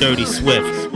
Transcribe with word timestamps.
Dirty 0.00 0.26
Swift. 0.26 0.90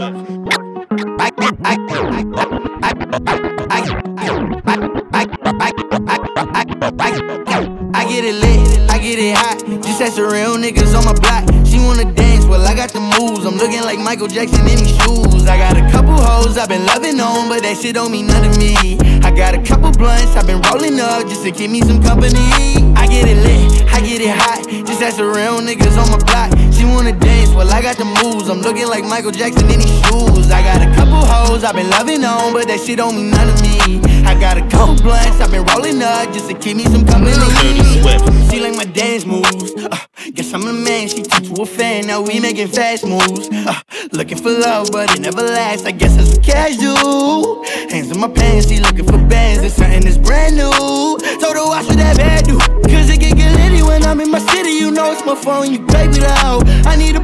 I 7.95 8.05
get 8.09 8.25
it 8.25 8.35
lit, 8.35 8.91
I 8.91 8.99
get 8.99 9.19
it 9.19 9.37
hot. 9.37 9.59
Just 9.83 10.01
as 10.01 10.17
the 10.17 10.23
real 10.23 10.57
niggas 10.57 10.97
on 10.99 11.05
my 11.05 11.15
block. 11.15 11.45
She 11.67 11.79
wanna 11.79 12.13
dance, 12.15 12.45
well, 12.45 12.67
I 12.67 12.75
got 12.75 12.91
the. 12.91 13.08
I'm 13.49 13.57
looking 13.57 13.81
like 13.81 13.99
Michael 13.99 14.29
Jackson 14.29 14.61
in 14.69 14.77
these 14.77 14.93
shoes. 15.01 15.49
I 15.49 15.57
got 15.57 15.73
a 15.73 15.81
couple 15.91 16.13
hoes 16.13 16.59
I've 16.59 16.69
been 16.69 16.85
loving 16.85 17.19
on, 17.19 17.49
but 17.49 17.63
that 17.65 17.81
shit 17.81 17.95
don't 17.95 18.13
mean 18.13 18.27
nothing 18.27 18.53
to 18.53 18.59
me. 18.61 19.01
I 19.25 19.33
got 19.33 19.57
a 19.57 19.63
couple 19.65 19.91
blunts 19.91 20.37
I've 20.37 20.47
been 20.47 20.61
rolling 20.69 21.01
up 21.01 21.25
just 21.25 21.45
to 21.45 21.51
keep 21.51 21.71
me 21.71 21.81
some 21.81 21.97
company. 21.97 22.45
I 22.93 23.09
get 23.09 23.25
it 23.25 23.41
lit, 23.41 23.89
I 23.89 24.05
get 24.05 24.21
it 24.21 24.37
hot. 24.37 24.69
Just 24.85 25.01
as 25.01 25.17
the 25.17 25.25
real 25.25 25.65
niggas 25.65 25.97
on 25.97 26.13
my 26.13 26.21
block. 26.29 26.53
She 26.77 26.85
wanna 26.85 27.17
dance, 27.17 27.49
well, 27.57 27.73
I 27.73 27.81
got 27.81 27.97
the 27.97 28.05
moves. 28.21 28.51
I'm 28.53 28.61
looking 28.61 28.87
like 28.87 29.05
Michael 29.09 29.33
Jackson 29.33 29.65
in 29.73 29.81
these 29.81 29.97
shoes. 30.13 30.53
I 30.53 30.61
got 30.61 30.85
a 30.85 30.93
couple 30.93 31.17
hoes 31.17 31.65
I've 31.65 31.75
been 31.75 31.89
loving 31.89 32.29
on, 32.29 32.53
but 32.53 32.69
that 32.69 32.85
shit 32.85 33.01
don't 33.01 33.17
mean 33.17 33.31
nothing 33.33 33.57
to 33.57 33.65
me. 33.65 34.25
I 34.29 34.37
got 34.39 34.61
a 34.61 34.65
couple 34.69 35.01
blunts 35.01 35.41
I've 35.41 35.51
been 35.51 35.65
rolling 35.73 36.03
up 36.05 36.29
just 36.37 36.53
to 36.53 36.55
keep 36.55 36.77
me 36.77 36.85
some 36.85 37.07
company. 37.07 37.33
Dirty 37.33 37.81
Swift. 37.97 38.29
She 38.53 38.61
like 38.61 38.77
my 38.77 38.85
dance 38.85 39.25
moves. 39.25 39.73
Uh, 39.73 39.97
guess 40.39 40.55
I'm 40.55 40.69
a 40.69 40.73
man, 40.73 41.09
she 41.09 41.23
turned 41.25 41.53
to 41.53 41.63
a 41.63 41.67
fan. 41.67 42.07
Now 42.07 42.23
we 42.23 42.39
making 42.39 42.69
fast 42.69 43.05
moves. 43.05 43.49
Uh, 43.51 43.75
looking 44.13 44.39
for 44.39 44.51
love, 44.51 44.89
but 44.93 45.11
it 45.11 45.21
never 45.21 45.43
lasts. 45.43 45.85
I 45.85 45.91
guess 45.91 46.15
it's 46.17 46.39
casual. 46.47 47.65
Hands 47.91 48.09
in 48.09 48.21
my 48.21 48.29
pants, 48.29 48.69
she 48.69 48.79
looking 48.79 49.05
for 49.05 49.19
bands. 49.27 49.65
It's 49.65 49.75
something 49.75 50.03
that's 50.03 50.17
brand 50.17 50.57
new. 50.57 50.71
Told 51.43 51.57
her 51.57 51.67
watch 51.67 51.87
what 51.87 51.97
that 51.97 52.17
bad 52.17 52.45
do. 52.45 52.57
Cause 52.87 53.11
it 53.11 53.19
can 53.19 53.37
get 53.37 53.53
litty 53.57 53.83
when 53.83 54.05
I'm 54.05 54.21
in 54.21 54.31
my 54.31 54.39
city. 54.39 54.71
You 54.71 54.93
know 54.93 55.11
it's 55.11 55.27
my 55.27 55.35
phone, 55.35 55.73
you 55.73 55.81
me 55.81 56.25
out. 56.39 56.63
I 56.87 56.95
need 56.95 57.17
a 57.17 57.21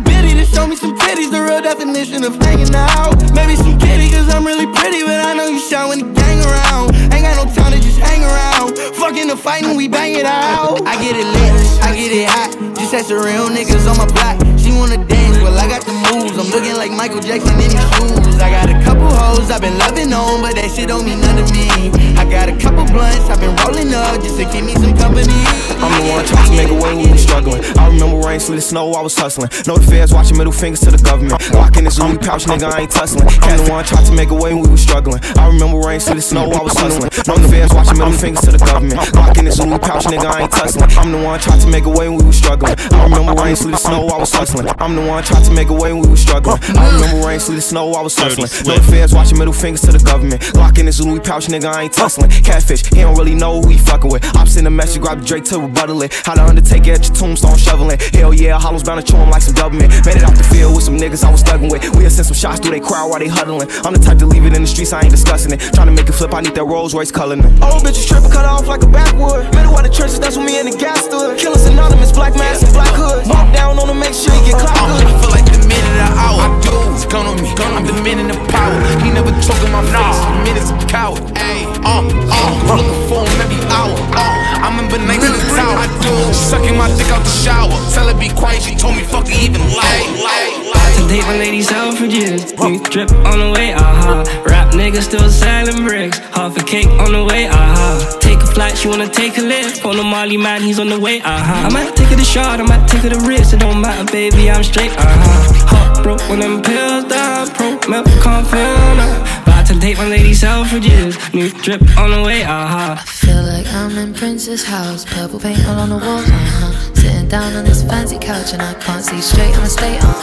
show 0.54 0.66
me 0.66 0.76
some 0.76 0.94
titties. 0.96 1.30
The 1.30 1.42
real 1.42 1.60
definition 1.60 2.22
of 2.22 2.38
hanging 2.46 2.74
out. 2.74 3.18
Maybe 3.34 3.56
some 3.56 3.76
kitty, 3.76 4.10
cause 4.14 4.30
I'm 4.30 4.46
really 4.46 4.70
pretty. 4.70 5.02
But 5.02 5.18
I 5.26 5.34
know 5.34 5.50
you 5.50 5.58
shine 5.58 5.88
when 5.88 5.98
the 5.98 6.08
gang 6.14 6.38
around. 6.46 6.94
Ain't 7.10 7.26
got 7.26 7.34
no 7.34 7.50
time 7.50 7.72
to 7.74 7.80
just 7.82 7.98
hang 7.98 8.22
around. 8.22 8.78
Fucking 9.02 9.26
the 9.26 9.36
fight 9.36 9.64
and 9.64 9.76
we 9.76 9.88
bang 9.88 10.14
it 10.14 10.24
out. 10.24 10.80
I 10.86 10.94
get 11.02 11.18
it 11.18 11.26
lit, 11.26 11.52
I 11.82 11.90
get 11.92 12.12
it 12.14 12.28
hot. 12.30 12.54
Just 12.78 12.94
as 12.94 13.08
the 13.08 13.16
real 13.18 13.50
niggas 13.50 13.90
on 13.90 13.98
my 13.98 14.06
block. 14.06 14.38
She 14.56 14.70
wanna 14.70 15.02
dance, 15.04 15.36
well 15.42 15.58
I 15.58 15.66
got 15.66 15.84
the 15.84 15.92
moves. 16.06 16.38
I'm 16.38 16.48
looking 16.54 16.76
like 16.78 16.92
Michael 16.92 17.20
Jackson 17.20 17.58
in 17.58 17.74
these 17.74 17.88
shoes. 17.98 18.38
I 18.38 18.48
got 18.50 18.70
a 18.70 18.78
couple 18.86 19.10
hoes 19.10 19.50
I've 19.50 19.60
been 19.60 19.76
loving 19.78 20.12
on, 20.12 20.40
but 20.40 20.54
that 20.54 20.70
shit 20.70 20.88
don't 20.88 21.04
mean 21.04 21.20
nothing 21.20 21.44
to 21.44 21.52
me. 21.52 22.13
Got 22.34 22.48
a 22.48 22.56
couple 22.58 22.84
blunts 22.90 23.30
I've 23.30 23.38
been 23.38 23.54
rolling 23.62 23.94
up 23.94 24.20
just 24.20 24.36
to 24.38 24.44
keep 24.50 24.64
me 24.64 24.74
some 24.74 24.96
company. 24.98 25.30
I'm 25.78 25.92
the 26.02 26.10
one 26.10 26.24
trying 26.26 26.50
to 26.50 26.56
make 26.58 26.68
a 26.68 26.74
way 26.74 26.92
when 26.92 27.12
we 27.12 27.16
struggling. 27.16 27.62
I 27.78 27.86
remember 27.86 28.26
rain, 28.26 28.40
sleet, 28.40 28.60
snow, 28.60 28.90
I 28.90 29.02
was 29.02 29.14
hustling. 29.16 29.50
Know 29.68 29.78
the 29.78 29.86
feds 29.86 30.12
watching 30.12 30.36
middle 30.36 30.52
fingers 30.52 30.80
to 30.80 30.90
the 30.90 30.98
government. 30.98 31.38
Locking 31.54 31.84
this 31.84 31.96
Louis 31.96 32.18
pouch, 32.18 32.46
nigga, 32.46 32.72
I 32.72 32.82
ain't 32.82 32.90
tussling. 32.90 33.28
I'm 33.46 33.62
the 33.62 33.70
one 33.70 33.84
trying 33.84 34.04
to 34.06 34.12
make 34.12 34.30
a 34.30 34.34
way 34.34 34.52
when 34.52 34.64
we 34.64 34.70
was 34.70 34.82
struggling. 34.82 35.22
I 35.38 35.46
remember 35.46 35.78
rain, 35.78 36.00
sleet, 36.00 36.24
snow, 36.26 36.50
I 36.50 36.60
was 36.60 36.74
hustling. 36.74 37.10
Know 37.22 37.38
the 37.38 37.46
feds 37.46 37.72
watching 37.72 37.98
middle 37.98 38.18
fingers 38.18 38.42
to 38.42 38.50
the 38.50 38.58
government. 38.58 38.98
Locking 39.14 39.44
this 39.44 39.60
Louis 39.62 39.78
pouch, 39.78 40.04
nigga, 40.10 40.26
I 40.26 40.42
ain't 40.42 40.50
tussling. 40.50 40.90
I'm 40.98 41.12
the 41.14 41.22
one 41.22 41.38
trying 41.38 41.60
to 41.60 41.68
make 41.70 41.86
a 41.86 41.94
way 41.94 42.08
when 42.10 42.18
we 42.18 42.26
was 42.26 42.36
struggling. 42.36 42.74
I 42.90 43.04
remember 43.04 43.30
rain, 43.40 43.54
sleet, 43.54 43.78
snow, 43.78 44.10
I 44.10 44.18
was 44.18 44.34
hustling. 44.34 44.66
I'm 44.82 44.96
the 44.96 45.06
one 45.06 45.22
trying 45.22 45.44
to 45.44 45.52
make 45.54 45.70
a 45.70 45.76
way 45.78 45.92
when 45.92 46.02
we 46.02 46.10
was 46.10 46.20
struggling. 46.20 46.58
I 46.74 46.82
remember 46.98 47.23
rain, 47.34 47.40
sleet, 47.40 47.54
and 47.56 47.64
snow, 47.64 47.92
I 47.92 48.02
was 48.02 48.16
hustling. 48.16 48.48
Know 48.66 48.78
the 48.78 48.86
feds 48.90 49.12
watching 49.12 49.38
middle 49.38 49.52
fingers 49.52 49.80
to 49.82 49.92
the 49.92 49.98
government. 49.98 50.54
Locking 50.54 50.86
this 50.86 51.00
Louis 51.00 51.20
pouch, 51.20 51.46
nigga, 51.46 51.66
I 51.66 51.82
ain't 51.84 51.92
tussling. 51.92 52.30
Catfish, 52.30 52.86
he 52.86 53.02
don't 53.02 53.16
really 53.16 53.34
know 53.34 53.60
who 53.60 53.68
he 53.70 53.78
fucking 53.78 54.10
with. 54.10 54.24
I'm 54.36 54.46
sending 54.46 54.68
a 54.72 54.76
message, 54.76 55.02
grab 55.02 55.20
the 55.20 55.26
Drake 55.26 55.44
to 55.50 55.60
rebuttal 55.60 56.02
it. 56.02 56.14
How 56.24 56.34
the 56.34 56.44
Undertaker 56.44 56.92
at 56.92 57.06
your 57.06 57.14
tombstone 57.14 57.56
shoveling. 57.58 57.98
Hell 58.12 58.32
yeah, 58.32 58.58
Hollow's 58.58 58.84
bound 58.84 59.04
to 59.04 59.06
chew 59.06 59.18
him 59.18 59.30
like 59.30 59.42
some 59.42 59.54
government. 59.54 59.90
Made 60.06 60.16
it 60.16 60.24
off 60.24 60.36
the 60.36 60.44
field 60.44 60.74
with 60.74 60.84
some 60.84 60.96
niggas 60.96 61.24
I 61.24 61.30
was 61.30 61.42
thugging 61.42 61.70
with. 61.70 61.82
We'll 61.96 62.10
send 62.10 62.26
some 62.26 62.38
shots 62.38 62.60
through 62.60 62.72
they 62.72 62.80
crowd 62.80 63.10
while 63.10 63.18
they 63.18 63.28
huddling. 63.28 63.68
I'm 63.82 63.92
the 63.92 63.98
type 63.98 64.18
to 64.18 64.26
leave 64.26 64.44
it 64.44 64.54
in 64.54 64.62
the 64.62 64.68
streets, 64.68 64.92
I 64.92 65.02
ain't 65.02 65.10
discussing 65.10 65.52
it. 65.52 65.60
Trying 65.74 65.88
to 65.88 65.92
make 65.92 66.08
it 66.08 66.12
flip, 66.14 66.32
I 66.34 66.40
need 66.40 66.54
that 66.54 66.64
Rolls 66.64 66.94
Royce 66.94 67.10
coloring. 67.10 67.44
Old 67.62 67.82
bitches 67.82 68.06
tripping, 68.06 68.30
cut 68.30 68.44
off 68.44 68.66
like 68.66 68.82
a 68.82 68.88
backwood. 68.88 69.50
Middle 69.54 69.74
of 69.74 69.82
the 69.82 69.90
trenches, 69.90 70.20
that's 70.20 70.36
when 70.36 70.46
me 70.46 70.60
and 70.60 70.70
the 70.72 70.76
gas 70.78 71.04
stood. 71.04 71.38
Killers 71.38 71.66
anonymous, 71.66 72.12
black 72.12 72.34
mask 72.36 72.62
and 72.62 72.72
black 72.72 72.94
hood. 72.94 73.26
Walk 73.26 73.52
down 73.52 73.78
on 73.78 73.88
them, 73.88 73.98
make 73.98 74.14
sure 74.14 74.30
you 74.34 74.52
get 74.52 74.60
clocked 74.60 74.78
I'm 74.78 74.94
good. 74.94 75.02
ready 75.02 75.14
for 75.18 75.30
like 75.34 75.46
the 75.50 75.58
minute 75.66 75.90
of 75.90 75.98
the 75.98 76.10
hour. 76.14 76.40
I 76.46 76.60
do. 76.62 76.74
Gone 77.24 77.38
on 77.38 77.42
me. 77.42 77.48
I'm 77.76 77.86
the 77.86 77.96
minute 78.02 78.36
of 78.36 78.40
power. 78.48 78.76
He 79.00 79.10
never 79.10 79.30
talk 79.40 79.60
in 79.64 79.72
my 79.72 79.82
face. 79.88 80.20
The 80.20 80.42
minute's 80.44 80.70
a 80.70 80.76
coward. 80.86 81.22
Ayy, 81.40 81.64
uh, 81.84 82.04
uh, 82.04 82.52
looking 82.68 83.08
for 83.08 83.24
him 83.24 83.40
every 83.40 83.60
hour. 83.72 83.96
Uh, 84.12 84.64
I 84.64 84.68
remember 84.68 84.98
nights 84.98 85.24
in 85.24 85.32
the 85.32 85.40
tower. 85.56 85.76
I 85.80 85.88
do. 86.04 86.12
Sucking 86.34 86.76
my 86.76 86.88
dick 86.96 87.08
out 87.08 87.24
the 87.24 87.34
shower. 87.44 87.72
Tell 87.94 88.08
her 88.08 88.18
be 88.18 88.28
quiet. 88.28 88.62
She 88.62 88.74
told 88.74 88.96
me 88.96 89.02
fuck 89.02 89.26
it 89.28 89.40
even 89.40 89.60
louder. 89.72 90.84
Today 91.00 91.20
my 91.20 91.36
lady 91.38 91.62
selfridges. 91.62 92.56
New 92.58 92.78
drip 92.92 93.10
on 93.26 93.38
the 93.40 93.50
way, 93.56 93.74
aha. 93.74 94.24
Rap 94.46 94.72
nigga 94.74 95.02
still 95.02 95.28
selling 95.28 95.84
bricks. 95.84 96.18
Half 96.36 96.56
a 96.56 96.62
cake 96.62 96.88
on 97.02 97.12
the 97.12 97.24
way, 97.24 97.48
aha. 97.48 98.18
Take 98.20 98.38
a 98.38 98.46
flight, 98.46 98.78
she 98.78 98.88
wanna 98.88 99.08
take 99.08 99.36
a 99.38 99.42
lift. 99.42 99.84
On 99.84 99.96
the 99.96 100.02
Molly 100.02 100.36
man, 100.36 100.62
he's 100.62 100.78
on 100.78 100.88
the 100.88 100.98
way, 100.98 101.20
aha. 101.20 101.66
I 101.66 101.72
might 101.72 101.94
take 101.96 102.08
her 102.08 102.16
to 102.16 102.24
shot, 102.24 102.60
I 102.60 102.62
might 102.62 102.86
take 102.88 103.02
her 103.02 103.10
to 103.10 103.20
wrist. 103.26 103.52
It 103.52 103.60
don't 103.60 103.80
matter, 103.80 104.10
baby, 104.10 104.50
I'm 104.50 104.62
straight, 104.62 104.92
aha. 104.92 105.63
Heart 106.04 106.18
broke 106.18 106.28
when 106.28 106.40
them 106.40 106.60
pills 106.62 107.04
down. 107.04 107.48
Pro 107.48 107.78
milk, 107.88 108.06
can't 108.22 108.46
feel 108.46 108.94
no. 109.00 109.24
About 109.42 109.66
to 109.68 109.74
date 109.78 109.96
my 109.96 110.06
lady 110.06 110.32
selfridges. 110.32 111.16
New 111.32 111.48
drip 111.62 111.80
on 111.96 112.10
the 112.10 112.22
way, 112.22 112.44
aha. 112.44 113.02
Feel 113.06 113.42
like 113.42 113.66
I'm 113.72 113.96
in 113.96 114.12
Prince's 114.12 114.64
house, 114.64 115.06
purple 115.06 115.40
paint 115.40 115.66
all 115.66 115.78
on 115.78 115.88
the 115.88 115.96
walls. 115.96 116.28
Uh-huh. 116.28 116.94
Sitting 116.94 117.28
down 117.28 117.54
on 117.54 117.64
this 117.64 117.82
fancy 117.82 118.18
couch 118.18 118.52
and 118.52 118.60
I 118.60 118.74
can't 118.74 119.02
see 119.02 119.20
straight. 119.20 119.56
I'ma 119.56 119.66
stay 119.66 119.98
on. 119.98 120.14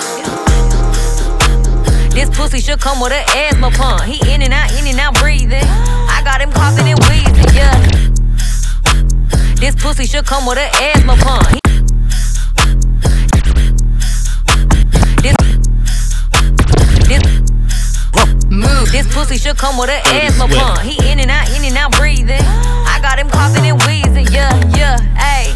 This 2.12 2.30
pussy 2.30 2.60
should 2.60 2.80
come 2.80 3.00
with 3.02 3.14
an 3.14 3.26
asthma 3.36 3.72
pump. 3.72 4.04
He 4.04 4.20
in 4.32 4.44
and 4.44 4.54
out, 4.54 4.72
in 4.78 4.86
and 4.86 5.00
out, 5.00 5.16
breathing. 5.16 5.66
I 5.66 6.22
got 6.24 6.42
him 6.42 6.52
coughing 6.52 6.90
and 6.90 7.00
wheezing, 7.10 7.56
yeah. 7.56 7.74
This 9.56 9.76
pussy 9.76 10.06
should 10.06 10.26
come 10.26 10.46
with 10.46 10.60
an 10.60 10.70
asthma 10.80 11.16
pump. 11.16 11.48
He- 11.48 11.81
move. 18.50 18.92
This 18.92 19.08
pussy 19.14 19.38
should 19.38 19.58
come 19.58 19.78
with 19.78 19.90
an 19.90 20.02
asthma 20.06 20.48
pump. 20.48 20.82
He 20.82 20.96
in 21.10 21.20
and 21.20 21.32
out, 21.32 21.50
in 21.56 21.64
and 21.64 21.78
out, 21.78 21.92
breathing. 21.98 22.42
I 22.42 23.00
got 23.02 23.20
him 23.20 23.30
coughing 23.30 23.66
and 23.66 23.82
wheezing, 23.84 24.28
yeah, 24.32 24.54
yeah, 24.76 24.98
ayy. 25.18 25.56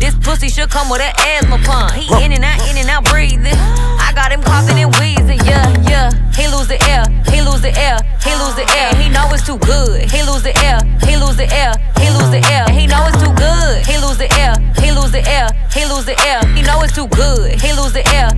This 0.00 0.14
pussy 0.20 0.48
should 0.48 0.70
come 0.70 0.90
with 0.90 1.00
an 1.00 1.12
asthma 1.18 1.58
pump. 1.64 1.92
He 1.92 2.06
in 2.22 2.32
and 2.32 2.44
out, 2.44 2.60
in 2.68 2.76
and 2.76 2.90
out, 2.90 3.04
breathing. 3.06 3.56
I 3.56 4.12
got 4.14 4.30
him 4.32 4.42
coughing 4.42 4.78
and 4.78 4.92
wheezing, 4.96 5.40
yeah, 5.46 5.64
yeah. 5.88 6.10
He 6.36 6.46
lose 6.48 6.68
the 6.68 6.76
air, 6.90 7.04
he 7.32 7.40
lose 7.40 7.62
the 7.62 7.72
air, 7.72 7.96
he 8.20 8.32
lose 8.36 8.54
the 8.54 8.66
air. 8.76 8.92
He 9.00 9.08
know 9.08 9.28
it's 9.32 9.46
too 9.46 9.58
good. 9.58 10.10
He 10.10 10.22
lose 10.22 10.42
the 10.42 10.52
air, 10.60 10.78
he 11.08 11.16
lose 11.16 11.36
the 11.36 11.48
air, 11.48 11.72
he 11.96 12.10
lose 12.10 12.30
the 12.30 12.42
air. 12.52 12.68
He 12.68 12.86
know 12.86 13.06
it's 13.06 13.22
too 13.22 13.32
good. 13.32 13.86
He 13.86 13.96
lose 13.96 14.18
the 14.18 14.28
air, 14.36 14.54
he 14.82 14.92
lose 14.92 15.12
the 15.12 15.22
air, 15.24 15.48
he 15.72 15.86
lose 15.86 16.04
the 16.04 16.16
air. 16.26 16.42
He 16.52 16.62
know 16.62 16.82
it's 16.82 16.94
too 16.94 17.08
good. 17.08 17.60
He 17.60 17.72
lose 17.72 17.92
the 17.92 18.04
air, 18.12 18.28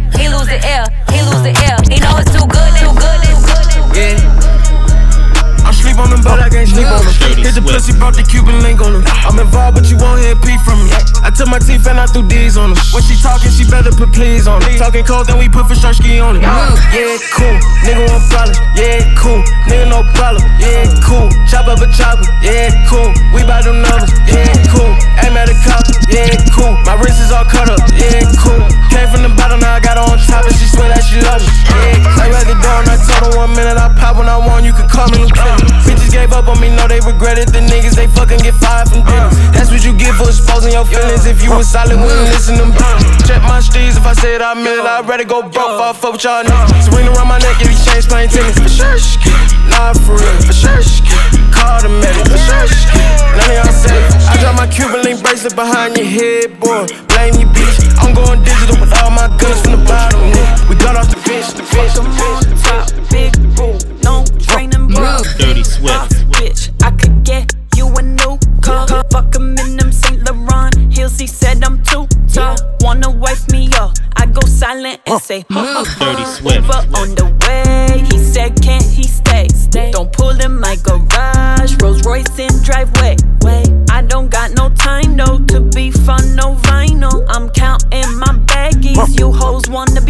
the 7.56 7.64
pussy, 7.64 7.96
brought 7.96 8.12
the 8.12 8.22
Cuban 8.22 8.60
link 8.60 8.84
on 8.84 8.92
them. 8.92 9.02
I'm 9.24 9.40
involved, 9.40 9.80
but 9.80 9.88
you 9.88 9.96
won't 9.96 10.20
hear 10.20 10.36
a 10.36 10.40
P 10.44 10.52
from 10.60 10.84
me. 10.84 10.92
I 11.24 11.32
took 11.32 11.48
my 11.48 11.58
teeth 11.58 11.88
and 11.88 11.96
I 11.96 12.04
threw 12.04 12.20
D's 12.28 12.60
on 12.60 12.76
them. 12.76 12.78
When 12.92 13.02
she 13.02 13.16
talking, 13.16 13.48
she 13.48 13.64
better 13.64 13.90
put 13.90 14.12
please 14.12 14.44
on 14.44 14.60
it. 14.68 14.76
Talking 14.76 15.04
cold, 15.04 15.26
then 15.26 15.40
we 15.40 15.48
put 15.48 15.64
ski 15.72 16.20
on 16.20 16.36
it. 16.36 16.44
Yeah, 16.44 17.16
cool. 17.32 17.56
Nigga 17.88 18.04
want 18.12 18.24
problem. 18.28 18.56
Yeah, 18.76 19.00
cool. 19.16 19.40
Nigga 19.64 19.88
no 19.88 20.04
problem. 20.12 20.44
Yeah, 20.60 20.84
cool. 21.00 21.32
Chop 21.48 21.66
up 21.66 21.80
a 21.80 21.88
chopper. 21.88 22.28
Yeah, 22.44 22.68
cool. 22.92 23.08
We 23.32 23.40
bout 23.48 23.64
them 23.64 23.80
numbers. 23.80 24.12
Yeah, 24.28 24.52
cool. 24.68 24.92
Aim 25.24 25.40
at 25.40 25.48
a 25.48 25.56
cop. 25.64 25.88
Yeah, 26.12 26.36
cool. 26.52 26.76
My 26.84 27.00
wrist 27.00 27.24
is 27.24 27.32
all 27.32 27.48
cut 27.48 27.72
up. 27.72 27.80
Yeah, 27.96 28.20
cool. 28.36 28.60
Came 28.92 29.08
from 29.08 29.24
the 29.24 29.32
bottom, 29.32 29.64
now 29.64 29.74
I 29.74 29.80
got 29.80 29.96
her 29.96 30.04
on 30.04 30.20
top, 30.28 30.44
and 30.44 30.54
she 30.54 30.68
swear 30.68 30.92
that 30.92 31.02
she 31.02 31.24
love 31.24 31.40
me. 31.40 31.48
Yeah, 31.72 32.20
I 32.20 32.28
read 32.28 32.46
the 32.46 32.56
door 32.60 32.84
and 32.84 32.90
I 32.92 32.96
told 33.00 33.32
her 33.32 33.40
one 33.40 33.56
minute 33.56 33.80
I 33.80 33.88
pop 33.96 34.20
when 34.20 34.28
I 34.28 34.36
want. 34.36 34.64
You 34.64 34.76
can 34.76 34.88
call 34.88 35.08
me 35.08 35.24
Lieutenant. 35.24 35.64
Uh. 35.64 35.88
Bitches 35.88 36.12
gave 36.12 36.32
up 36.32 36.48
on 36.48 36.60
me, 36.60 36.68
know 36.68 36.86
they 36.86 37.00
regret 37.00 37.38
it. 37.38 37.45
The 37.52 37.60
niggas 37.62 37.94
they 37.94 38.06
fucking 38.06 38.40
get 38.40 38.54
fired 38.54 38.88
from 38.88 39.04
dinner. 39.06 39.30
Uh. 39.30 39.52
That's 39.52 39.70
what 39.70 39.84
you 39.84 39.92
get 39.96 40.14
for 40.14 40.28
exposing 40.28 40.72
your 40.72 40.84
feelings. 40.84 41.26
If 41.26 41.42
you 41.42 41.50
was 41.50 41.68
solid, 41.68 41.96
wouldn't 41.96 42.28
uh. 42.28 42.34
listen 42.34 42.56
to 42.58 42.66
them. 42.66 42.74
Uh. 42.74 42.98
Check 43.26 43.42
my 43.42 43.60
streets, 43.60 43.96
if 43.96 44.06
I 44.06 44.12
said 44.12 44.42
I 44.42 44.54
meant 44.54 44.80
it, 44.80 44.86
I'd 44.86 45.06
rather 45.08 45.24
go 45.24 45.42
broke. 45.42 45.78
Fuck, 45.78 45.96
fuck 45.96 46.12
with 46.14 46.24
y'all 46.24 46.44
niggas. 46.44 46.90
Serena 46.90 47.10
around 47.12 47.28
my 47.28 47.38
neck, 47.38 47.58
if 47.60 47.70
you 47.70 47.78
change 47.86 48.06
plain 48.06 48.28
tennis. 48.28 48.58
For 48.58 48.68
sure, 48.68 48.98
shit. 48.98 49.34
Nah, 49.70 49.92
for 49.94 50.16
real. 50.18 50.36
For 50.46 50.54
sure, 50.54 50.82
shit. 50.82 51.06
Call 51.50 51.82
the 51.82 51.90
medic. 51.90 52.26
For 52.26 52.38
sure, 52.38 52.66
shit. 52.68 53.16
None 53.36 53.50
of 53.50 53.56
y'all 53.60 53.74
safe. 53.74 54.06
I 54.30 54.36
drop 54.40 54.56
my 54.56 54.66
Cuban 54.66 55.02
link 55.02 55.22
bracelet 55.22 55.54
behind 55.54 55.96
your 55.96 56.06
head, 56.06 56.58
boy. 56.60 56.86
Blame 57.10 57.34
you, 57.40 57.48
bitch. 57.50 57.76
I'm 57.98 58.14
going 58.14 58.42
digital 58.44 58.76
with 58.80 58.92
all 59.00 59.10
my 59.10 59.28
guns 59.40 59.60
from 59.62 59.72
the 59.78 59.82
bottom. 59.88 60.20
nigga. 60.20 60.68
We 60.68 60.74
got 60.76 60.96
off 60.96 61.08
the 61.08 61.20
bench, 61.26 61.54
the 61.54 61.64
bench, 61.72 61.94
the 61.94 62.02
bench. 62.02 62.62
top, 62.62 62.86
big 63.10 63.32
boo, 63.56 63.74
no 64.02 64.24
training 64.38 64.88
bra. 64.88 65.22
Dirty 65.38 65.64
Swift. 65.64 66.12
Bitch, 66.30 66.75
I 66.86 66.92
could 66.92 67.24
get 67.24 67.52
you 67.74 67.88
a 67.88 68.02
new 68.02 68.38
car. 68.62 68.86
Fuck 69.10 69.34
him 69.34 69.58
in 69.58 69.76
them 69.76 69.90
Saint 69.90 70.22
Laurent 70.24 70.72
heels. 70.92 71.18
He 71.18 71.26
said 71.26 71.64
I'm 71.64 71.82
too 71.82 72.06
tall. 72.32 72.56
Wanna 72.80 73.10
wife 73.10 73.50
me 73.50 73.68
up? 73.74 73.96
I 74.14 74.26
go 74.26 74.40
silent 74.46 75.00
and 75.06 75.20
say, 75.20 75.44
Dirty 75.50 76.24
Swift. 76.24 76.62
Uber 76.62 76.82
on 76.96 77.08
the 77.16 77.26
way. 77.42 78.04
He 78.08 78.18
said, 78.18 78.62
Can't 78.62 78.84
he 78.84 79.02
stay? 79.02 79.48
Don't 79.90 80.12
pull 80.12 80.40
in 80.40 80.58
my 80.60 80.76
garage. 80.76 81.74
Rolls 81.82 82.06
Royce 82.06 82.38
in 82.38 82.54
driveway. 82.62 83.16
Wait, 83.42 83.68
I 83.90 84.02
don't 84.02 84.30
got 84.30 84.52
no 84.52 84.70
time 84.70 85.16
though 85.16 85.38
to 85.52 85.60
be 85.60 85.90
fun, 85.90 86.36
no 86.36 86.54
vinyl. 86.54 87.26
I'm 87.28 87.50
counting 87.50 88.16
my 88.18 88.32
baggies. 88.46 89.18
You 89.18 89.32
hoes 89.32 89.68
wanna 89.68 90.00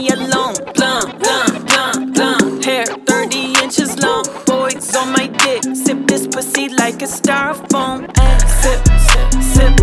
me 0.00 0.08
alone. 0.08 0.54
Blunt, 0.74 1.18
blunt, 1.18 1.66
blunt, 1.66 2.14
blunt. 2.14 2.64
Hair 2.64 2.86
30 2.86 3.62
inches 3.62 3.98
long. 4.02 4.24
Boys 4.46 4.94
on 4.96 5.12
my 5.12 5.26
dick. 5.44 5.62
Sip 5.74 6.06
this 6.06 6.26
pussy 6.26 6.68
like 6.68 7.02
a 7.02 7.08
styrofoam. 7.16 8.08
Ay, 8.16 8.38
sip, 8.62 8.80
sip, 9.10 9.28
sip, 9.52 9.74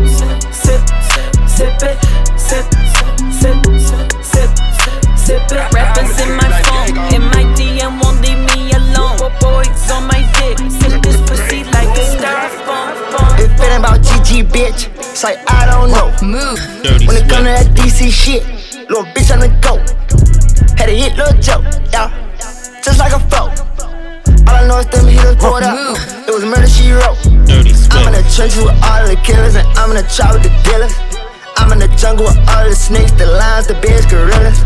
sip, 0.63 0.81
sip, 1.13 1.29
sip 1.55 1.83
it. 1.89 1.97
Sip, 2.47 2.65
sip, 3.39 3.57
sip, 3.89 4.09
sip, 4.31 4.51
sip 5.25 5.51
it. 5.51 5.73
Rappers 5.73 6.19
in 6.23 6.31
my 6.41 6.49
phone. 6.65 6.95
In 7.15 7.23
my 7.33 7.43
DM 7.57 8.01
won't 8.01 8.21
leave 8.21 8.41
me 8.51 8.71
alone. 8.73 9.17
Boys 9.39 9.91
on 9.91 10.07
my 10.07 10.21
dick. 10.37 10.57
Sip 10.79 11.01
this 11.03 11.19
pussy 11.27 11.63
like 11.75 11.91
a 12.01 12.05
styrofoam. 12.15 13.39
If 13.39 13.51
it 13.59 13.69
ain't 13.69 13.79
about 13.79 13.99
GG, 14.01 14.49
bitch, 14.55 14.87
it's 14.97 15.23
like 15.23 15.39
I 15.51 15.65
don't 15.71 15.91
know. 15.91 16.07
Move. 16.25 16.59
Dirty 16.83 17.07
When 17.07 17.17
it 17.17 17.29
come 17.29 17.45
to 17.45 17.51
that 17.53 17.67
DC 17.75 18.09
shit, 18.11 18.43
little 18.89 19.05
bitch 19.13 19.31
on 19.33 19.39
the 19.39 19.49
go. 19.61 19.86
Hit, 21.07 21.15
little 21.15 21.39
joke, 21.39 21.63
yeah. 21.95 22.11
Just 22.83 22.99
like 22.99 23.15
a 23.15 23.21
foe. 23.31 23.47
All 24.43 24.59
I 24.59 24.67
know 24.67 24.83
is 24.83 24.91
them 24.91 25.07
hitters 25.07 25.39
pulled 25.39 25.63
up. 25.63 25.95
It 26.27 26.35
was 26.35 26.43
murder 26.43 26.67
she 26.67 26.91
wrote. 26.91 27.15
Dirty 27.47 27.71
I'm 27.95 28.11
in 28.11 28.19
the 28.19 28.27
trenches 28.27 28.59
with 28.59 28.75
all 28.83 29.07
the 29.07 29.15
killers, 29.23 29.55
and 29.55 29.63
I'm 29.79 29.95
in 29.95 30.03
the 30.03 30.07
trap 30.11 30.35
with 30.35 30.43
the 30.43 30.51
dealers. 30.67 30.91
I'm 31.55 31.71
in 31.71 31.79
the 31.79 31.87
jungle 31.95 32.27
with 32.27 32.35
all 32.51 32.67
the 32.67 32.75
snakes, 32.75 33.15
the 33.15 33.23
lions, 33.23 33.71
the 33.71 33.79
bears, 33.79 34.03
gorillas. 34.03 34.59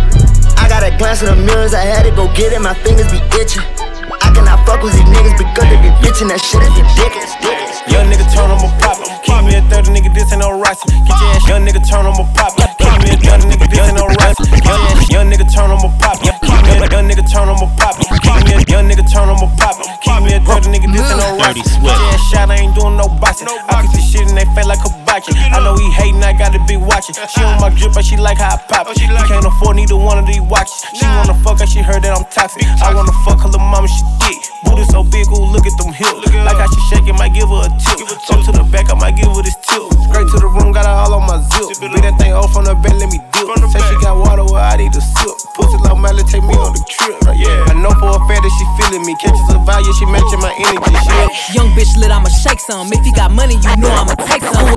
I 0.58 0.66
got 0.66 0.82
a 0.82 0.90
glance 0.98 1.22
in 1.22 1.30
the 1.30 1.38
mirrors, 1.38 1.78
I 1.78 1.86
had 1.86 2.10
to 2.10 2.14
go 2.18 2.26
get 2.34 2.58
it, 2.58 2.62
my 2.62 2.74
fingers 2.74 3.14
be 3.14 3.22
itching. 3.38 3.62
I 4.10 4.34
cannot 4.34 4.66
fuck 4.66 4.82
with 4.82 4.98
these 4.98 5.06
niggas 5.14 5.38
because 5.38 5.70
they 5.70 5.78
be 5.78 5.94
bitching, 6.02 6.34
that 6.34 6.42
shit 6.42 6.66
is 6.66 6.74
ridiculous. 6.74 7.38
Young 7.86 8.10
nigga 8.10 8.26
turn 8.34 8.50
on 8.50 8.58
my 8.58 8.70
pop. 8.82 8.98
Keep 9.22 9.46
me 9.46 9.62
a 9.62 9.62
30 9.70 9.94
nigga, 9.94 10.10
this 10.10 10.34
ain't 10.34 10.42
no 10.42 10.58
rice. 10.58 10.82
Get 10.90 11.06
your 11.06 11.38
ass, 11.38 11.46
young 11.46 11.62
nigga 11.70 11.86
turn 11.86 12.10
on 12.10 12.18
my 12.18 12.26
pop. 12.34 12.58
Keep 12.82 12.98
me 13.06 13.14
a 13.14 13.18
young 13.22 13.46
nigga, 13.46 13.70
this 13.70 13.86
ain't 13.86 13.94
no 13.94 14.10
rice. 14.10 14.42
Young, 14.66 14.82
young 15.14 15.28
nigga 15.30 15.46
turn 15.54 15.70
on 15.70 15.78
my 15.86 15.94
pop. 16.02 16.31
Me 16.64 16.78
a 16.78 16.88
young 16.92 17.10
nigga 17.10 17.26
turn 17.30 17.50
on 17.50 17.58
my 17.60 17.68
pop. 17.78 17.98
Keep 18.00 18.46
me 18.46 18.54
a 18.54 18.61
young 18.72 18.88
nigga 18.88 19.04
turn 19.04 19.28
on 19.28 19.36
my 19.36 19.52
pop. 19.60 19.76
Keep 20.00 20.24
me 20.24 20.32
a 20.34 20.40
30 20.40 20.72
nigga, 20.72 20.88
this 20.88 21.04
ain't 21.04 21.20
no 21.20 21.36
mm. 21.36 21.44
rice. 21.44 21.52
Dirty 21.52 21.62
Get 21.68 21.76
Swift. 21.76 22.32
shot, 22.32 22.48
I 22.48 22.64
ain't 22.64 22.74
doing 22.74 22.96
no 22.96 23.12
boxing. 23.20 23.52
I 23.52 23.84
keep 23.84 23.92
this 23.92 24.08
shit 24.08 24.24
in 24.24 24.34
they 24.34 24.48
face 24.56 24.66
like 24.66 24.80
hibachi. 24.80 25.36
I 25.36 25.60
know 25.60 25.76
he 25.76 25.92
hating, 25.92 26.24
I 26.24 26.32
gotta 26.32 26.64
be 26.64 26.80
watching. 26.80 27.14
She 27.28 27.44
on 27.44 27.60
my 27.60 27.70
drip, 27.70 27.92
but 27.92 28.08
she 28.08 28.16
like 28.16 28.40
how 28.40 28.56
I 28.56 28.58
pop. 28.72 28.88
He 28.96 29.06
can't 29.28 29.46
afford 29.46 29.76
neither 29.76 30.00
one 30.00 30.18
of 30.18 30.26
these 30.26 30.42
watches. 30.42 30.88
She 30.96 31.06
wanna 31.06 31.36
fuck 31.44 31.60
her, 31.60 31.68
she 31.68 31.84
heard 31.84 32.02
that 32.08 32.16
I'm 32.16 32.24
toxic. 32.32 32.64
I 32.80 32.96
wanna 32.96 33.12
fuck 33.28 33.44
her 33.44 33.52
little 33.52 33.60
mama, 33.60 33.92
she 33.92 34.02
thick. 34.24 34.40
Booty 34.64 34.88
so 34.88 35.04
big, 35.04 35.28
ooh, 35.36 35.52
look 35.52 35.68
at 35.68 35.76
them 35.76 35.92
hips. 35.92 36.32
Like 36.32 36.56
how 36.56 36.72
she 36.72 36.82
shaking, 36.88 37.20
might 37.20 37.36
give 37.36 37.52
her 37.52 37.68
a 37.68 37.72
tip. 37.84 38.08
Go 38.08 38.40
to 38.40 38.52
the 38.56 38.64
back, 38.72 38.88
I 38.88 38.96
might 38.96 39.20
give 39.20 39.28
her 39.28 39.44
this 39.44 39.58
tip. 39.68 39.84
Straight 40.08 40.28
to 40.32 40.38
the 40.40 40.48
room, 40.48 40.72
got 40.72 40.88
her 40.88 40.96
all 40.96 41.20
on 41.20 41.28
my 41.28 41.44
zip. 41.44 41.76
Beat 41.84 41.92
that 42.08 42.16
thing 42.16 42.32
off 42.32 42.56
on 42.56 42.64
the 42.64 42.76
bed, 42.80 42.96
let 42.96 43.12
me 43.12 43.20
dip. 43.36 43.48
Say 43.74 43.82
she 43.92 43.96
got 44.00 44.16
water, 44.16 44.46
well, 44.48 44.64
I 44.64 44.78
need 44.78 44.96
a 44.96 45.02
sip. 45.02 45.36
Pussy 45.60 45.78
low 45.84 46.00
Melly, 46.00 46.24
take 46.24 46.46
me 46.46 46.56
on 46.56 46.72
the 46.72 46.82
trip. 46.88 47.18
Yeah, 47.36 47.68
I 47.68 47.74
know 47.76 47.92
for 48.00 48.16
a 48.16 48.22
fact 48.30 48.46
that 48.46 48.54
she 48.56 48.61
feeling 48.78 49.04
me. 49.04 49.16
Catches 49.18 49.50
a 49.50 49.58
value, 49.66 49.92
she 49.98 50.06
matching 50.06 50.40
my 50.40 50.54
energy. 50.54 50.96
She 51.04 51.58
Young 51.58 51.74
bitch 51.74 51.98
lit, 51.98 52.12
I'ma 52.12 52.30
shake 52.30 52.60
some. 52.62 52.88
If 52.94 53.04
you 53.06 53.12
got 53.12 53.32
money, 53.32 53.56
you 53.58 53.74
know 53.82 53.92
I'ma 53.92 54.16
take 54.16 54.46
some. 54.46 54.72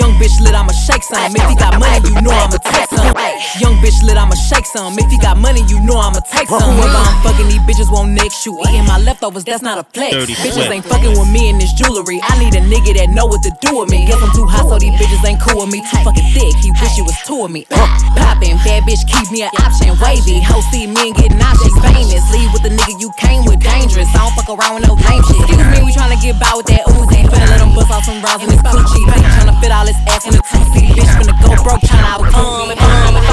Young 0.00 0.16
bitch 0.16 0.40
lit, 0.40 0.56
I'ma 0.56 0.72
shake 0.72 1.04
some. 1.04 1.36
If 1.36 1.44
you 1.50 1.56
got 1.56 1.78
money, 1.78 2.08
you 2.08 2.16
know 2.24 2.32
I'ma 2.32 2.56
take 2.56 2.88
some. 2.88 3.12
Young 3.60 3.76
bitch 3.84 4.02
lit, 4.02 4.16
I'ma 4.16 4.34
shake 4.34 4.64
some. 4.66 4.96
If 4.98 5.12
you 5.12 5.20
got 5.20 5.36
money, 5.36 5.60
you 5.68 5.78
know 5.84 6.00
I'ma 6.00 6.24
take 6.24 6.48
some. 6.48 6.64
Whoever 6.64 6.96
I'm 6.96 7.20
fucking, 7.20 7.46
these 7.52 7.60
bitches 7.68 7.75
won't 8.06 8.14
next 8.14 8.46
you. 8.46 8.58
Eating 8.68 8.86
my 8.86 8.98
leftovers, 8.98 9.44
that's 9.44 9.62
not 9.62 9.78
a 9.78 9.84
flex. 9.90 10.14
Bitches 10.14 10.70
ain't 10.70 10.84
fucking 10.84 11.18
with 11.18 11.30
me 11.30 11.50
in 11.50 11.58
this 11.58 11.72
jewelry. 11.72 12.20
I 12.22 12.38
need 12.38 12.54
a 12.54 12.62
nigga 12.62 12.94
that 12.94 13.10
know 13.10 13.26
what 13.26 13.42
to 13.42 13.50
do 13.60 13.78
with 13.82 13.90
me. 13.90 14.06
Guess 14.06 14.22
I'm 14.22 14.30
too 14.34 14.46
hot, 14.46 14.68
so 14.70 14.78
these 14.78 14.94
bitches 14.94 15.22
ain't 15.26 15.40
cool 15.42 15.66
with 15.66 15.72
me. 15.72 15.82
Too 15.82 15.98
fucking 16.06 16.28
thick, 16.34 16.54
he 16.62 16.70
wish 16.70 16.94
he 16.94 17.02
was 17.02 17.16
two 17.26 17.42
of 17.44 17.50
me. 17.50 17.66
Poppin', 17.66 18.56
bad 18.62 18.86
bitch, 18.86 19.02
keep 19.06 19.26
me 19.30 19.42
an 19.42 19.50
option. 19.58 19.94
Wavy, 19.98 20.40
hoe 20.40 20.62
see 20.70 20.86
me 20.86 21.10
and 21.10 21.16
get 21.16 21.34
nauseous. 21.34 21.74
Famous, 21.82 22.24
leave 22.30 22.50
with 22.54 22.62
the 22.62 22.72
nigga 22.72 22.94
you 23.00 23.10
came 23.18 23.44
with. 23.44 23.60
Dangerous, 23.60 24.08
I 24.14 24.22
don't 24.22 24.34
fuck 24.38 24.50
around 24.50 24.80
with 24.80 24.86
no 24.86 24.94
lame 24.94 25.22
shit. 25.26 25.42
Excuse 25.42 25.66
me, 25.66 25.78
we 25.82 25.90
tryna 25.92 26.18
get 26.22 26.38
by 26.38 26.52
with 26.54 26.66
that 26.70 26.86
Uzi. 26.86 27.26
Finna 27.26 27.46
let 27.50 27.60
him 27.60 27.74
bust 27.74 27.90
out 27.90 28.04
some 28.06 28.22
rounds 28.22 28.44
in 28.44 28.50
his 28.50 28.62
coochie. 28.62 29.02
He 29.02 29.26
tryna 29.34 29.58
fit 29.58 29.72
all 29.72 29.86
his 29.86 29.98
ass 30.06 30.22
in 30.26 30.34
a 30.34 30.42
two-seat. 30.42 30.94
Bitch 30.94 31.12
finna 31.18 31.34
go 31.42 31.50
broke, 31.64 31.82
tryna 31.82 32.06
out 32.06 32.22
um, 32.34 32.70
if 32.70 33.25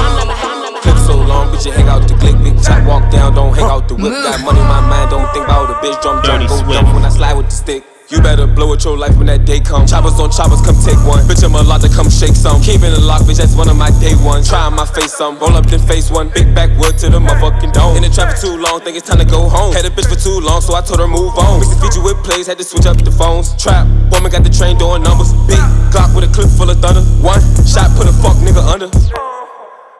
bitch, 1.54 1.66
you 1.66 1.72
hang 1.72 1.88
out 1.88 2.02
the 2.08 2.14
click, 2.18 2.34
big 2.42 2.58
chop, 2.62 2.82
walk 2.86 3.06
down, 3.10 3.34
don't 3.34 3.54
hang 3.54 3.70
out 3.70 3.86
the 3.86 3.94
whip. 3.94 4.10
Got 4.10 4.42
money 4.42 4.60
in 4.60 4.66
my 4.66 4.82
mind, 4.82 5.10
don't 5.10 5.30
think 5.30 5.46
about 5.46 5.70
the 5.70 5.78
bitch, 5.78 5.94
drum, 6.02 6.18
Dirty 6.26 6.46
drum, 6.46 6.58
go 6.58 6.64
Swift. 6.66 6.82
dump 6.82 6.94
when 6.94 7.04
I 7.04 7.10
slide 7.10 7.34
with 7.38 7.46
the 7.46 7.56
stick. 7.56 7.84
You 8.12 8.20
better 8.20 8.46
blow 8.46 8.76
it 8.76 8.84
your 8.84 9.00
life 9.00 9.16
when 9.16 9.32
that 9.32 9.48
day 9.48 9.64
come. 9.64 9.88
Choppers 9.88 10.20
on 10.20 10.28
choppers, 10.28 10.60
come 10.60 10.76
take 10.84 11.00
one. 11.08 11.24
Bitch, 11.24 11.40
I'm 11.40 11.56
a 11.56 11.64
lot 11.64 11.80
to 11.80 11.88
come 11.88 12.12
shake 12.12 12.36
some. 12.36 12.60
Keeping 12.60 12.92
it 12.92 13.00
locked, 13.00 13.24
bitch, 13.24 13.40
that's 13.40 13.56
one 13.56 13.64
of 13.66 13.80
my 13.80 13.88
day 13.96 14.12
ones. 14.20 14.44
Trying 14.44 14.76
my 14.76 14.84
face 14.84 15.16
some, 15.16 15.40
roll 15.40 15.56
up 15.56 15.64
then 15.72 15.80
face 15.80 16.12
one. 16.12 16.28
Big 16.28 16.52
backwood 16.54 17.00
to 17.00 17.08
the 17.08 17.16
motherfucking 17.16 17.72
dome. 17.72 17.96
In 17.96 18.04
the 18.04 18.12
trap 18.12 18.36
for 18.36 18.44
too 18.44 18.60
long, 18.60 18.84
think 18.84 19.00
it's 19.00 19.08
time 19.08 19.18
to 19.18 19.24
go 19.24 19.48
home. 19.48 19.72
Had 19.72 19.88
a 19.88 19.90
bitch 19.90 20.04
for 20.04 20.20
too 20.20 20.36
long, 20.44 20.60
so 20.60 20.76
I 20.76 20.82
told 20.84 21.00
her 21.00 21.08
move 21.08 21.32
on. 21.40 21.64
Mix 21.64 21.72
the 21.72 21.80
feature 21.80 22.04
with 22.04 22.20
plays, 22.22 22.46
had 22.46 22.60
to 22.60 22.64
switch 22.64 22.84
up 22.84 23.00
the 23.00 23.10
phones. 23.10 23.56
Trap, 23.56 23.88
woman 24.12 24.28
got 24.28 24.44
the 24.44 24.52
train 24.52 24.76
doing 24.76 25.00
numbers. 25.00 25.32
Big 25.48 25.64
Glock 25.88 26.12
with 26.12 26.28
a 26.28 26.30
clip 26.30 26.52
full 26.52 26.68
of 26.68 26.76
thunder. 26.84 27.00
One 27.24 27.40
shot, 27.64 27.88
put 27.96 28.04
a 28.04 28.12
fuck 28.20 28.36
nigga 28.44 28.60
under. 28.60 28.92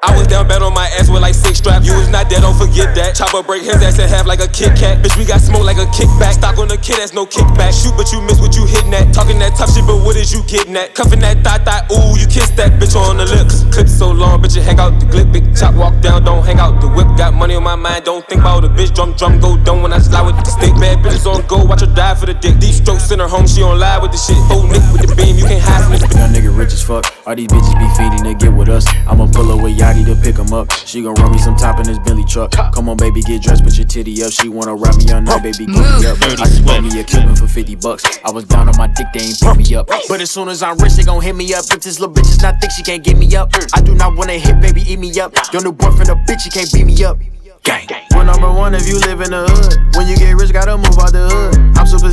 I 0.04 0.12
was 0.12 0.28
down 0.28 0.46
bad 0.46 0.60
on 0.60 0.74
my 0.76 0.84
ass 1.00 1.08
with 1.08 1.22
like 1.22 1.32
six 1.32 1.64
straps. 1.64 1.88
You 1.88 1.96
was 1.96 2.12
not 2.12 2.28
dead, 2.28 2.44
don't 2.44 2.52
forget 2.52 2.92
that. 2.94 3.16
Chopper 3.16 3.42
break 3.42 3.64
his 3.64 3.80
ass 3.80 3.96
in 3.98 4.04
half 4.04 4.26
like 4.26 4.44
a 4.44 4.48
Kit 4.48 4.76
Kat. 4.76 5.00
Bitch, 5.00 5.16
we 5.16 5.24
got 5.24 5.40
smoke 5.40 5.64
like 5.64 5.80
a 5.80 5.88
kickback. 5.96 6.36
Stock 6.36 6.58
on 6.58 6.68
the 6.68 6.76
kid, 6.76 7.00
that's 7.00 7.16
no 7.16 7.24
kickback. 7.24 7.72
Shoot, 7.72 7.96
but 7.96 8.12
you 8.12 8.20
miss 8.20 8.36
what 8.36 8.52
you 8.52 8.68
hitting 8.68 8.92
at. 8.92 9.14
Talking 9.16 9.40
that 9.40 9.56
tough 9.56 9.72
shit, 9.72 9.88
but 9.88 10.04
what 10.04 10.16
is 10.16 10.28
you 10.28 10.44
getting 10.44 10.76
at? 10.76 10.94
Cuffing 10.94 11.20
that 11.24 11.40
thigh 11.40 11.56
thigh, 11.64 11.88
ooh, 11.88 12.20
you 12.20 12.28
kiss 12.28 12.52
that 12.60 12.76
bitch 12.76 12.92
on 12.92 13.16
the 13.16 13.24
lips. 13.24 13.64
Clip 13.72 13.88
so 13.88 14.12
long, 14.12 14.44
bitch, 14.44 14.56
you 14.56 14.62
hang 14.62 14.78
out 14.78 14.92
the 15.00 15.06
clip. 15.08 15.32
Big 15.32 15.56
chop, 15.56 15.72
walk 15.72 15.96
down, 16.04 16.22
don't 16.22 16.44
hang 16.44 16.60
out 16.60 16.82
the 16.84 16.88
whip. 16.88 17.08
Got 17.16 17.32
money 17.32 17.54
on 17.56 17.64
my 17.64 17.74
mind, 17.74 18.04
don't 18.04 18.28
think 18.28 18.42
about 18.42 18.64
a 18.64 18.68
bitch. 18.68 18.92
Drum, 18.92 19.16
drum, 19.16 19.40
go 19.40 19.56
down 19.56 19.80
when 19.80 19.92
I 19.94 20.00
slide 20.04 20.28
with 20.28 20.36
the 20.36 20.50
stick. 20.52 20.76
Bad 20.76 21.00
bitches 21.00 21.24
on 21.24 21.46
go, 21.48 21.64
watch 21.64 21.80
her 21.80 21.88
die 21.88 22.14
for 22.14 22.26
the 22.26 22.34
dick. 22.34 22.60
Deep 22.60 22.76
strokes 22.76 23.10
in 23.10 23.20
her 23.20 23.28
home, 23.28 23.46
she 23.46 23.62
on 23.62 23.78
live 23.80 24.02
with 24.02 24.12
the 24.12 24.20
shit. 24.20 24.36
Old 24.52 24.68
Nick 24.68 24.84
with 24.92 25.08
the 25.08 25.16
beam, 25.16 25.40
you 25.40 25.48
can't 25.48 25.64
hide 25.64 25.88
from 25.88 25.96
this. 25.96 26.04
Young 26.12 26.28
nigga 26.28 26.52
rich 26.52 26.76
as 26.76 26.82
fuck. 26.84 27.08
All 27.26 27.34
these 27.34 27.49
bitches 27.49 27.73
be 27.80 27.88
feeding 27.96 28.25
to 28.28 28.34
get 28.37 28.52
with 28.52 28.68
us. 28.68 28.84
I'ma 29.08 29.26
pull 29.32 29.50
away 29.50 29.73
To 30.04 30.14
pick 30.16 30.38
'em 30.38 30.52
up. 30.52 30.70
She 30.84 31.00
gon' 31.00 31.14
run 31.14 31.32
me 31.32 31.38
some 31.38 31.56
top 31.56 31.78
in 31.78 31.86
this 31.86 31.98
Bentley 31.98 32.24
truck. 32.24 32.50
Come 32.50 32.90
on, 32.90 32.96
baby, 32.98 33.22
get 33.22 33.40
dressed, 33.40 33.64
put 33.64 33.74
your 33.78 33.86
titty 33.86 34.22
up. 34.22 34.32
She 34.32 34.50
wanna 34.50 34.74
rap 34.74 34.96
me 34.96 35.10
all 35.10 35.22
night, 35.22 35.42
baby, 35.42 35.64
put 35.64 35.80
me 35.80 36.06
up. 36.06 36.18
I 36.20 36.44
just 36.44 36.62
bought 36.62 36.82
me 36.82 37.00
a 37.00 37.04
Cuban 37.04 37.34
for 37.34 37.46
50 37.46 37.74
bucks. 37.76 38.04
I 38.22 38.30
was 38.30 38.44
down 38.44 38.68
on 38.68 38.76
my 38.76 38.86
dick, 38.88 39.06
they 39.14 39.20
ain't 39.20 39.40
pick 39.40 39.56
me 39.56 39.74
up. 39.74 39.88
But 40.06 40.20
as 40.20 40.30
soon 40.30 40.48
as 40.50 40.62
I'm 40.62 40.76
rich, 40.76 40.92
they 40.94 41.04
gon' 41.04 41.22
hit 41.22 41.34
me 41.34 41.54
up. 41.54 41.64
If 41.70 41.80
this 41.80 42.00
little 42.00 42.14
bitch 42.14 42.28
is 42.28 42.42
not 42.42 42.60
thick, 42.60 42.72
she 42.72 42.82
can't 42.82 43.02
get 43.02 43.16
me 43.16 43.34
up. 43.34 43.50
I 43.72 43.80
do 43.80 43.94
not 43.94 44.14
wanna 44.14 44.34
hit, 44.34 44.60
baby, 44.60 44.82
eat 44.86 44.98
me 44.98 45.18
up. 45.18 45.32
Your 45.54 45.62
new 45.62 45.72
boyfriend 45.72 46.10
a 46.10 46.14
bitch, 46.28 46.42
he 46.42 46.50
can't 46.50 46.70
beat 46.70 46.84
me 46.84 47.02
up. 47.02 47.16
Gang. 47.62 47.88
We're 48.14 48.24
number 48.24 48.52
one 48.52 48.74
if 48.74 48.86
you 48.86 48.98
live 48.98 49.22
in 49.22 49.30
the 49.30 49.48
hood. 49.48 49.96
When 49.96 50.06
you 50.06 50.18
get 50.18 50.36
rich, 50.36 50.52
gotta 50.52 50.76
move 50.76 50.98
out 51.00 51.12
the 51.12 51.30
hood. 51.32 51.56
I'm 51.78 51.86
superstitious, 51.86 52.03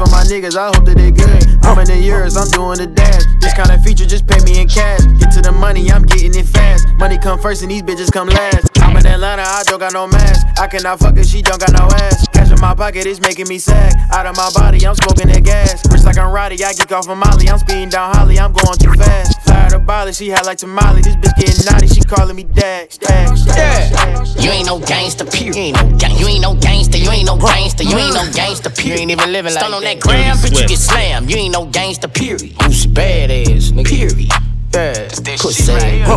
for 0.00 0.10
my 0.10 0.24
niggas, 0.24 0.56
I 0.56 0.72
hope 0.72 0.86
that 0.86 0.96
they 0.96 1.10
good. 1.10 1.44
I'm 1.62 1.78
in 1.78 1.84
the 1.84 1.98
years, 1.98 2.36
I'm 2.36 2.48
doing 2.48 2.78
the 2.78 2.86
dash. 2.86 3.24
This 3.40 3.52
kind 3.52 3.70
of 3.70 3.84
feature, 3.84 4.06
just 4.06 4.26
pay 4.26 4.40
me 4.44 4.60
in 4.60 4.68
cash. 4.68 5.04
Get 5.20 5.30
to 5.32 5.42
the 5.42 5.52
money, 5.52 5.90
I'm 5.90 6.02
getting 6.02 6.34
it 6.34 6.46
fast. 6.46 6.88
Money 6.96 7.18
come 7.18 7.38
first 7.38 7.62
and 7.62 7.70
these 7.70 7.82
bitches 7.82 8.10
come 8.10 8.28
last. 8.28 8.79
I'm 8.90 8.96
in 8.96 9.06
Atlanta, 9.06 9.42
I 9.46 9.62
don't 9.66 9.78
got 9.78 9.92
no 9.92 10.08
mask. 10.08 10.46
I 10.58 10.66
cannot 10.66 10.98
fuck 10.98 11.16
her, 11.16 11.22
she 11.22 11.42
don't 11.42 11.60
got 11.60 11.70
no 11.70 11.86
ass. 12.02 12.26
Cash 12.32 12.50
in 12.50 12.60
my 12.60 12.74
pocket 12.74 13.06
is 13.06 13.20
making 13.20 13.46
me 13.46 13.56
sag. 13.58 13.94
Out 14.10 14.26
of 14.26 14.36
my 14.36 14.50
body, 14.52 14.84
I'm 14.84 14.96
smoking 14.96 15.28
that 15.28 15.44
gas. 15.44 15.86
Rich 15.92 16.02
like 16.02 16.18
I'm 16.18 16.32
Roddy, 16.34 16.58
I 16.64 16.72
geek 16.72 16.90
off 16.90 17.08
of 17.08 17.16
Molly. 17.16 17.48
I'm 17.48 17.58
speeding 17.60 17.88
down 17.88 18.12
Holly, 18.16 18.40
I'm 18.40 18.52
going 18.52 18.76
too 18.78 18.92
fast. 18.94 19.42
Fly 19.42 19.54
her 19.54 19.70
to 19.70 19.78
Bali, 19.78 20.12
she 20.12 20.28
had 20.28 20.44
like 20.44 20.58
tamale. 20.58 21.02
This 21.02 21.14
bitch 21.14 21.38
getting 21.38 21.64
naughty, 21.70 21.86
she 21.86 22.00
calling 22.00 22.34
me 22.34 22.42
dad. 22.42 22.90
dad, 22.98 23.38
dad. 23.46 24.26
You 24.42 24.50
ain't 24.50 24.66
no 24.66 24.80
gangster, 24.80 25.24
period. 25.24 25.54
You 25.54 25.62
ain't 25.62 25.76
no, 25.76 25.96
gang- 25.96 26.18
you 26.18 26.26
ain't 26.26 26.42
no 26.42 26.54
gangster, 26.56 26.98
you 26.98 27.10
ain't 27.10 27.26
no 27.26 27.36
gangster, 27.38 27.84
you 27.84 27.96
ain't 27.96 28.14
no 28.14 28.26
gangster, 28.32 28.70
period. 28.70 28.96
You 28.96 29.02
ain't 29.02 29.10
even 29.12 29.30
living 29.30 29.54
like 29.54 29.62
Stun 29.62 29.72
on 29.72 29.82
that 29.84 30.00
gram, 30.00 30.36
Dirty 30.36 30.48
bitch, 30.56 30.62
you 30.62 30.66
get 30.66 30.78
slammed. 30.78 31.30
You 31.30 31.36
ain't 31.36 31.52
no 31.52 31.64
gangster, 31.66 32.08
period. 32.08 32.58
Who's 32.60 32.86
badass, 32.88 33.70
nigga? 33.70 33.86
Period. 33.86 34.49
Yeah, 34.72 35.08
pussy. 35.40 35.72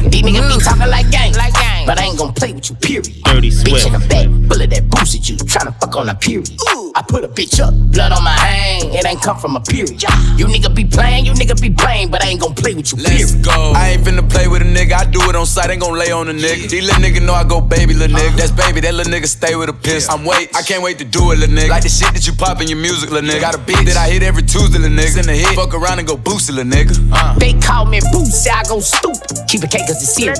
These 0.09 0.23
niggas 0.23 0.57
be 0.57 0.63
talking 0.63 0.89
like 0.89 1.09
gang, 1.09 1.33
like 1.33 1.53
gang, 1.53 1.85
but 1.87 1.99
I 1.99 2.03
ain't 2.03 2.17
gon' 2.17 2.33
play 2.33 2.53
with 2.53 2.69
you, 2.69 2.75
period. 2.75 3.07
Dirty 3.23 3.49
Bitch 3.49 3.87
in 3.87 3.93
the 3.93 3.99
Swift. 3.99 4.09
back, 4.09 4.27
bullet 4.49 4.69
that 4.71 4.89
boosted 4.89 5.27
you, 5.27 5.37
tryna 5.37 5.73
fuck 5.79 5.95
on 5.95 6.09
a 6.09 6.15
period. 6.15 6.51
I 6.95 7.01
put 7.01 7.23
a 7.23 7.27
bitch 7.27 7.59
up, 7.59 7.73
blood 7.91 8.11
on 8.11 8.23
my 8.23 8.31
hang, 8.31 8.93
it 8.93 9.05
ain't 9.05 9.13
ain't 9.13 9.21
come 9.21 9.37
from 9.37 9.55
a 9.55 9.61
period. 9.61 10.01
You 10.37 10.45
nigga 10.49 10.73
be 10.73 10.85
playing, 10.85 11.25
you 11.25 11.33
nigga 11.33 11.59
be 11.61 11.69
playing, 11.69 12.09
but 12.09 12.23
I 12.23 12.29
ain't 12.29 12.41
gon' 12.41 12.53
play 12.53 12.73
with 12.73 12.91
you. 12.91 12.97
Let's 12.97 13.31
period. 13.31 13.45
go. 13.45 13.73
I 13.75 13.93
ain't 13.93 14.03
finna 14.03 14.27
play 14.29 14.47
with 14.47 14.61
a 14.61 14.65
nigga. 14.65 14.93
I 14.93 15.05
do 15.05 15.21
it 15.29 15.35
on 15.35 15.45
sight, 15.45 15.69
ain't 15.69 15.81
gon' 15.81 15.97
lay 15.97 16.11
on 16.11 16.27
a 16.27 16.33
nigga. 16.33 16.69
These 16.69 16.85
little 16.85 17.01
nigga 17.01 17.21
know 17.25 17.33
I 17.33 17.43
go 17.43 17.61
baby, 17.61 17.93
little 17.93 18.17
nigga. 18.17 18.35
That's 18.35 18.51
baby, 18.51 18.81
that 18.81 18.93
little 18.93 19.11
nigga 19.13 19.27
stay 19.27 19.55
with 19.55 19.69
a 19.69 19.73
pistol. 19.73 20.15
I'm 20.15 20.25
wait, 20.25 20.49
I 20.55 20.61
can't 20.61 20.83
wait 20.83 20.97
to 20.99 21.05
do 21.05 21.31
it, 21.31 21.39
little 21.39 21.55
nigga. 21.55 21.69
Like 21.69 21.83
the 21.83 21.89
shit 21.89 22.13
that 22.13 22.25
you 22.25 22.33
pop 22.33 22.61
in 22.61 22.67
your 22.67 22.79
music, 22.79 23.11
little 23.11 23.29
nigga. 23.29 23.41
Got 23.41 23.55
a 23.55 23.59
beat 23.59 23.85
that 23.85 23.97
I 23.97 24.09
hit 24.09 24.23
every 24.23 24.43
Tuesday, 24.43 24.79
little 24.79 24.97
nigga. 24.97 25.19
In 25.19 25.25
the 25.25 25.37
hit, 25.37 25.55
fuck 25.55 25.73
around 25.73 25.99
and 25.99 26.07
go 26.07 26.17
boost 26.17 26.49
it, 26.49 26.53
little 26.53 26.71
nigga. 26.71 26.97
Uh. 27.11 27.37
They 27.37 27.53
call 27.53 27.85
me 27.85 27.99
Boosie, 28.11 28.42
I 28.51 28.63
go 28.67 28.79
stupid. 28.79 29.47
Keep 29.47 29.63
it 29.63 29.71
K 29.71 29.79
cause 29.87 30.01
it's 30.01 30.15
serious. 30.15 30.39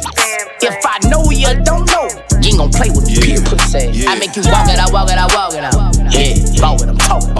If 0.62 0.86
I 0.86 1.00
know 1.08 1.30
you 1.32 1.48
don't 1.64 1.86
know, 1.88 2.08
you 2.42 2.50
ain't 2.52 2.58
gon' 2.58 2.72
play 2.72 2.90
with 2.90 3.08
me, 3.08 3.16
period. 3.16 3.48
Yeah. 3.96 4.12
I 4.12 4.20
make 4.20 4.36
you 4.36 4.44
walk 4.48 4.68
it, 4.68 4.80
I 4.80 4.92
walk 4.92 5.10
it, 5.12 5.18
I 5.20 5.28
walk 5.32 5.54
it 5.54 5.64
out. 5.64 5.96
Yeah, 6.12 6.36
walk 6.60 6.82
it, 6.82 6.90
I'm 6.90 6.98
talking. 6.98 7.36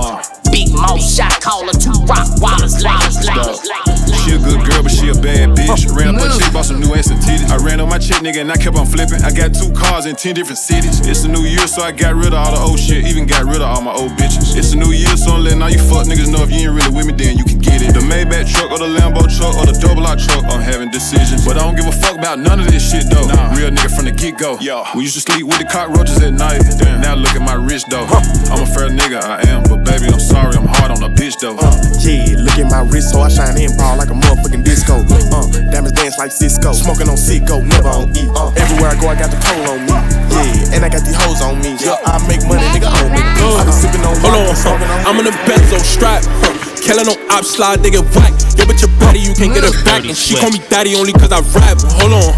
Big 0.52 0.72
mouth 0.72 1.02
shot 1.02 1.42
caller, 1.42 1.74
two 1.74 1.92
rock 2.06 2.28
wallers, 2.40 2.84
Wallace, 2.84 3.26
Wallace, 3.26 4.03
She 4.24 4.32
a 4.32 4.40
good 4.40 4.64
girl, 4.64 4.80
but 4.80 4.92
she 4.92 5.12
a 5.12 5.18
bad 5.20 5.52
bitch. 5.52 5.68
Oh, 5.68 5.96
ran 6.00 6.16
up 6.16 6.24
a 6.24 6.32
chick, 6.40 6.48
bought 6.56 6.64
some 6.64 6.80
new 6.80 6.96
ass 6.96 7.12
and 7.12 7.20
titties. 7.20 7.52
I 7.52 7.60
ran 7.60 7.84
on 7.84 7.90
my 7.90 8.00
chick, 8.00 8.24
nigga, 8.24 8.40
and 8.40 8.52
I 8.52 8.56
kept 8.56 8.78
on 8.80 8.88
flipping. 8.88 9.20
I 9.20 9.36
got 9.36 9.52
two 9.52 9.68
cars 9.76 10.06
in 10.06 10.16
10 10.16 10.36
different 10.36 10.60
cities. 10.60 11.04
It's 11.04 11.26
a 11.26 11.28
new 11.28 11.44
year, 11.44 11.68
so 11.68 11.84
I 11.84 11.92
got 11.92 12.16
rid 12.16 12.32
of 12.32 12.40
all 12.40 12.56
the 12.56 12.62
old 12.64 12.80
shit, 12.80 13.04
even 13.04 13.28
got 13.28 13.44
rid 13.44 13.60
of 13.60 13.68
all 13.68 13.82
my 13.82 13.92
old 13.92 14.16
bitches. 14.16 14.56
It's 14.56 14.72
a 14.72 14.78
new 14.80 14.96
year, 14.96 15.12
so 15.20 15.36
I'm 15.36 15.44
letting 15.44 15.62
all 15.62 15.70
you 15.70 15.78
fuck 15.78 16.08
niggas 16.08 16.32
know 16.32 16.40
if 16.40 16.52
you 16.56 16.72
ain't 16.72 16.72
really 16.72 16.96
with 16.96 17.06
me, 17.06 17.14
then 17.20 17.36
you 17.36 17.44
can 17.44 17.60
get 17.60 17.84
it. 17.84 17.92
The 17.92 18.00
Maybach 18.00 18.48
truck 18.48 18.72
or 18.72 18.80
the 18.80 18.88
Lambo 18.88 19.28
truck 19.28 19.60
or 19.60 19.68
the 19.68 19.76
double 19.76 20.08
R 20.08 20.16
truck, 20.16 20.48
I'm 20.48 20.64
having 20.64 20.88
decisions. 20.88 21.44
But 21.44 21.60
I 21.60 21.68
don't 21.68 21.76
give 21.76 21.88
a 21.88 21.92
fuck 21.92 22.16
about 22.16 22.40
none 22.40 22.64
of 22.64 22.72
this 22.72 22.80
shit, 22.80 23.12
though. 23.12 23.28
Nah. 23.28 23.52
Real 23.60 23.76
nigga 23.76 23.92
from 23.92 24.08
the 24.08 24.16
get 24.16 24.40
go. 24.40 24.56
We 24.96 25.04
used 25.04 25.20
to 25.20 25.24
sleep 25.24 25.44
with 25.44 25.60
the 25.60 25.68
cockroaches 25.68 26.24
at 26.24 26.32
night. 26.32 26.64
Damn. 26.80 27.02
Now 27.04 27.16
look 27.20 27.36
at 27.36 27.44
my 27.44 27.60
wrist, 27.60 27.92
though. 27.92 28.08
Huh. 28.08 28.24
I'm 28.56 28.64
a 28.64 28.70
fair 28.72 28.88
nigga, 28.88 29.20
I 29.20 29.44
am. 29.52 29.68
But 29.68 29.84
baby, 29.84 30.08
I'm 30.08 30.24
sorry, 30.24 30.56
I'm 30.56 30.68
hard 30.80 30.96
on 30.96 31.04
a 31.04 31.12
bitch, 31.12 31.36
though. 31.44 31.60
Uh, 31.60 31.76
yeah, 32.08 32.40
look 32.40 32.56
at 32.56 32.72
my 32.72 32.88
wrist, 32.88 33.12
so 33.12 33.20
I 33.20 33.28
shine 33.28 33.60
in 33.60 33.76
ball 33.76 33.98
like 33.98 34.10
a 34.10 34.13
motherfucking 34.14 34.64
disco. 34.64 35.02
Uh, 35.32 35.48
diamonds 35.72 35.94
dance 35.94 36.18
like 36.18 36.32
Cisco. 36.32 36.74
Smoking 36.74 37.10
on 37.10 37.18
Sicko, 37.18 37.64
never 37.66 37.90
on 37.90 38.10
E. 38.18 38.28
Uh, 38.36 38.52
everywhere 38.58 38.92
I 38.92 38.98
go, 39.00 39.08
I 39.10 39.16
got 39.16 39.32
the 39.32 39.40
coal 39.42 39.64
on 39.74 39.80
me. 39.86 39.94
Yeah, 40.34 40.73
and 40.74 40.84
I 40.84 40.90
got 40.90 41.06
these 41.06 41.16
hoes 41.16 41.42
on 41.42 41.62
me. 41.62 41.78
Yeah, 41.78 42.02
I 42.04 42.18
make 42.28 42.42
money, 42.50 42.66
nigga, 42.74 42.90
on 42.90 43.14
me. 43.14 43.22
I 43.22 43.64
been 43.64 43.74
sipping 43.74 44.02
on 44.02 44.18
Hold 44.26 44.34
on, 44.34 44.56
vodka, 44.58 44.86
on 44.90 45.06
I'm 45.06 45.20
in 45.22 45.28
a 45.30 45.36
benzo 45.46 45.78
strap. 45.80 46.26
Huh. 46.42 46.52
Killing 46.82 47.08
no 47.08 47.16
op 47.32 47.46
slide, 47.46 47.80
they 47.80 47.92
get 47.92 48.04
whack. 48.18 48.34
Yo, 48.58 48.66
but 48.66 48.82
your 48.82 48.92
body, 49.00 49.20
you 49.22 49.34
can't 49.34 49.54
get 49.54 49.64
it 49.64 49.72
back. 49.86 50.04
And 50.04 50.18
she 50.18 50.36
call 50.36 50.52
me 50.52 50.60
daddy 50.68 50.96
only 50.96 51.14
cause 51.14 51.32
I 51.32 51.40
rap. 51.56 51.80
Hold 52.02 52.12
on, 52.12 52.34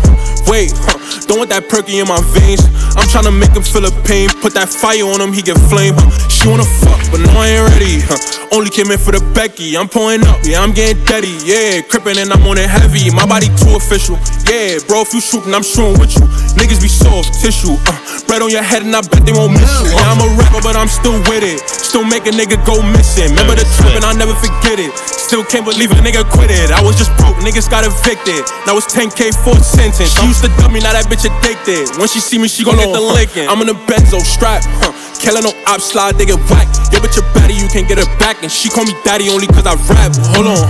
wait, 0.46 0.70
huh. 0.76 1.00
don't 1.26 1.40
want 1.40 1.50
that 1.50 1.66
perky 1.72 1.98
in 1.98 2.08
my 2.08 2.22
veins. 2.36 2.62
I'm 2.94 3.08
tryna 3.10 3.34
make 3.34 3.56
him 3.56 3.64
feel 3.64 3.82
the 3.82 3.94
pain. 4.06 4.30
Put 4.44 4.54
that 4.54 4.70
fire 4.70 5.08
on 5.08 5.20
him, 5.20 5.34
he 5.34 5.42
get 5.42 5.58
flame. 5.72 5.96
Huh. 5.98 6.12
She 6.30 6.46
wanna 6.48 6.68
fuck, 6.68 7.02
but 7.10 7.26
no, 7.26 7.32
I 7.42 7.58
ain't 7.58 7.66
ready. 7.74 8.06
Huh. 8.06 8.20
Only 8.54 8.70
came 8.70 8.92
in 8.92 9.00
for 9.02 9.12
the 9.12 9.24
Becky. 9.34 9.76
I'm 9.76 9.90
pulling 9.90 10.22
up, 10.30 10.40
yeah, 10.46 10.62
I'm 10.62 10.72
getting 10.72 11.02
dirty. 11.10 11.34
Yeah, 11.42 11.82
crippin' 11.82 12.22
and 12.22 12.30
I'm 12.32 12.46
on 12.46 12.58
it 12.62 12.70
heavy. 12.70 13.10
My 13.10 13.26
body 13.26 13.50
too 13.58 13.74
official. 13.76 14.22
Yeah, 14.46 14.78
bro, 14.86 15.02
if 15.02 15.14
you 15.14 15.22
shootin', 15.22 15.54
I'm 15.54 15.66
shooting 15.66 15.98
with 15.98 16.14
you. 16.14 16.26
Niggas 16.54 16.82
be 16.82 16.88
soft 16.88 17.34
tissue. 17.42 17.76
Uh, 17.90 18.25
bread 18.28 18.42
on 18.42 18.50
your 18.50 18.64
head 18.64 18.84
and 18.84 18.94
I 18.96 19.02
bet 19.02 19.26
they 19.26 19.34
won't 19.34 19.54
miss 19.54 19.70
you. 19.82 19.94
Yeah, 19.94 20.12
I'm 20.12 20.22
a 20.22 20.30
rapper, 20.38 20.62
but 20.62 20.76
I'm 20.76 20.90
still 20.90 21.18
with 21.30 21.46
it. 21.46 21.62
Still 21.66 22.04
make 22.06 22.26
a 22.28 22.34
nigga 22.34 22.60
go 22.66 22.82
missing. 22.82 23.32
Remember 23.34 23.56
the 23.56 23.66
trip 23.78 23.96
and 23.96 24.04
I'll 24.06 24.18
never 24.18 24.36
forget 24.36 24.78
it. 24.82 24.92
Still 24.98 25.44
can't 25.44 25.66
believe 25.66 25.92
a 25.92 26.00
nigga 26.02 26.26
quit 26.30 26.52
it. 26.52 26.70
I 26.70 26.82
was 26.84 26.98
just 26.98 27.10
broke, 27.18 27.38
niggas 27.42 27.70
got 27.70 27.86
evicted. 27.86 28.46
Now 28.70 28.78
it's 28.78 28.90
10k 28.90 29.34
for 29.42 29.58
a 29.58 29.64
sentence. 29.64 30.14
She 30.14 30.26
used 30.28 30.44
to 30.46 30.50
dump 30.62 30.74
me, 30.74 30.82
now 30.82 30.94
that 30.94 31.10
bitch 31.10 31.26
addicted. 31.26 31.90
When 31.98 32.08
she 32.08 32.20
see 32.20 32.38
me, 32.38 32.48
she 32.48 32.64
gon' 32.64 32.78
get 32.78 32.94
the 32.94 33.02
licking. 33.02 33.50
I'm 33.50 33.62
in 33.62 33.70
a 33.70 33.78
benzo 33.90 34.22
strap, 34.22 34.62
huh? 34.82 34.94
Killing 35.18 35.44
no 35.44 35.52
op 35.66 35.82
slide, 35.82 36.16
they 36.22 36.26
get 36.26 36.38
whack. 36.52 36.70
Yeah, 36.94 37.02
but 37.02 37.16
your 37.18 37.26
baddie, 37.34 37.58
you 37.58 37.68
can't 37.68 37.88
get 37.88 37.98
it 37.98 38.10
back. 38.22 38.44
And 38.44 38.52
she 38.52 38.70
call 38.70 38.86
me 38.86 38.94
daddy 39.04 39.30
only 39.30 39.48
cause 39.48 39.66
I 39.66 39.74
rap. 39.90 40.14
Hold 40.38 40.54
on, 40.54 40.62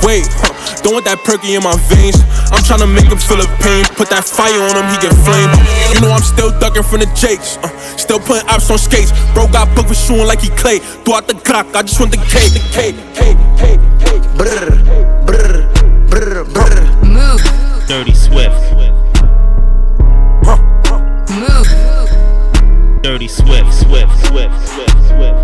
wait, 0.00 0.24
huh? 0.40 0.57
Don't 0.82 0.94
want 0.94 1.04
that 1.06 1.20
perky 1.24 1.54
in 1.54 1.62
my 1.62 1.76
veins. 1.90 2.18
I'm 2.52 2.62
tryna 2.64 2.88
make 2.88 3.08
him 3.08 3.18
feel 3.18 3.38
the 3.38 3.48
pain. 3.60 3.84
Put 3.96 4.08
that 4.10 4.24
fire 4.24 4.60
on 4.68 4.74
him, 4.76 4.86
he 4.92 4.96
get 5.00 5.14
flame. 5.24 5.50
You 5.94 6.00
know 6.00 6.12
I'm 6.12 6.22
still 6.24 6.52
ducking 6.58 6.82
from 6.84 7.00
the 7.00 7.10
jakes. 7.16 7.56
Uh, 7.60 7.68
still 7.96 8.20
putting 8.20 8.46
ops 8.48 8.70
on 8.70 8.78
skates. 8.78 9.12
Bro 9.34 9.48
got 9.52 9.68
booked 9.74 9.88
for 9.88 9.98
shooting 9.98 10.26
like 10.26 10.40
he 10.40 10.50
clay. 10.54 10.78
Throw 11.04 11.16
out 11.20 11.28
the 11.28 11.34
clock, 11.34 11.66
I 11.74 11.82
just 11.82 11.98
want 12.00 12.12
the 12.12 12.20
cake. 12.28 12.52
The 12.52 12.62
cake, 12.72 12.96
cake, 13.16 13.38
cake, 13.58 13.82
cake. 14.00 14.22
Brr, 14.36 14.70
brr, 15.26 15.68
brr, 16.08 16.44
brr. 16.44 16.76
Move, 17.04 17.42
Dirty 17.88 18.14
Swift. 18.14 18.54
move. 21.28 21.68
Dirty 23.02 23.28
Swift, 23.28 23.72
Swift, 23.72 24.12
Swift, 24.26 24.54
Swift, 24.68 24.98
Swift. 25.08 25.38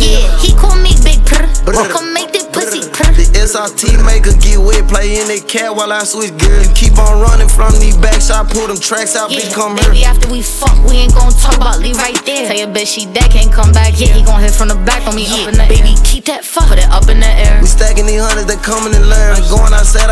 Yeah, 0.00 0.38
he 0.38 0.54
call 0.54 0.76
me 0.76 0.82
Big 0.82 0.86
Purr. 0.86 0.87
Come 1.32 2.14
make 2.16 2.32
that 2.32 2.48
pussy. 2.52 2.80
The 2.88 3.26
SRT 3.44 4.00
maker 4.06 4.32
get 4.40 4.56
wet, 4.56 4.88
play 4.88 5.20
in 5.20 5.28
that 5.28 5.44
cat 5.44 5.74
while 5.74 5.92
I 5.92 6.04
switch 6.04 6.32
gears. 6.40 6.64
You 6.64 6.72
keep 6.72 6.96
on 6.96 7.20
running 7.20 7.48
from 7.50 7.74
these 7.76 7.96
backs, 7.98 8.30
I 8.30 8.46
pull 8.46 8.68
them 8.68 8.78
tracks 8.80 9.16
out, 9.16 9.28
bitch, 9.30 9.52
come 9.52 9.76
Baby, 9.76 10.00
here. 10.00 10.08
after 10.08 10.30
we 10.32 10.40
fuck, 10.40 10.72
we 10.88 11.04
ain't 11.04 11.12
gon' 11.12 11.32
talk 11.36 11.56
about 11.60 11.78
leave 11.82 11.98
right 12.00 12.16
there. 12.24 12.48
Tell 12.48 12.56
your 12.56 12.72
bitch 12.72 12.88
she 12.88 13.04
dead, 13.12 13.28
can't 13.30 13.52
come 13.52 13.72
back. 13.72 13.98
Yeah, 14.00 14.14
he 14.16 14.24
gon' 14.24 14.40
hit 14.40 14.54
from 14.54 14.68
the 14.72 14.78
back 14.88 15.04
on 15.04 15.14
me 15.14 15.28
the 15.28 15.52
Baby, 15.68 15.92
air. 15.92 16.04
keep 16.04 16.24
that 16.30 16.44
fuck. 16.44 16.68
Put 16.72 16.78
it 16.80 16.88
up 16.88 17.04
in 17.12 17.20
the 17.20 17.28
air. 17.28 17.60
We 17.60 17.68
stacking 17.68 18.06
these 18.06 18.22
hundreds, 18.22 18.48
they 18.48 18.56
coming 18.64 18.94
in 18.96 19.04
learn. 19.04 19.36
Going 19.52 19.74
outside, 19.76 20.07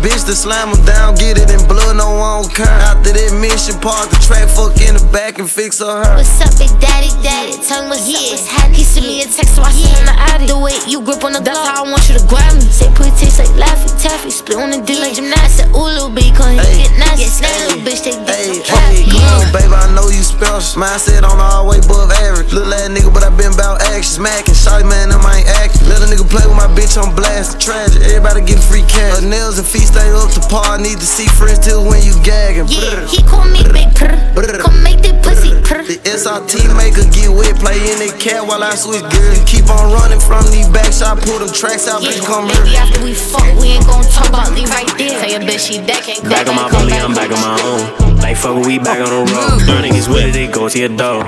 bitch 0.00 0.24
to 0.26 0.34
slam 0.34 0.72
them 0.72 0.82
down, 0.84 1.14
get 1.14 1.36
it 1.38 1.50
in 1.52 1.60
blood, 1.68 1.96
no 1.96 2.10
one 2.16 2.42
don't 2.42 2.54
care. 2.54 2.66
After 2.88 3.12
that 3.12 3.32
mission, 3.36 3.76
park 3.80 4.08
the 4.10 4.16
track, 4.24 4.48
fuck 4.48 4.76
in 4.80 4.96
the 4.96 5.04
back 5.12 5.38
and 5.38 5.48
fix 5.48 5.78
her 5.78 6.04
her. 6.04 6.16
What's 6.16 6.40
up, 6.40 6.52
big 6.56 6.72
daddy, 6.80 7.12
daddy? 7.22 7.56
Tell 7.60 7.84
me 7.84 7.92
what's 7.96 8.08
up, 8.08 8.16
what's 8.32 8.46
happening. 8.48 8.76
He 8.80 8.84
sent 8.84 9.06
me 9.06 9.22
a 9.22 9.28
text, 9.28 9.56
so 9.56 9.62
I 9.62 9.70
sent 9.72 9.92
him 9.92 10.06
the 10.08 10.16
addy. 10.16 10.46
The 10.48 10.58
way 10.58 10.76
you 10.88 11.04
grip 11.04 11.22
on 11.24 11.32
the 11.36 11.40
That's 11.44 11.56
block. 11.56 11.76
how 11.76 11.84
I 11.84 11.90
want 11.92 12.08
you 12.08 12.16
to 12.16 12.24
grab 12.26 12.56
me. 12.56 12.64
Say 12.64 12.88
put 12.96 13.12
taste 13.20 13.38
like 13.38 13.52
Laffy 13.60 13.92
Taffy, 14.00 14.30
split 14.32 14.56
on 14.56 14.72
the 14.72 14.80
dick 14.80 14.98
like 15.04 15.14
gymnastics. 15.14 15.68
Ooh, 15.76 15.84
little 15.84 16.08
bitch, 16.08 16.32
cause 16.32 16.48
he 16.48 16.88
get 16.88 16.96
nasty. 16.96 17.28
Yes, 17.28 17.40
That 17.44 17.52
hey. 17.52 17.60
little 17.68 17.82
bitch, 17.84 18.00
they 18.00 18.16
get 18.16 18.32
Hey, 18.32 18.64
so 18.64 18.72
hey, 18.88 19.04
come 19.04 19.20
on, 19.36 19.44
baby, 19.52 19.74
I 19.76 19.84
know 19.92 20.08
you 20.08 20.24
special. 20.24 20.80
Mindset 20.80 21.22
on 21.28 21.36
all 21.36 21.68
way 21.68 21.78
above 21.84 22.08
average. 22.24 22.52
Little 22.56 22.72
ass 22.72 22.88
nigga, 22.88 23.12
but 23.12 23.20
I 23.22 23.30
been 23.36 23.52
about 23.52 23.82
action. 23.92 24.24
Smacking, 24.24 24.56
shawty 24.56 24.88
man, 24.88 25.12
them 25.12 25.20
ain't 25.28 25.44
acting. 25.60 25.84
Let 25.92 26.00
a 26.00 26.08
nigga 26.08 26.24
play 26.24 26.46
with 26.48 26.56
my 26.56 26.70
bitch 26.72 26.96
on 26.96 27.12
blast. 27.14 27.60
Tragic, 27.60 28.00
everybody 28.08 28.40
get 28.40 28.58
free 28.64 28.82
cash. 28.88 29.20
Her 29.20 29.26
nails 29.26 29.58
and 29.60 29.66
feet 29.68 29.89
stay 29.90 30.08
up 30.14 30.30
to 30.34 30.40
par. 30.48 30.78
Need 30.78 30.98
to 31.02 31.06
see 31.08 31.26
friends 31.38 31.58
till 31.58 31.82
when 31.84 32.00
you 32.06 32.14
gagging. 32.22 32.66
Yeah, 32.70 33.04
he 33.06 33.22
call 33.26 33.44
me 33.50 33.60
Big 33.74 33.90
Purr. 33.98 34.14
Come 34.62 34.78
make 34.82 35.02
that 35.02 35.20
pussy 35.22 35.50
purr. 35.66 35.82
The 35.84 35.98
SRT 36.06 36.70
maker 36.78 37.04
get 37.10 37.28
wet, 37.28 37.58
play 37.58 37.76
in 37.90 37.98
that 38.00 38.16
cat 38.22 38.46
while 38.46 38.62
I 38.62 38.74
switch 38.78 39.02
gears. 39.10 39.36
You 39.38 39.44
keep 39.44 39.66
on 39.68 39.90
running 39.92 40.22
from 40.22 40.46
these 40.54 40.68
backs, 40.70 41.02
I 41.02 41.18
pull 41.18 41.42
them 41.42 41.50
tracks 41.52 41.88
out, 41.90 42.00
bitch, 42.00 42.22
come 42.24 42.46
Baby, 42.46 42.70
here. 42.70 42.80
after 42.80 43.00
we 43.02 43.12
fuck, 43.12 43.44
we 43.58 43.74
ain't 43.76 43.86
gon' 43.86 44.04
talk 44.08 44.30
about 44.30 44.54
leave 44.54 44.70
right 44.70 44.86
there. 44.96 45.18
Tell 45.18 45.30
your 45.30 45.44
bitch 45.44 45.66
she 45.68 45.82
dead, 45.82 46.00
can't 46.06 46.22
come 46.22 46.30
Back 46.30 46.46
on 46.48 46.54
my 46.56 46.70
back. 46.70 46.78
bully, 46.78 46.94
I'm 46.94 47.12
back 47.14 47.30
on 47.34 47.42
my 47.42 47.56
own. 47.66 48.16
Like 48.22 48.36
fuck 48.36 48.56
we 48.64 48.78
back 48.78 49.00
on 49.02 49.10
the 49.10 49.20
road. 49.32 49.58
Mm. 49.60 49.66
Young 49.68 49.82
niggas 49.90 50.08
with 50.08 50.30
it, 50.30 50.32
they 50.32 50.46
go 50.46 50.68
to 50.68 50.78
your 50.78 50.94
door. 50.94 51.24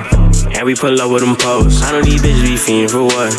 And 0.54 0.62
we 0.66 0.75
pull 0.75 0.95
up 1.00 1.11
with 1.11 1.25
them 1.25 1.35
posts. 1.37 1.83
I 1.83 1.92
don't 1.92 2.04
need 2.04 2.21
bitches 2.21 2.42
be 2.45 2.54
fiending 2.61 2.90
for 2.92 3.02
what. 3.09 3.33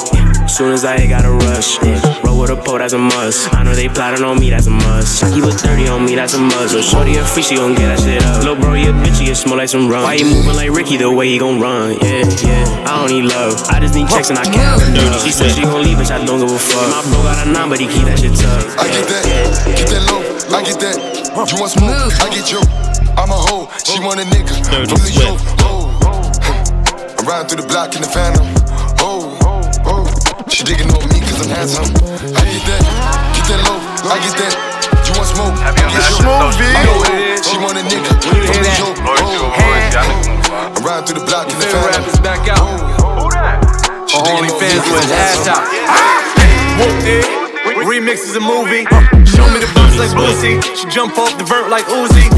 Soon 0.47 0.73
as 0.73 0.85
I 0.85 0.99
hit, 0.99 1.09
gotta 1.09 1.31
rush. 1.31 1.81
Roll 2.23 2.41
with 2.41 2.51
a 2.51 2.55
pole, 2.55 2.77
that's 2.77 2.93
a 2.93 2.97
must. 2.97 3.53
I 3.55 3.63
know 3.63 3.73
they 3.73 3.89
plotting 3.89 4.23
on 4.23 4.39
me, 4.39 4.51
that's 4.51 4.67
a 4.67 4.69
must. 4.69 5.19
Chucky 5.19 5.41
was 5.41 5.59
dirty 5.61 5.87
on 5.87 6.05
me, 6.05 6.13
that's 6.13 6.35
a 6.35 6.39
must. 6.39 6.75
But 6.75 6.83
shorty 6.83 7.17
a 7.17 7.25
free, 7.25 7.41
she 7.41 7.55
gon' 7.55 7.73
get 7.73 7.89
that 7.89 7.99
shit 7.99 8.21
up. 8.21 8.43
Lil' 8.43 8.55
bro, 8.61 8.73
you 8.75 8.91
a 8.91 8.93
bitch, 8.93 9.25
you 9.25 9.33
smell 9.33 9.57
like 9.57 9.69
some 9.69 9.89
rum. 9.89 10.03
Why 10.03 10.13
you 10.13 10.25
moving 10.25 10.53
like 10.55 10.69
Ricky 10.69 10.97
the 10.97 11.09
way 11.09 11.27
he 11.27 11.39
gon' 11.39 11.59
run? 11.59 11.97
Yeah, 12.05 12.21
yeah. 12.45 12.85
I 12.85 13.01
don't 13.01 13.09
need 13.09 13.25
love. 13.33 13.57
I 13.73 13.79
just 13.79 13.95
need 13.95 14.07
checks 14.09 14.29
and 14.29 14.37
I 14.37 14.45
can't 14.45 14.77
have 14.77 14.83
enough. 14.85 15.23
She 15.25 15.31
said 15.31 15.51
she 15.57 15.63
gon' 15.63 15.81
leave, 15.81 15.97
bitch, 15.97 16.11
I 16.13 16.23
don't 16.23 16.37
give 16.39 16.51
a 16.51 16.59
fuck. 16.59 16.85
My 16.91 17.01
bro 17.09 17.23
got 17.25 17.47
a 17.47 17.49
nine, 17.49 17.69
but 17.69 17.79
he 17.79 17.87
keep 17.89 18.05
that 18.05 18.19
shit 18.19 18.37
tough. 18.37 18.77
I 18.77 18.85
get 18.93 19.09
that, 19.09 19.23
yeah, 19.25 19.49
get 19.73 19.87
that 19.89 20.03
low, 20.05 20.21
I 20.53 20.61
get 20.61 20.77
that. 20.85 20.97
You 21.33 21.57
want 21.57 21.71
smoke, 21.73 22.13
I 22.21 22.29
get 22.29 22.51
you. 22.53 22.61
I'm 23.17 23.31
a 23.33 23.39
hoe, 23.39 23.65
she 23.81 23.97
want 23.99 24.21
a 24.21 24.25
nigga. 24.29 24.53
Dirty 24.69 24.85
From 24.85 25.01
the 25.01 25.09
Swift. 25.09 25.17
yoke, 25.17 25.41
oh. 25.65 25.89
I'm 27.17 27.25
riding 27.25 27.47
through 27.49 27.61
the 27.63 27.67
block 27.67 27.95
in 27.95 28.01
the 28.01 28.07
phantom. 28.07 28.45
Oh, 30.53 30.55
oh. 30.55 30.61
She 30.61 30.63
digging 30.69 30.93
on 30.93 31.01
me 31.09 31.17
cause 31.25 31.41
I'm 31.41 31.49
handsome. 31.49 31.89
I 31.89 32.45
get 32.45 32.61
that, 32.69 32.81
get 33.33 33.45
that 33.49 33.61
low, 33.65 33.81
I 34.05 34.21
get 34.21 34.37
that. 34.37 34.53
You 35.01 35.17
want 35.17 35.25
smoke, 35.33 35.57
I 35.65 35.73
get 35.73 35.89
you. 35.89 35.97
I'm 35.97 36.29
a 36.29 36.37
hoe, 36.37 37.41
she 37.41 37.57
want 37.57 37.73
a 37.73 37.81
nigga. 37.81 38.13
From 38.21 38.61
the 38.61 38.69
yoke, 38.77 39.01
oh. 39.01 39.17
I'm 40.77 40.85
riding 40.85 41.09
through 41.09 41.19
the 41.21 41.25
block 41.25 41.49
in 41.49 41.57
the 41.57 41.65
phantom. 41.65 42.05
back 42.21 42.45
out. 42.53 42.61
Oh. 43.01 43.33
She 44.05 44.21
digging 44.21 44.37
on 44.37 44.45
me 44.45 44.53
OnlyFans 44.53 44.77
with 44.77 44.93
cause 44.93 45.09
his 45.09 45.09
I'm 45.09 45.25
ass 45.25 45.49
out. 45.49 45.65
Whoop 46.77 47.01
it. 47.01 47.25
Remix 47.89 48.21
is 48.29 48.37
a 48.37 48.43
movie. 48.43 48.85
Show 49.25 49.49
me 49.49 49.57
the 49.57 49.71
bounce 49.73 49.97
like 49.97 50.13
Boosie. 50.13 50.61
She 50.77 50.85
jump 50.93 51.17
off 51.17 51.33
the 51.37 51.45
vert 51.49 51.69
like 51.73 51.85
Uzi. 51.89 52.29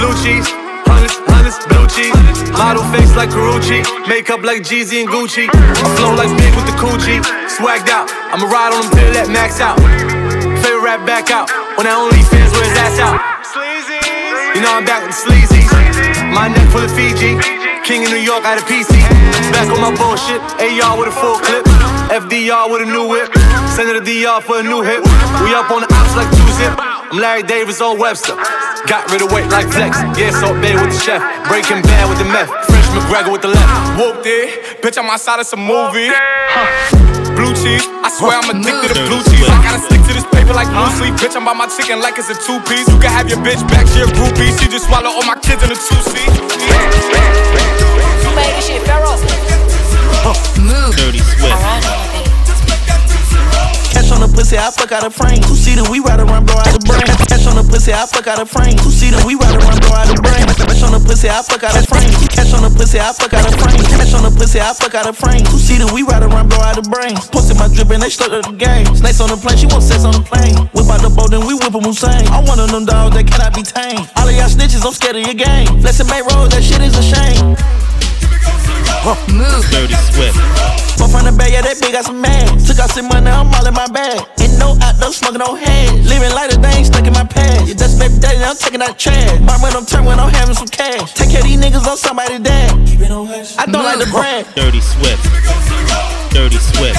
Blue 0.00 0.14
cheese. 0.24 0.65
Hundreds, 0.86 1.58
blue 1.66 1.86
cheese. 1.90 2.14
Model 2.56 2.82
face 2.94 3.12
like 3.14 3.30
Karuchi. 3.30 3.84
Makeup 4.08 4.42
like 4.42 4.62
Jeezy 4.62 5.00
and 5.02 5.08
Gucci. 5.08 5.46
I 5.52 5.86
flow 5.98 6.14
like 6.14 6.30
big 6.38 6.54
with 6.56 6.66
the 6.66 6.76
coochie. 6.80 7.20
Swagged 7.50 7.88
out. 7.92 8.08
I'ma 8.32 8.46
ride 8.48 8.72
on 8.72 8.86
them 8.86 8.90
till 8.96 9.12
that 9.12 9.28
max 9.28 9.60
out. 9.60 9.76
Favorite 10.64 10.82
rap 10.82 11.06
back 11.06 11.30
out. 11.30 11.50
On 11.78 11.84
that 11.84 11.96
OnlyFans 11.98 12.50
with 12.56 12.64
his 12.64 12.76
ass 12.80 12.98
out. 12.98 13.18
Sleazy, 13.44 14.00
You 14.56 14.60
know 14.64 14.72
I'm 14.72 14.84
back 14.88 15.04
with 15.04 15.12
the 15.12 15.20
sleazy. 15.20 15.62
My 16.32 16.48
neck 16.48 16.68
full 16.72 16.82
of 16.84 16.92
Fiji. 16.92 17.36
King 17.84 18.02
in 18.02 18.10
New 18.10 18.18
York, 18.18 18.42
I 18.42 18.58
had 18.58 18.60
a 18.60 18.66
PC. 18.66 18.98
Back 19.54 19.70
on 19.70 19.78
my 19.78 19.94
bullshit. 19.94 20.42
AR 20.58 20.98
with 20.98 21.08
a 21.08 21.14
full 21.14 21.38
clip. 21.38 21.62
FDR 22.10 22.66
with 22.72 22.82
a 22.82 22.88
new 22.90 23.06
whip. 23.06 23.30
Send 23.76 23.88
it 23.90 23.94
to 23.94 24.02
DR 24.02 24.42
for 24.42 24.58
a 24.58 24.62
new 24.62 24.82
hit. 24.82 25.00
We 25.44 25.54
up 25.54 25.70
on 25.70 25.82
the 25.86 25.90
ops 25.94 26.16
like 26.16 26.30
two 26.34 26.50
zip. 26.58 26.95
I'm 27.16 27.24
Larry 27.24 27.48
Davis 27.48 27.80
on 27.80 27.96
Webster. 27.96 28.36
Got 28.92 29.08
rid 29.08 29.24
of 29.24 29.32
weight 29.32 29.48
like 29.48 29.72
flex. 29.72 29.96
Yeah, 30.20 30.36
Salt 30.36 30.60
Bae 30.60 30.76
with 30.76 30.92
the 30.92 31.00
chef. 31.00 31.24
Breaking 31.48 31.80
bad 31.80 32.12
with 32.12 32.20
the 32.20 32.28
meth. 32.28 32.52
Fresh 32.68 32.92
McGregor 32.92 33.32
with 33.32 33.40
the 33.40 33.48
left. 33.48 33.72
Whooped 33.96 34.28
it. 34.28 34.84
Bitch, 34.84 35.00
I'm 35.00 35.08
outside 35.08 35.40
of 35.40 35.48
some 35.48 35.64
movie. 35.64 36.12
Blue 37.32 37.56
cheese. 37.56 37.88
I 38.04 38.12
swear 38.12 38.36
I'm 38.36 38.52
addicted 38.52 38.92
to 38.92 39.00
blue 39.08 39.24
cheese. 39.32 39.48
I 39.48 39.56
gotta 39.64 39.80
stick 39.80 40.04
to 40.04 40.12
this 40.12 40.28
paper 40.28 40.52
like 40.52 40.68
blue 40.68 40.92
sleep. 41.00 41.16
Bitch, 41.16 41.32
I'm 41.40 41.48
by 41.48 41.56
my 41.56 41.72
chicken 41.72 42.04
like 42.04 42.20
it's 42.20 42.28
a 42.28 42.36
two 42.36 42.60
piece. 42.68 42.84
You 42.84 43.00
can 43.00 43.08
have 43.08 43.32
your 43.32 43.40
bitch 43.40 43.64
back, 43.72 43.88
she 43.88 44.04
a 44.04 44.08
groupie. 44.12 44.52
She 44.60 44.68
just 44.68 44.84
swallow 44.84 45.08
all 45.08 45.24
my 45.24 45.40
kids 45.40 45.64
in 45.64 45.72
a 45.72 45.78
two 45.88 45.96
seat. 46.12 46.28
You 46.28 46.44
made 48.36 48.52
this 48.60 48.68
shit, 48.68 48.84
Pharaoh. 48.84 49.16
Move. 50.60 50.92
Dirty 51.00 51.24
Swift. 51.24 52.25
Catch 54.06 54.22
on 54.22 54.30
the 54.30 54.30
pussy, 54.38 54.54
I 54.54 54.70
fuck 54.70 54.94
out 54.94 55.02
of 55.02 55.18
frame. 55.18 55.42
Two 55.42 55.58
seater, 55.58 55.82
we 55.90 55.98
ride 55.98 56.22
around, 56.22 56.46
blow 56.46 56.62
out 56.62 56.70
the 56.70 56.78
brain. 56.86 57.02
Catch 57.26 57.42
on 57.50 57.58
the 57.58 57.66
pussy, 57.66 57.90
I 57.90 58.06
fuck 58.06 58.30
out 58.30 58.38
of 58.38 58.46
frame. 58.46 58.78
Two 58.78 58.94
seater, 58.94 59.18
we 59.26 59.34
ride 59.34 59.58
around, 59.58 59.82
blow 59.82 59.98
out 59.98 60.06
the 60.06 60.14
brain. 60.22 60.46
Catch 60.46 60.86
on 60.86 60.94
the 60.94 61.02
pussy, 61.02 61.26
I 61.26 61.42
fuck 61.42 61.66
out 61.66 61.74
of 61.74 61.82
frame. 61.90 62.14
Catch 62.30 62.54
on 62.54 62.62
the 62.62 62.70
pussy, 62.70 63.02
I 63.02 63.10
fuck 63.10 63.34
out 63.34 63.42
of 63.42 63.58
frame. 63.58 63.82
Catch 63.98 64.14
on 64.14 64.22
the 64.22 64.30
pussy, 64.30 64.62
I 64.62 64.70
fuck 64.78 64.94
out 64.94 65.10
of 65.10 65.18
frame. 65.18 65.42
Two 65.50 65.58
seater, 65.58 65.90
we 65.90 66.06
ride 66.06 66.22
around, 66.22 66.46
blow 66.46 66.62
out 66.62 66.78
the 66.78 66.86
brain. 66.86 67.18
Posted 67.34 67.58
my 67.58 67.66
drip 67.66 67.90
and 67.90 67.98
they 67.98 68.06
stuck 68.06 68.30
to 68.30 68.46
the 68.46 68.54
game. 68.54 68.86
Snakes 68.94 69.18
on 69.18 69.26
the 69.26 69.38
plane, 69.42 69.58
she 69.58 69.66
want 69.66 69.82
sex 69.82 70.06
on 70.06 70.14
the 70.14 70.22
plane. 70.22 70.54
Whip 70.70 70.86
out 70.86 71.02
the 71.02 71.10
boat, 71.10 71.34
then 71.34 71.42
we 71.42 71.58
whip 71.58 71.74
them 71.74 71.82
Hussein. 71.82 72.30
I'm 72.30 72.46
one 72.46 72.62
of 72.62 72.70
them 72.70 72.86
dogs 72.86 73.10
that 73.18 73.26
cannot 73.26 73.58
be 73.58 73.66
tamed. 73.66 74.06
All 74.14 74.30
of 74.30 74.34
y'all 74.38 74.46
snitches, 74.46 74.86
I'm 74.86 74.94
scared 74.94 75.18
of 75.18 75.26
your 75.26 75.34
game. 75.34 75.82
Flexing 75.82 76.06
make 76.06 76.22
roll, 76.30 76.46
that 76.46 76.62
shit 76.62 76.78
is 76.78 76.94
a 76.94 77.02
shame. 77.02 77.58
Move. 79.06 79.62
Dirty 79.70 79.94
Swift. 80.10 80.34
Fuck 80.98 81.14
from 81.14 81.22
the 81.22 81.30
bag, 81.30 81.54
yeah, 81.54 81.62
that 81.62 81.78
bitch 81.78 81.94
got 81.94 82.10
some 82.10 82.18
mad. 82.18 82.58
Took 82.66 82.82
out 82.82 82.90
some 82.90 83.06
money, 83.06 83.30
I'm 83.30 83.46
all 83.54 83.62
in 83.62 83.70
my 83.70 83.86
bag. 83.86 84.18
Ain't 84.42 84.58
no 84.58 84.74
out 84.82 84.98
there 84.98 85.14
smoking 85.14 85.46
no 85.46 85.54
head. 85.54 85.94
Living 86.10 86.34
like 86.34 86.50
a 86.50 86.58
thing 86.58 86.82
stuck 86.82 87.06
in 87.06 87.14
my 87.14 87.22
past. 87.22 87.70
Yeah, 87.70 87.78
that's 87.78 87.94
baby 87.94 88.18
daddy, 88.18 88.42
I'm 88.42 88.58
taking 88.58 88.82
out 88.82 88.98
trash. 88.98 89.38
My 89.46 89.54
when 89.62 89.78
I'm 89.78 89.86
turn 89.86 90.10
when 90.10 90.18
I'm 90.18 90.34
having 90.34 90.58
some 90.58 90.66
cash. 90.66 91.14
Take 91.14 91.30
care 91.30 91.38
of 91.38 91.46
these 91.46 91.54
niggas 91.54 91.86
on 91.86 91.94
somebody 91.94 92.42
dad. 92.42 92.74
I 93.62 93.70
don't 93.70 93.86
like 93.86 94.02
the 94.02 94.10
brand. 94.10 94.50
Dirty 94.58 94.82
Swift. 94.82 95.22
Dirty 96.34 96.58
Swift. 96.58 96.98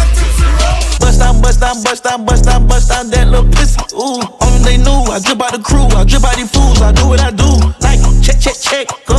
Bust 1.04 1.20
down, 1.20 1.44
bust 1.44 1.60
down, 1.60 1.76
bust 1.84 2.04
down, 2.08 2.24
bust 2.24 2.44
down, 2.48 2.68
bust 2.72 2.88
down 2.88 3.12
that 3.12 3.28
little 3.28 3.52
pussy. 3.52 3.84
Ooh, 4.00 4.24
only 4.40 4.64
they 4.64 4.78
knew. 4.80 5.04
I 5.12 5.20
drip 5.20 5.44
out 5.44 5.52
the 5.52 5.60
crew, 5.60 5.92
I 5.92 6.08
drip 6.08 6.24
out 6.24 6.40
these 6.40 6.48
fools, 6.56 6.80
I 6.80 6.96
do 6.96 7.04
what 7.04 7.20
I 7.20 7.36
do. 7.36 7.52
Like, 7.84 8.00
check, 8.24 8.40
check, 8.40 8.56
check, 8.56 8.88
up. 9.12 9.17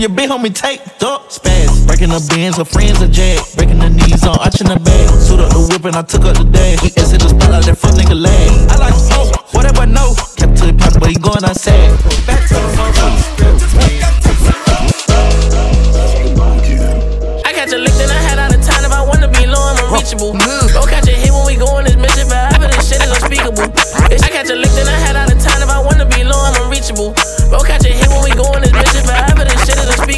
The 0.00 0.08
basement, 0.08 0.08
your 0.08 0.16
big 0.16 0.30
homie 0.30 0.54
take 0.54 0.80
up. 1.02 1.28
Spaz, 1.28 1.86
breaking 1.86 2.08
the 2.08 2.20
bins, 2.32 2.56
her 2.56 2.64
friends 2.64 3.02
are 3.02 3.08
jag. 3.08 3.36
Breaking 3.56 3.78
the 3.78 3.90
knees 3.90 4.24
on, 4.24 4.38
arching 4.40 4.68
the 4.68 4.80
bag. 4.80 5.08
Suit 5.20 5.40
up 5.40 5.52
the 5.52 5.60
whip 5.60 5.84
and 5.84 5.96
I 5.96 6.02
took 6.02 6.24
up 6.24 6.36
the 6.36 6.44
day. 6.44 6.76
We 6.82 6.88
exit 6.96 7.20
the 7.20 7.28
spot 7.28 7.50
like 7.50 7.64
that 7.68 7.76
fuck 7.76 7.92
nigga 7.92 8.16
lag. 8.16 8.70
I 8.72 8.76
like 8.80 8.94
smoke, 8.94 9.36
whatever, 9.52 9.84
no. 9.84 10.14
Kept 10.40 10.56
to 10.56 10.72
the 10.72 10.74
pocket, 10.76 11.00
but 11.00 11.10
he 11.10 11.16
going 11.20 11.44
outside. 11.44 11.92
Back 12.24 12.48
to 12.48 12.56
the 12.56 12.70
I 17.44 17.52
catch 17.52 17.72
a 17.72 17.78
lick, 17.78 17.92
then 18.00 18.08
I 18.08 18.20
head 18.24 18.38
out 18.38 18.54
of 18.56 18.60
town. 18.64 18.84
If 18.84 18.92
I 18.92 19.04
wanna 19.04 19.28
be 19.28 19.44
low, 19.44 19.60
I'm 19.60 19.76
unreachable. 19.84 20.32
Go 20.72 20.88
catch 20.88 21.08
a 21.08 21.12
hit 21.12 21.32
when 21.32 21.44
we 21.44 21.56
go 21.56 21.68
on 21.76 21.84
this 21.84 21.96
mission 21.96 22.24
forever. 22.24 22.72
This 22.72 22.88
shit 22.88 23.04
is 23.04 23.10
unspeakable. 23.12 23.68
I 24.08 24.28
catch 24.32 24.48
a 24.48 24.56
lick, 24.56 24.72
then 24.72 24.88
I 24.88 24.96
head 24.96 25.09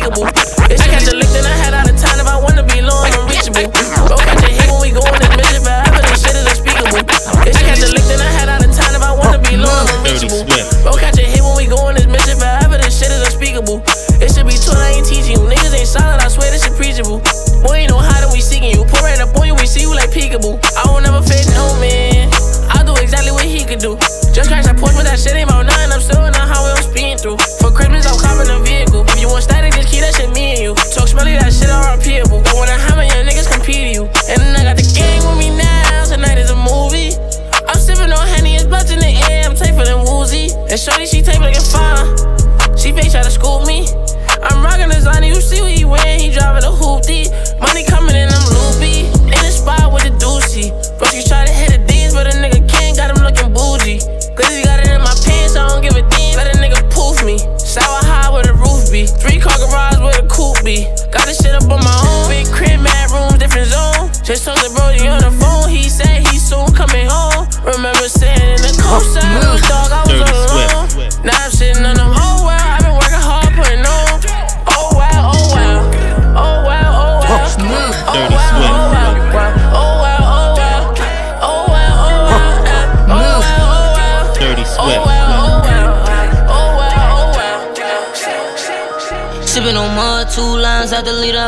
shit 0.03 0.11
unspeakable. 0.11 0.27
I 0.73 0.87
catch 0.91 1.07
a 1.07 1.15
lick, 1.15 1.31
then 1.31 1.47
I 1.47 1.55
head 1.55 1.75
out 1.75 1.89
of 1.89 1.97
town. 1.99 2.19
If 2.19 2.27
I 2.27 2.39
wanna 2.39 2.63
be 2.63 2.83
low, 2.83 3.07
I'm 3.07 3.15
unreachable. 3.23 3.71
Go 4.09 4.17
catch 4.19 4.43
a 4.43 4.51
hit 4.51 4.67
when 4.71 4.81
we 4.83 4.91
go 4.91 5.03
on 5.03 5.19
this 5.19 5.31
mission 5.37 5.63
forever. 5.63 6.03
This 6.03 6.23
shit 6.23 6.35
is 6.35 6.47
unspeakable. 6.47 7.03
I 7.47 7.63
catch 7.63 7.83
a 7.83 7.89
lick, 7.91 8.07
then 8.11 8.21
I 8.21 8.31
head 8.31 8.49
out 8.49 8.65
of 8.65 8.73
town. 8.75 8.95
If 8.95 9.03
I 9.03 9.13
wanna 9.15 9.39
be 9.39 9.57
low, 9.57 9.71
I'm 9.71 9.89
unreachable. 10.03 10.43
Go 10.83 10.93
catch 10.99 11.19
a 11.19 11.27
hit 11.27 11.43
when 11.43 11.57
we 11.57 11.67
go 11.67 11.79
on 11.79 11.95
this 11.95 12.07
mission 12.07 12.39
forever. 12.39 12.79
This 12.79 12.99
shit 12.99 13.11
is 13.11 13.23
unspeakable. 13.23 13.83
It 14.19 14.33
should 14.33 14.47
be 14.47 14.59
told 14.59 14.79
I 14.79 14.99
ain't 14.99 15.07
teaching 15.07 15.39
you. 15.39 15.45
Niggas 15.47 15.75
ain't 15.75 15.89
solid, 15.89 16.19
I 16.19 16.29
swear 16.29 16.51
this 16.51 16.65
shit 16.67 16.75
preachable. 16.75 17.23
Boy, 17.63 17.87
ain't 17.87 17.91
no 17.91 17.99
how 17.99 18.27
we 18.33 18.41
seeking 18.41 18.75
you. 18.75 18.85
Pour 18.87 19.03
right 19.03 19.21
up 19.21 19.35
on 19.37 19.47
you, 19.47 19.55
we 19.55 19.67
see 19.67 19.83
you 19.83 19.95
like 19.95 20.11
peekaboo. 20.11 20.59
I 20.75 20.91
won't 20.91 21.05
never 21.05 21.23
fit 21.23 21.47
no 21.55 21.79
man. 21.79 22.31
I'll 22.71 22.87
do 22.87 22.95
exactly 22.99 23.31
what 23.31 23.45
he 23.45 23.65
could 23.65 23.79
do. 23.79 23.97
Just 24.33 24.49
crash 24.49 24.65
that 24.65 24.77
Porsche, 24.77 24.97
but 24.97 25.05
that 25.05 25.21
shit 25.21 25.37
ain't 25.37 25.45
about 25.45 25.52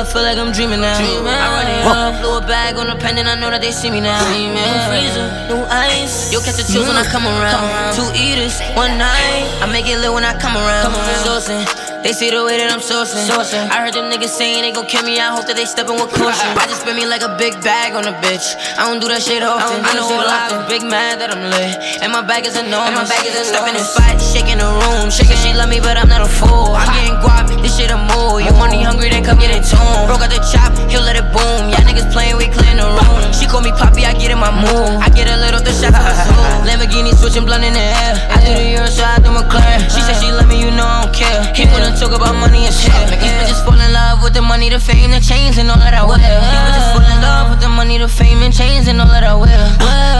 feel 0.04 0.22
like 0.22 0.38
I'm 0.38 0.52
dreaming 0.52 0.80
now. 0.80 0.98
I 0.98 1.46
run 1.56 1.66
it 1.66 1.84
up, 1.86 2.20
blew 2.20 2.38
a 2.38 2.40
bag 2.40 2.76
on 2.76 2.86
the 2.86 2.96
pen, 2.96 3.18
and 3.18 3.28
I 3.28 3.34
know 3.38 3.50
that 3.50 3.60
they 3.60 3.72
see 3.72 3.90
me 3.90 4.00
now. 4.00 4.20
New 4.30 4.52
freezer, 4.88 5.26
new 5.48 5.64
ice. 5.68 6.32
You'll 6.32 6.42
catch 6.42 6.56
the 6.56 6.66
chills 6.66 6.86
when 6.86 6.96
I 6.96 7.04
mm. 7.04 7.10
come 7.10 7.26
around. 7.26 7.94
Two 7.94 8.08
eaters, 8.14 8.60
one 8.76 8.98
night. 8.98 9.44
I 9.62 9.66
make 9.70 9.86
it 9.86 9.98
lit 9.98 10.12
when 10.12 10.24
I 10.24 10.38
come 10.38 10.56
around. 10.56 10.92
Sourcing. 11.24 11.93
They 12.04 12.12
see 12.12 12.28
the 12.28 12.44
way 12.44 12.60
that 12.60 12.68
I'm 12.68 12.84
sourcing. 12.84 13.24
I 13.72 13.80
heard 13.80 13.96
them 13.96 14.12
niggas 14.12 14.36
saying 14.36 14.60
they 14.60 14.76
gon' 14.76 14.84
kill 14.84 15.08
me. 15.08 15.16
I 15.16 15.32
hope 15.32 15.48
that 15.48 15.56
they 15.56 15.64
steppin' 15.64 15.96
with 15.96 16.12
caution. 16.12 16.52
I 16.60 16.68
just 16.68 16.84
spend 16.84 17.00
me 17.00 17.08
like 17.08 17.24
a 17.24 17.32
big 17.40 17.56
bag 17.64 17.96
on 17.96 18.04
a 18.04 18.12
bitch. 18.20 18.44
I 18.76 18.84
don't 18.84 19.00
do 19.00 19.08
that 19.08 19.24
shit 19.24 19.40
often. 19.40 19.80
I 19.80 19.96
know 19.96 20.12
a 20.12 20.20
lot 20.28 20.52
of 20.52 20.68
big 20.68 20.84
mad 20.84 21.16
that 21.24 21.32
I'm 21.32 21.40
lit. 21.48 22.04
And 22.04 22.12
my 22.12 22.20
bag 22.20 22.44
is 22.44 22.60
enormous. 22.60 23.08
Step 23.08 23.64
in 23.64 23.72
the 23.72 23.80
spot, 23.80 24.20
shaking 24.20 24.60
the 24.60 24.68
room. 24.68 25.08
Shaking, 25.08 25.40
she 25.40 25.56
love 25.56 25.72
me, 25.72 25.80
but 25.80 25.96
I'm 25.96 26.12
not 26.12 26.20
a 26.20 26.28
fool. 26.28 26.76
I'm 26.76 26.92
getting 26.92 27.16
guap, 27.24 27.48
this 27.64 27.72
shit 27.72 27.88
a 27.88 27.96
move. 27.96 28.44
You 28.44 28.52
money 28.60 28.84
hungry, 28.84 29.08
then 29.08 29.24
come 29.24 29.40
get 29.40 29.48
it 29.56 29.64
tuned. 29.64 30.04
Broke 30.04 30.20
out 30.20 30.28
the 30.28 30.44
chop, 30.44 30.76
he'll 30.92 31.00
let 31.08 31.16
it 31.16 31.24
boom. 31.32 31.72
Y'all 31.72 31.88
niggas 31.88 32.12
playing, 32.12 32.36
we 32.36 32.52
clean 32.52 32.76
the 32.76 32.84
room. 32.84 33.32
She 33.32 33.48
call 33.48 33.64
me 33.64 33.72
Poppy, 33.80 34.04
I 34.04 34.12
get 34.12 34.28
in 34.28 34.36
my 34.36 34.52
mood. 34.52 35.00
I 35.00 35.08
get 35.08 35.24
a 35.24 35.40
little 35.40 35.64
the 35.64 35.72
shot 35.72 35.96
for 35.96 36.04
the 36.04 36.12
soul. 36.28 36.68
Lamborghini 36.68 37.16
switching 37.16 37.48
blunt 37.48 37.64
in 37.64 37.72
the 37.72 37.80
air. 37.80 38.12
I 38.28 38.44
do 38.44 38.52
the 38.52 38.76
Euro, 38.76 38.92
so 38.92 39.08
I 39.08 39.16
do 39.24 39.32
McLaren. 39.32 39.88
She 39.88 40.04
said 40.04 40.20
she 40.20 40.28
love 40.28 40.52
me, 40.52 40.60
you 40.60 40.68
know 40.68 40.84
I 40.84 41.08
don't 41.08 41.14
care. 41.16 41.40
He 41.56 41.64
wanna 41.72 41.93
talk 41.94 42.12
about 42.12 42.34
money 42.34 42.66
and 42.66 42.74
shit. 42.74 42.92
These 43.20 43.32
bitches 43.38 43.60
fall 43.64 43.78
in 43.78 43.92
love 43.92 44.22
with 44.22 44.34
the 44.34 44.42
money, 44.42 44.68
the 44.68 44.78
fame, 44.80 45.10
the 45.10 45.20
chains, 45.20 45.58
and 45.58 45.70
all 45.70 45.78
that 45.78 45.94
I 45.94 46.04
wear. 46.04 46.18
These 46.18 46.62
bitches 46.66 46.88
fall 46.92 47.06
in 47.06 47.20
love 47.22 47.50
with 47.50 47.60
the 47.60 47.68
money, 47.68 47.98
the 47.98 48.08
fame, 48.08 48.42
and 48.42 48.52
chains, 48.52 48.88
and 48.88 49.00
all 49.00 49.08
that 49.08 49.24
I 49.24 49.34
wear. 49.34 49.58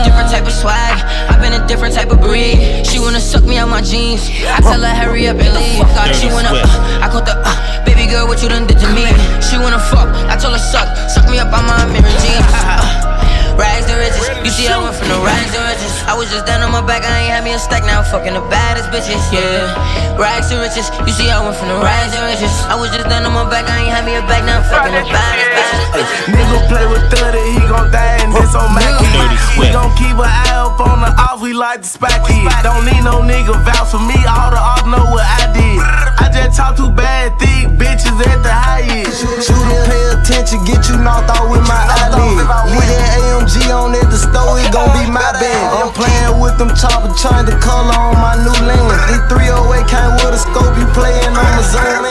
Different 0.05 0.29
type 0.31 0.45
of 0.45 0.53
swag, 0.53 0.97
I've 1.29 1.41
been 1.41 1.53
a 1.53 1.65
different 1.67 1.93
type 1.93 2.11
of 2.11 2.21
breed. 2.21 2.85
She 2.85 2.99
wanna 2.99 3.19
suck 3.19 3.43
me 3.43 3.57
out 3.57 3.69
my 3.69 3.81
jeans. 3.81 4.29
I 4.47 4.59
tell 4.61 4.81
her 4.81 4.95
hurry 4.95 5.27
up 5.27 5.37
and 5.37 5.53
leave. 5.53 5.83
She 6.15 6.27
wanna, 6.31 6.49
uh, 6.53 7.03
I 7.03 7.09
caught 7.11 7.25
the, 7.25 7.35
uh, 7.35 7.85
baby 7.85 8.07
girl, 8.07 8.27
what 8.27 8.41
you 8.41 8.49
done 8.49 8.67
did 8.67 8.79
to 8.79 8.89
me? 8.93 9.05
She 9.43 9.57
wanna 9.57 9.79
fuck, 9.79 10.07
I 10.31 10.35
told 10.37 10.53
her 10.53 10.59
suck, 10.59 10.87
suck 11.09 11.29
me 11.29 11.39
up 11.39 11.51
on 11.51 11.65
my 11.65 11.85
mirror 11.91 12.15
jeans. 12.23 13.05
Rags 13.55 13.87
to 13.87 13.95
riches, 13.95 14.27
you 14.43 14.51
see 14.51 14.67
I 14.67 14.77
went 14.83 14.95
from 14.95 15.07
the 15.07 15.19
rags 15.23 15.51
to 15.55 15.59
riches. 15.63 15.95
I 16.05 16.13
was 16.13 16.27
just 16.29 16.45
down 16.45 16.61
on 16.61 16.71
my 16.71 16.83
back, 16.83 17.07
I 17.07 17.25
ain't 17.25 17.31
had 17.31 17.43
me 17.43 17.55
a 17.55 17.59
stack 17.59 17.87
now, 17.87 18.03
I'm 18.03 18.07
fucking 18.11 18.35
the 18.35 18.43
baddest 18.51 18.91
bitches, 18.91 19.23
yeah. 19.31 19.71
Rags 20.19 20.51
to 20.51 20.59
riches, 20.59 20.91
you 21.07 21.13
see 21.15 21.31
I 21.31 21.39
went 21.39 21.55
from 21.55 21.71
the 21.71 21.79
rags 21.79 22.11
to 22.15 22.19
riches. 22.27 22.51
I 22.67 22.75
was 22.75 22.91
just 22.91 23.07
down 23.07 23.23
on 23.23 23.31
my 23.31 23.47
back, 23.47 23.67
I 23.71 23.87
ain't 23.87 23.93
had 23.95 24.03
me 24.03 24.15
a 24.19 24.23
back 24.27 24.43
now, 24.43 24.59
I'm 24.59 24.67
fucking 24.67 24.91
the 24.91 25.07
baddest 25.07 25.47
bitches. 25.55 26.09
Nigga 26.35 26.57
play 26.67 26.85
with 26.91 27.05
30, 27.15 27.55
he 27.55 27.63
gon' 27.71 27.91
die 27.91 28.19
and 28.23 28.31
this 28.35 28.51
on 28.55 28.75
Mac. 28.75 28.83
Dirty 28.83 29.37
We 29.55 29.71
gon' 29.71 29.91
keep 29.95 30.19
an 30.19 30.27
eye 30.27 30.51
up 30.59 30.75
on 30.83 30.99
the 30.99 31.11
off, 31.15 31.39
we 31.39 31.55
like 31.55 31.81
the 31.81 31.87
spy 31.87 32.11
kid. 32.27 32.43
Don't 32.59 32.83
need 32.83 33.07
no 33.07 33.23
nigga 33.23 33.55
vouch 33.63 33.95
for 33.95 34.03
me, 34.03 34.19
all 34.27 34.51
the 34.51 34.59
off 34.59 34.83
know 34.83 35.03
what 35.15 35.23
I 35.23 35.47
did. 35.55 35.79
I 36.19 36.27
just 36.27 36.59
talk 36.59 36.75
too 36.75 36.91
bad, 36.91 37.39
thick 37.39 37.71
bitches 37.79 38.19
at 38.19 38.43
the 38.43 38.51
highest. 38.51 39.23
Shooter, 39.47 39.79
pay 39.87 40.03
attention, 40.11 40.59
get 40.67 40.87
you 40.91 40.99
knocked 40.99 41.31
out 41.31 41.47
with 41.47 41.63
my 41.63 41.79
eyelid. 41.79 42.35
Leave 42.67 42.91
that 42.99 43.14
AMG 43.45 43.69
on 43.69 43.93
at 43.93 44.09
the 44.09 44.17
store, 44.17 44.57
it 44.59 44.71
gon' 44.73 44.89
be 44.97 45.09
my 45.09 45.31
band. 45.39 45.77
I'm 45.77 45.93
playing 45.93 46.41
with 46.41 46.57
them 46.57 46.69
chopper, 46.75 47.13
trying 47.13 47.45
to 47.45 47.57
color 47.59 47.93
on 47.93 48.15
my 48.17 48.35
new 48.41 48.57
lens. 48.65 48.97
These 49.05 49.21
308 49.29 49.85
came 49.87 50.13
with 50.17 50.33
a 50.33 50.39
scope, 50.41 50.73
you 50.77 50.85
playing 50.93 51.33
on 51.37 51.49
the 51.57 51.63
zone. 51.63 52.05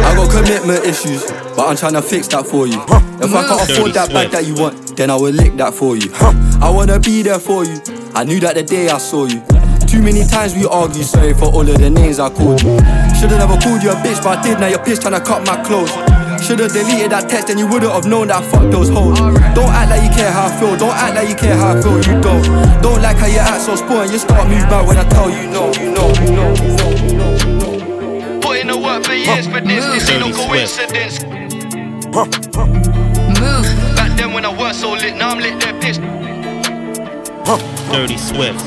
I 0.00 0.14
got 0.16 0.30
commitment 0.30 0.84
issues, 0.84 1.24
but 1.56 1.68
I'm 1.68 1.76
trying 1.76 1.92
to 1.92 2.02
fix 2.02 2.28
that 2.28 2.46
for 2.46 2.66
you. 2.66 2.80
If 3.20 3.34
I 3.34 3.46
can't 3.46 3.70
afford 3.70 3.92
that 3.94 4.10
bag 4.12 4.30
that 4.30 4.46
you 4.46 4.54
want, 4.54 4.96
then 4.96 5.10
I 5.10 5.16
will 5.16 5.32
lick 5.32 5.56
that 5.56 5.74
for 5.74 5.96
you. 5.96 6.10
I 6.60 6.70
wanna 6.70 6.98
be 6.98 7.22
there 7.22 7.38
for 7.38 7.64
you. 7.64 7.80
I 8.14 8.24
knew 8.24 8.40
that 8.40 8.54
the 8.54 8.62
day 8.62 8.88
I 8.88 8.98
saw 8.98 9.26
you. 9.26 9.42
Too 9.86 10.00
many 10.00 10.24
times 10.24 10.54
we 10.54 10.64
argue, 10.66 11.02
sorry 11.02 11.34
for 11.34 11.52
all 11.52 11.68
of 11.68 11.78
the 11.78 11.90
names 11.90 12.18
I 12.18 12.30
called 12.30 12.62
you. 12.62 12.78
Should've 13.18 13.36
never 13.36 13.58
called 13.60 13.82
you 13.82 13.90
a 13.90 13.94
bitch, 14.00 14.22
but 14.22 14.38
I 14.38 14.42
did. 14.42 14.60
Now 14.60 14.68
you're 14.68 14.84
pissed 14.84 15.02
trying 15.02 15.14
to 15.14 15.20
cut 15.20 15.44
my 15.44 15.62
clothes. 15.64 15.90
Should've 16.40 16.72
deleted 16.72 17.12
that 17.12 17.28
text, 17.28 17.50
and 17.50 17.58
you 17.60 17.66
wouldn't 17.68 17.92
have 17.92 18.06
known 18.06 18.28
that 18.28 18.42
I 18.42 18.50
fucked 18.50 18.72
those 18.72 18.88
hoes. 18.88 19.18
Don't 19.54 19.70
act 19.70 19.90
like 19.90 20.02
you 20.02 20.10
care 20.10 20.32
how 20.32 20.46
I 20.48 20.58
feel. 20.58 20.76
Don't 20.76 20.90
act 20.90 21.14
like 21.14 21.28
you 21.28 21.36
care 21.36 21.56
how 21.56 21.76
I 21.76 21.80
feel. 21.80 21.98
You 21.98 22.20
don't. 22.20 22.42
Don't 22.82 23.00
like 23.00 23.18
how 23.18 23.26
you 23.26 23.38
act 23.38 23.62
so 23.62 23.76
spoiled. 23.76 24.10
You 24.10 24.18
start 24.18 24.48
move 24.48 24.66
back 24.68 24.86
when 24.86 24.96
I 24.96 25.04
tell 25.08 25.30
you 25.30 25.46
no. 25.46 25.70
You 25.78 25.92
know. 25.92 26.08
You 26.18 26.32
know. 26.32 26.50
You 26.58 27.14
know. 27.14 27.36
You 27.38 27.52
know. 27.54 28.40
Put 28.40 28.58
in 28.58 28.66
the 28.66 28.76
work 28.76 29.04
for 29.04 29.14
years 29.14 29.46
for 29.46 29.60
this. 29.60 29.84
This 29.94 30.10
ain't 30.10 30.26
no 30.26 30.32
coincidence. 30.34 31.22
Move. 33.38 33.66
Back 33.94 34.16
then 34.18 34.32
when 34.32 34.44
I 34.44 34.52
was 34.52 34.80
so 34.80 34.92
lit, 34.92 35.14
now 35.16 35.30
I'm 35.30 35.38
lit, 35.38 35.60
they're 35.60 35.78
pissed. 35.80 36.00
Dirty 37.90 38.16
Swift. 38.18 38.58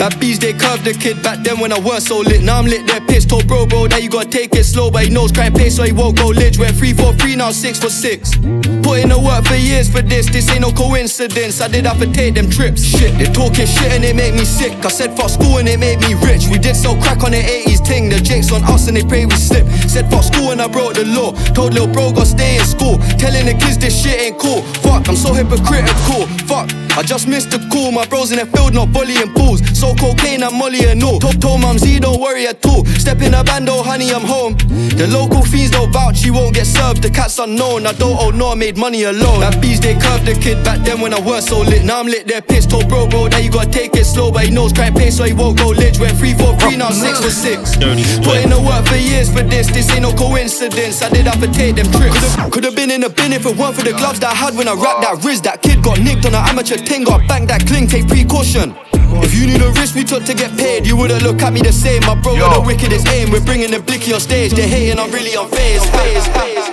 That 0.00 0.16
bees 0.20 0.38
they 0.38 0.52
curved 0.52 0.84
the 0.84 0.92
kid 0.92 1.22
back 1.22 1.44
then 1.44 1.60
when 1.60 1.72
I 1.72 1.80
weren't 1.80 2.02
so 2.02 2.20
lit. 2.20 2.42
Now 2.42 2.58
I'm 2.58 2.66
lit, 2.66 2.86
they're 2.86 3.00
pissed. 3.00 3.28
Told 3.28 3.46
bro, 3.46 3.66
bro, 3.66 3.86
that 3.88 4.02
you 4.02 4.08
gotta 4.08 4.28
take 4.28 4.54
it 4.54 4.64
slow, 4.64 4.90
but 4.90 5.04
he 5.04 5.10
knows 5.10 5.30
crime 5.30 5.52
pace, 5.52 5.76
so 5.76 5.82
he 5.82 5.92
won't 5.92 6.16
go 6.16 6.28
lich. 6.28 6.58
Went 6.58 6.76
3 6.76 6.92
for 6.94 7.12
3, 7.12 7.36
now 7.36 7.50
6 7.50 7.78
for 7.78 7.90
6. 7.90 8.36
Put 8.80 8.98
in 9.00 9.08
the 9.08 9.20
work 9.20 9.44
for 9.44 9.56
years 9.56 9.88
for 9.88 10.02
this, 10.02 10.28
this 10.28 10.48
ain't 10.50 10.62
no 10.62 10.72
coincidence. 10.72 11.60
I 11.60 11.68
did 11.68 11.84
have 11.84 12.00
to 12.00 12.10
take 12.12 12.34
them 12.34 12.50
trips. 12.50 12.82
Shit, 12.82 13.16
they 13.18 13.28
talking 13.32 13.66
shit 13.66 13.92
and 13.92 14.04
it 14.04 14.16
made 14.16 14.34
me 14.34 14.44
sick. 14.44 14.72
I 14.84 14.88
said 14.88 15.16
fuck 15.16 15.30
school 15.30 15.58
and 15.58 15.68
it 15.68 15.78
made 15.78 16.00
me 16.00 16.14
rich. 16.24 16.48
We 16.48 16.58
did 16.58 16.76
sell 16.76 16.96
crack 16.96 17.22
on 17.22 17.32
the 17.32 17.40
80s 17.40 17.84
ting. 17.84 18.08
The 18.08 18.20
jakes 18.20 18.52
on 18.52 18.64
us 18.64 18.88
and 18.88 18.96
they 18.96 19.04
pray 19.04 19.26
we 19.26 19.36
slip. 19.36 19.64
Said 19.88 20.10
fuck 20.10 20.24
school 20.24 20.50
and 20.50 20.60
I 20.60 20.68
broke 20.68 20.94
the 20.94 21.04
law. 21.04 21.32
Told 21.52 21.72
little 21.72 21.88
bro 21.88 22.12
go 22.12 22.24
stay 22.24 22.56
in 22.56 22.64
school. 22.64 22.96
Telling 23.20 23.46
the 23.46 23.54
kids 23.54 23.78
this 23.78 23.92
shit 23.92 24.20
ain't 24.20 24.38
cool. 24.38 24.62
Fuck, 24.80 25.08
I'm 25.08 25.16
so 25.16 25.32
hypocritical. 25.32 26.26
Fuck, 26.48 26.72
I 26.96 27.02
just 27.04 27.28
missed 27.28 27.50
the 27.50 27.60
call. 27.70 27.92
My 27.92 28.06
bros 28.10 28.32
in 28.32 28.38
the 28.38 28.46
field 28.46 28.74
not 28.74 28.88
volleying 28.90 29.32
pools. 29.32 29.62
So 29.78 29.94
cocaine 29.94 30.42
and 30.42 30.58
molly 30.58 30.84
and 30.84 31.02
all. 31.02 31.20
Top 31.20 31.38
told 31.40 31.62
mum 31.62 31.78
Z 31.78 32.00
don't 32.00 32.20
worry 32.20 32.46
at 32.46 32.64
all. 32.66 32.84
Step 32.98 33.22
in 33.22 33.32
a 33.32 33.42
bando, 33.42 33.78
oh, 33.78 33.82
honey, 33.82 34.10
I'm 34.12 34.26
home. 34.26 34.58
The 34.98 35.06
local 35.06 35.42
fiends 35.42 35.70
don't 35.70 35.90
vouch, 35.92 36.22
you 36.22 36.34
won't 36.34 36.54
get 36.54 36.66
served. 36.66 37.02
The 37.02 37.10
cat's 37.10 37.38
unknown. 37.38 37.86
I 37.86 37.92
don't 37.92 38.18
owe 38.20 38.30
no, 38.30 38.52
I 38.52 38.54
made 38.56 38.76
money 38.76 39.04
alone. 39.04 39.40
That 39.40 39.62
bees 39.62 39.80
they 39.80 39.94
curved 39.94 40.26
the 40.26 40.34
kid 40.34 40.62
back 40.64 40.80
then 40.80 41.00
when 41.00 41.14
I 41.14 41.20
weren't 41.20 41.44
so 41.44 41.60
lit. 41.60 41.84
Now 41.84 42.00
I'm 42.00 42.06
lit, 42.06 42.26
they're 42.26 42.42
pissed. 42.42 42.70
Told 42.70 42.88
bro, 42.88 43.06
bro, 43.06 43.28
that 43.28 43.42
you 43.42 43.50
gotta 43.50 43.70
take 43.70 43.94
it 43.96 44.04
slow, 44.04 44.30
but 44.30 44.44
he 44.44 44.50
knows 44.50 44.72
crime 44.72 44.94
pace, 44.94 45.16
so 45.16 45.24
he 45.24 45.32
won't 45.32 45.56
go 45.56 45.68
lich. 45.68 45.98
Went 45.98 46.16
3 46.18 46.34
for 46.34 46.56
3, 46.58 46.76
now 46.76 46.90
6 46.90 47.20
for 47.20 47.30
6. 47.30 47.76
Dirty 47.76 48.04
Put 48.22 48.42
in 48.42 48.50
the 48.50 48.60
work 48.60 48.86
for 48.86 48.96
years 48.96 49.32
for 49.32 49.42
this, 49.42 49.68
this 49.68 49.90
ain't 49.90 50.02
no 50.02 50.12
coincidence. 50.12 51.02
I 51.02 51.08
did 51.10 51.26
have 51.26 51.40
to 51.40 51.50
take 51.52 51.76
them 51.76 51.90
trips. 51.92 52.36
Could've, 52.50 52.74
been 52.74 52.90
in 52.90 53.02
the 53.02 53.10
bin 53.10 53.32
if 53.32 53.44
it 53.44 53.56
weren't 53.56 53.74
for 53.74 53.82
the 53.82 53.92
gloves 53.92 54.20
that 54.20 54.32
I 54.32 54.34
had 54.34 54.56
when 54.56 54.68
I 54.68 54.74
rapped 54.74 55.02
that 55.02 55.20
wrist. 55.24 55.44
That 55.44 55.60
kid 55.62 55.82
got 55.82 55.98
nicked 55.98 56.24
on 56.26 56.34
an 56.34 56.44
amateur 56.46 56.76
ting, 56.76 57.04
got 57.04 57.26
banged 57.26 57.50
that 57.50 57.66
cling, 57.66 57.88
take 57.90 58.06
precaution. 58.06 58.72
If 59.18 59.34
you 59.34 59.46
knew 59.50 59.58
the 59.58 59.74
risk 59.74 59.96
we 59.96 60.04
took 60.04 60.22
to 60.24 60.34
get 60.34 60.56
paid, 60.56 60.86
you 60.86 60.96
wouldn't 60.96 61.24
look 61.24 61.42
at 61.42 61.52
me 61.52 61.60
the 61.60 61.72
same. 61.72 62.02
My 62.06 62.14
bro 62.14 62.34
with 62.34 62.54
the 62.54 62.62
wickedest 62.64 63.08
aim, 63.08 63.32
we're 63.32 63.44
bringing 63.44 63.72
the 63.72 63.80
blicky 63.80 64.14
on 64.14 64.20
stage. 64.20 64.52
They're 64.52 64.68
hating, 64.68 64.98
I'm 65.00 65.10
really 65.10 65.34
on 65.34 65.50
phase. 65.50 65.82
phase, 65.90 66.26
phase. 66.28 66.70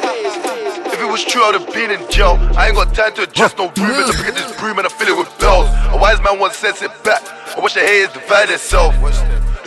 If 0.94 1.02
it 1.02 1.10
was 1.10 1.26
true, 1.26 1.42
I'd 1.42 1.58
have 1.58 1.74
been 1.74 1.90
in 1.90 2.02
jail. 2.12 2.38
I 2.56 2.68
ain't 2.68 2.76
got 2.76 2.94
time 2.94 3.14
to 3.16 3.24
adjust 3.24 3.58
no 3.58 3.66
room. 3.66 3.98
I 3.98 4.14
pick 4.14 4.36
this 4.36 4.54
broom 4.62 4.78
and 4.78 4.86
I 4.86 4.92
fill 4.92 5.10
it 5.10 5.18
with 5.18 5.34
bells. 5.40 5.68
A 5.90 5.98
wise 5.98 6.22
man 6.22 6.38
once 6.38 6.58
said, 6.58 6.76
it 6.78 6.94
back. 7.04 7.26
I 7.58 7.62
wish 7.62 7.74
the 7.74 7.82
haters 7.82 8.14
divide 8.14 8.50
themselves. 8.50 8.98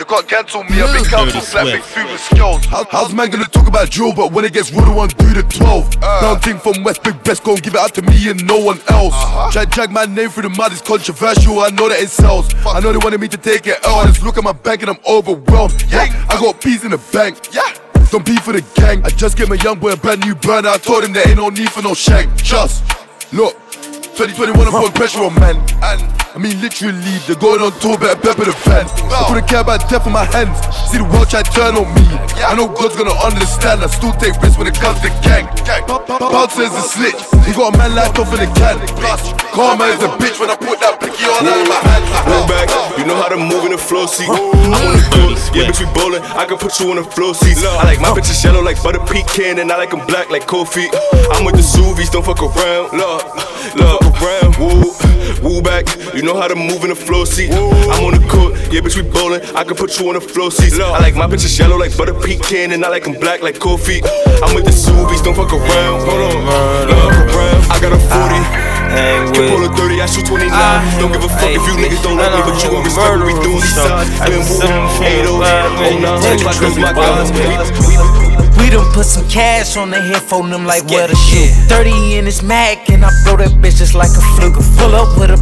They 0.01 0.05
can't 0.05 0.27
cancel 0.27 0.63
me, 0.63 0.81
I've 0.81 0.95
been 0.95 1.05
cancelled 1.05 1.53
like 1.53 1.75
big 1.75 1.83
food 1.83 2.09
with 2.09 2.19
skills. 2.19 2.65
How, 2.65 2.85
how's 2.89 3.13
man 3.13 3.29
gonna 3.29 3.45
talk 3.45 3.67
about 3.67 3.91
drill, 3.91 4.15
but 4.15 4.31
when 4.31 4.43
it 4.45 4.51
gets 4.51 4.71
real, 4.71 4.85
the 4.85 4.91
one 4.91 5.09
do 5.09 5.31
the 5.31 5.43
12? 5.43 6.01
Now 6.01 6.35
thing 6.37 6.57
from 6.57 6.83
West 6.83 7.03
Big 7.03 7.23
Best, 7.23 7.43
gon' 7.43 7.57
give 7.57 7.75
it 7.75 7.79
out 7.79 7.93
to 7.93 8.01
me 8.01 8.31
and 8.31 8.43
no 8.47 8.57
one 8.57 8.79
else. 8.89 9.13
Try 9.53 9.65
to 9.65 9.69
drag 9.69 9.91
my 9.91 10.05
name 10.05 10.29
through 10.29 10.49
the 10.49 10.49
mud, 10.49 10.71
it's 10.71 10.81
controversial, 10.81 11.59
I 11.59 11.69
know 11.69 11.87
that 11.87 11.99
it 11.99 12.09
sells. 12.09 12.51
I 12.65 12.79
know 12.79 12.91
they 12.91 12.97
wanted 12.97 13.21
me 13.21 13.27
to 13.27 13.37
take 13.37 13.67
it 13.67 13.77
L, 13.83 13.99
I 13.99 14.07
just 14.07 14.23
look 14.23 14.39
at 14.39 14.43
my 14.43 14.53
bank 14.53 14.81
and 14.81 14.89
I'm 14.89 14.99
overwhelmed. 15.07 15.85
Yeah, 15.87 16.09
I 16.27 16.39
got 16.41 16.59
peas 16.59 16.83
in 16.83 16.89
the 16.89 17.01
bank. 17.13 17.37
Yeah. 17.53 17.71
Don't 18.09 18.25
be 18.25 18.37
for 18.37 18.53
the 18.53 18.65
gang. 18.73 19.05
I 19.05 19.09
just 19.09 19.37
gave 19.37 19.49
my 19.49 19.55
young 19.61 19.77
boy 19.77 19.91
a 19.91 19.97
brand 19.97 20.25
new 20.25 20.33
burner. 20.33 20.69
I 20.69 20.79
told 20.79 21.03
him 21.03 21.13
there 21.13 21.29
ain't 21.29 21.37
no 21.37 21.49
need 21.49 21.69
for 21.69 21.83
no 21.83 21.93
shank. 21.93 22.35
Just 22.37 22.83
look, 23.31 23.55
2021 24.27 24.53
I 24.53 24.85
put 24.85 24.93
pressure 24.93 25.25
on 25.25 25.33
man. 25.41 25.57
And 25.81 26.01
I 26.33 26.37
mean 26.37 26.61
literally, 26.61 27.17
they're 27.25 27.39
going 27.41 27.61
on 27.61 27.73
tour, 27.81 27.97
better 27.97 28.19
pepper 28.21 28.45
the 28.45 28.53
fans. 28.53 28.93
I 29.09 29.25
couldn't 29.27 29.49
care 29.49 29.65
about 29.65 29.89
death 29.89 30.05
in 30.05 30.13
my 30.13 30.25
hands. 30.29 30.53
See 30.93 31.01
the 31.01 31.07
world 31.09 31.29
try 31.29 31.41
to 31.41 31.51
turn 31.51 31.73
on 31.73 31.89
me. 31.97 32.05
I 32.45 32.53
know 32.53 32.69
God's 32.69 32.95
gonna 32.95 33.17
understand. 33.17 33.81
I 33.81 33.89
still 33.89 34.13
take 34.21 34.37
risks 34.41 34.61
when 34.61 34.69
it 34.69 34.77
comes 34.77 35.01
to 35.01 35.09
gang. 35.25 35.49
Bounce 36.21 36.53
says 36.53 36.69
a 36.69 36.83
snitch. 36.85 37.17
He 37.49 37.53
got 37.57 37.73
a 37.73 37.77
man 37.77 37.97
locked 37.97 38.21
off 38.21 38.29
in 38.37 38.45
the 38.45 38.49
can. 38.53 38.77
Karma 39.51 39.89
is 39.91 40.01
a 40.05 40.09
bitch 40.21 40.39
when 40.39 40.49
I 40.49 40.55
put 40.55 40.79
that 40.79 41.01
blicky 41.01 41.25
on 41.27 41.43
out 41.43 41.57
of 41.57 41.67
my 41.67 41.81
hand. 41.83 42.05
Roll 42.29 42.45
back, 42.47 42.69
you 42.97 43.03
know 43.03 43.17
how 43.17 43.27
to 43.27 43.37
move 43.37 43.65
in 43.65 43.71
the 43.73 43.81
flow 43.81 44.05
seat. 44.05 44.29
I'm 44.29 44.71
on 44.71 44.95
the 44.95 45.03
court, 45.11 45.35
yeah, 45.51 45.67
bitch, 45.67 45.83
we 45.83 45.87
bowling. 45.91 46.23
I 46.37 46.45
can 46.45 46.57
put 46.57 46.79
you 46.79 46.89
on 46.93 46.95
the 46.95 47.03
flow 47.03 47.33
seats. 47.33 47.59
I 47.65 47.83
like 47.83 47.99
my 47.99 48.15
bitches 48.15 48.39
yellow 48.43 48.61
like 48.61 48.81
butter 48.81 49.03
pecan, 49.03 49.59
and 49.59 49.71
I 49.71 49.75
like 49.75 49.91
them 49.91 50.05
black 50.07 50.29
like 50.29 50.47
cold 50.47 50.69
feet. 50.69 50.93
I'm 51.35 51.43
with 51.43 51.55
the 51.55 51.65
Suvies, 51.65 52.09
don't 52.09 52.23
fuck 52.23 52.39
around. 52.39 52.95
Look, 52.95 53.27
look, 53.75 54.01
around. 54.19 54.57
Woo, 54.57 54.93
woo 55.41 55.61
back, 55.61 55.85
you 56.13 56.21
know 56.21 56.39
how 56.39 56.47
to 56.47 56.55
move 56.55 56.83
in 56.83 56.89
the 56.89 56.95
flow 56.95 57.25
seat. 57.25 57.51
I'm 57.51 58.03
on 58.03 58.13
the 58.19 58.27
court, 58.27 58.53
yeah, 58.71 58.81
bitch, 58.81 58.95
we 58.95 59.03
bowling. 59.07 59.41
I 59.55 59.63
can 59.63 59.75
put 59.75 59.99
you 59.99 60.07
on 60.09 60.15
the 60.15 60.21
flow 60.21 60.49
seats. 60.49 60.79
I 60.79 60.99
like 60.99 61.15
my 61.15 61.27
bitches 61.27 61.57
yellow 61.57 61.77
like 61.77 61.95
butter 61.97 62.13
pecan, 62.13 62.71
and 62.71 62.83
I 62.83 62.89
like 62.89 63.03
them 63.03 63.13
black 63.19 63.41
like 63.41 63.59
cold 63.59 63.81
feet. 63.81 64.03
I'm 64.43 64.55
with 64.55 64.65
the 64.65 64.71
Suvies, 64.71 65.21
don't 65.21 65.35
fuck 65.35 65.53
around. 65.53 66.01
Hold 66.07 66.21
on, 66.21 66.87
look 66.87 67.35
around. 67.35 67.71
I 67.71 67.79
got 67.79 67.93
a 67.93 67.99
40. 67.99 68.80
Can 68.91 69.47
pull 69.47 69.63
a 69.63 69.69
30, 69.71 70.01
I 70.01 70.05
shoot 70.05 70.25
29. 70.27 70.51
Don't 70.99 71.11
give 71.11 71.23
a 71.23 71.29
fuck 71.29 71.47
if 71.47 71.63
you 71.63 71.73
niggas 71.79 72.03
don't 72.03 72.17
like 72.17 72.31
me, 72.35 72.41
but 72.43 72.59
you 72.59 72.69
won't 72.75 72.83
respect 72.83 73.07
what 73.15 73.25
we 73.25 73.33
do 73.39 73.55
on 73.55 73.63
these 73.63 73.75
sides. 73.75 74.11
Been 74.27 74.43
woo, 74.43 74.59
80, 74.99 76.03
09, 76.03 76.39
clock 76.43 76.59
is 76.59 76.77
my 76.77 76.91
guns. 76.91 77.31
We 78.59 78.69
done 78.69 78.91
put 78.93 79.05
some 79.05 79.27
cash 79.27 79.77
on 79.77 79.89
the 79.89 79.99
head 79.99 80.21
for 80.21 80.47
them 80.47 80.65
like 80.65 80.85
where 80.85 81.07
to 81.07 81.15
shoot. 81.15 81.49
30 81.67 82.17
in 82.17 82.25
this 82.25 82.43
Mac 82.43 82.89
and 82.89 83.03
I 83.03 83.09
blow 83.23 83.37
that 83.37 83.51
bitch 83.57 83.77
just 83.77 83.95
like 83.95 84.11
a 84.11 84.21
fluke. 84.35 84.59
Pull 84.77 84.93
up 84.93 85.17
with 85.17 85.31
a 85.31 85.37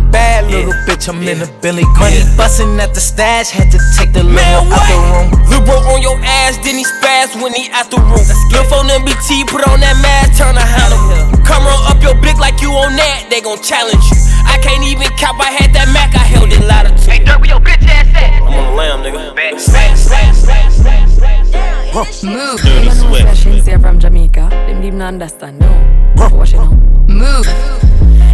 bad 1.12 1.15
I'm 1.15 1.28
in 1.28 1.41
a 1.41 1.62
Billy 1.62 1.84
Money 1.98 2.22
bustin' 2.38 2.80
at 2.80 2.93
the 2.93 3.02
stash, 3.02 3.50
had 3.50 3.72
to 3.72 3.80
take 3.98 4.13
the 4.13 4.24
limo 4.24 4.69
out 4.69 4.86
the 4.86 4.98
room. 5.10 5.28
Lil' 5.50 5.65
bro 5.65 5.78
on 5.93 6.02
your 6.02 6.17
ass, 6.22 6.58
then 6.63 6.76
he 6.76 6.86
spaz 6.86 7.34
when 7.41 7.54
he 7.54 7.69
out 7.72 7.89
the 7.89 7.98
room. 7.98 8.26
Lil' 8.52 8.65
phone 8.69 8.89
MBT, 8.89 9.48
put 9.48 9.65
on 9.67 9.80
that 9.82 9.98
mask, 10.02 10.38
turn 10.38 10.56
a 10.56 10.62
handle. 10.62 11.00
Come 11.45 11.65
roll 11.65 11.84
up 11.89 12.02
your 12.02 12.15
blick 12.15 12.38
like 12.38 12.62
you 12.62 12.72
on 12.72 12.95
that, 12.95 13.28
they 13.30 13.41
gon' 13.41 13.62
challenge 13.62 14.04
you. 14.12 14.17
I 14.45 14.60
can't 14.62 14.84
even 14.84 15.10
cap, 15.17 15.36
I 15.39 15.52
had 15.52 15.74
that 15.74 15.89
Mac, 15.93 16.15
I 16.15 16.26
held 16.26 16.52
it 16.52 16.62
louder 16.65 16.93
too. 16.98 17.12
Hey, 17.12 17.24
Dirt, 17.24 17.39
where 17.39 17.50
your 17.50 17.62
bitch 17.62 17.86
ass 17.89 18.08
at? 18.13 18.41
I'm 18.41 18.54
on 18.54 18.65
the 18.69 18.76
lamb, 18.78 19.02
nigga. 19.04 19.30
Move. 22.24 22.62
Dirty 22.62 22.89
Swift. 22.91 23.24
Sessions 23.24 23.65
here 23.65 23.80
from 23.80 24.00
Jamaica. 24.00 24.50
Them 24.52 24.82
didn't 24.82 25.02
understand, 25.02 25.60
no. 25.60 25.67
Watch 26.32 26.54
it 26.54 26.58
now. 26.58 26.72
Move. 27.08 27.48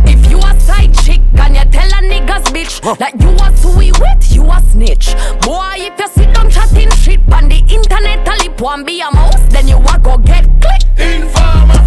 If 0.05 0.29
you 0.29 0.37
a 0.39 0.59
side 0.59 0.93
and 1.39 1.55
you 1.55 1.65
tell 1.71 1.87
a 1.87 2.01
niggas 2.01 2.45
bitch 2.53 2.81
that 2.97 3.13
you 3.19 3.29
a 3.43 3.49
sweet 3.57 3.99
with, 3.99 4.31
you 4.31 4.43
a 4.45 4.61
snitch. 4.71 5.13
Boy, 5.41 5.87
if 5.87 5.99
you 5.99 6.07
sit 6.09 6.33
down 6.33 6.49
chatting 6.49 6.91
shit 6.91 7.21
on 7.33 7.49
the 7.49 7.59
internet, 7.67 8.27
a 8.27 8.33
lip 8.43 8.61
one 8.61 8.83
be 8.83 9.01
a 9.01 9.11
mouse, 9.11 9.41
then 9.49 9.67
you 9.67 9.77
a 9.77 9.99
go 9.99 10.17
get 10.17 10.45
click. 10.61 10.83
Informer 10.97 11.81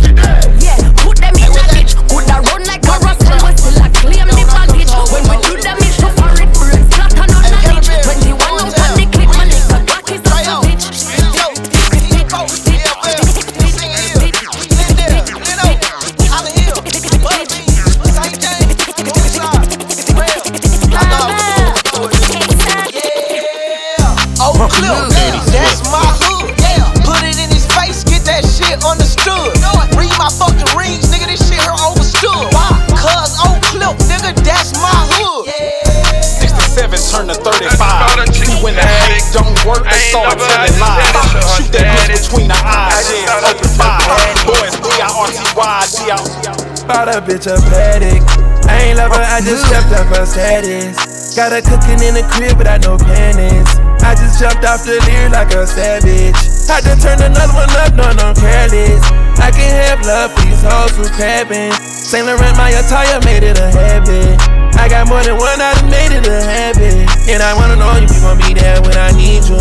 Yeah, 0.60 0.78
put 0.96 1.18
them 1.18 1.34
in 1.36 1.52
a 1.52 1.64
ditch. 1.72 1.94
Coulda 2.08 2.40
run 2.50 2.64
like 2.64 2.84
a 2.84 2.96
rustle, 3.00 3.37
start 40.08 40.38
telling 40.40 40.76
lies. 40.80 41.12
Shoot 41.56 41.70
that 41.76 41.86
bitch 42.08 42.28
between 42.28 42.48
the 42.48 42.58
eyes, 42.60 43.04
yeah, 43.12 43.48
open 43.48 43.70
five. 43.76 44.04
Boys, 44.48 44.74
B-I-R-T-Y, 44.80 45.80
D-I. 45.92 46.88
Bought 46.88 47.08
a 47.12 47.20
bitch 47.20 47.46
a 47.46 47.60
Patek. 47.68 48.24
I 48.68 48.92
ain't 48.92 48.96
love 48.96 49.12
her, 49.12 49.24
I 49.24 49.40
just 49.44 49.68
stepped 49.68 49.92
up 49.92 50.08
her 50.16 50.24
status. 50.24 50.96
Got 51.36 51.52
her 51.52 51.62
cooking 51.62 52.00
in 52.00 52.16
the 52.16 52.24
crib 52.32 52.56
without 52.56 52.80
no 52.82 52.96
panties. 52.96 53.68
I 54.00 54.16
just 54.16 54.40
jumped 54.40 54.64
off 54.64 54.84
the 54.84 54.96
Lear 55.04 55.28
like 55.28 55.52
a 55.52 55.66
savage. 55.66 56.36
Had 56.64 56.84
to 56.88 56.96
turn 56.96 57.20
another 57.20 57.52
one 57.52 57.68
up, 57.84 57.92
no, 57.92 58.08
no 58.16 58.32
careless. 58.32 59.04
I 59.36 59.52
can 59.52 59.72
have 59.84 60.00
love 60.04 60.32
for 60.32 60.42
these 60.48 60.62
hoes 60.64 60.96
who 60.96 61.04
crabbing. 61.12 61.72
Saint 61.84 62.26
Laurent, 62.26 62.56
my 62.56 62.70
attire 62.70 63.20
made 63.24 63.44
it 63.44 63.58
a 63.60 63.68
habit. 63.68 64.40
I 64.78 64.86
got 64.86 65.10
more 65.10 65.22
than 65.26 65.34
one, 65.34 65.58
I 65.58 65.74
done 65.74 65.90
made 65.90 66.14
it 66.14 66.22
a 66.30 66.38
habit. 66.38 67.10
And 67.26 67.42
I 67.42 67.52
wanna 67.58 67.74
know 67.74 67.90
if 67.98 68.06
you 68.14 68.22
gon' 68.22 68.38
be 68.38 68.54
there 68.54 68.78
when 68.80 68.94
I 68.94 69.10
need 69.12 69.42
you. 69.50 69.58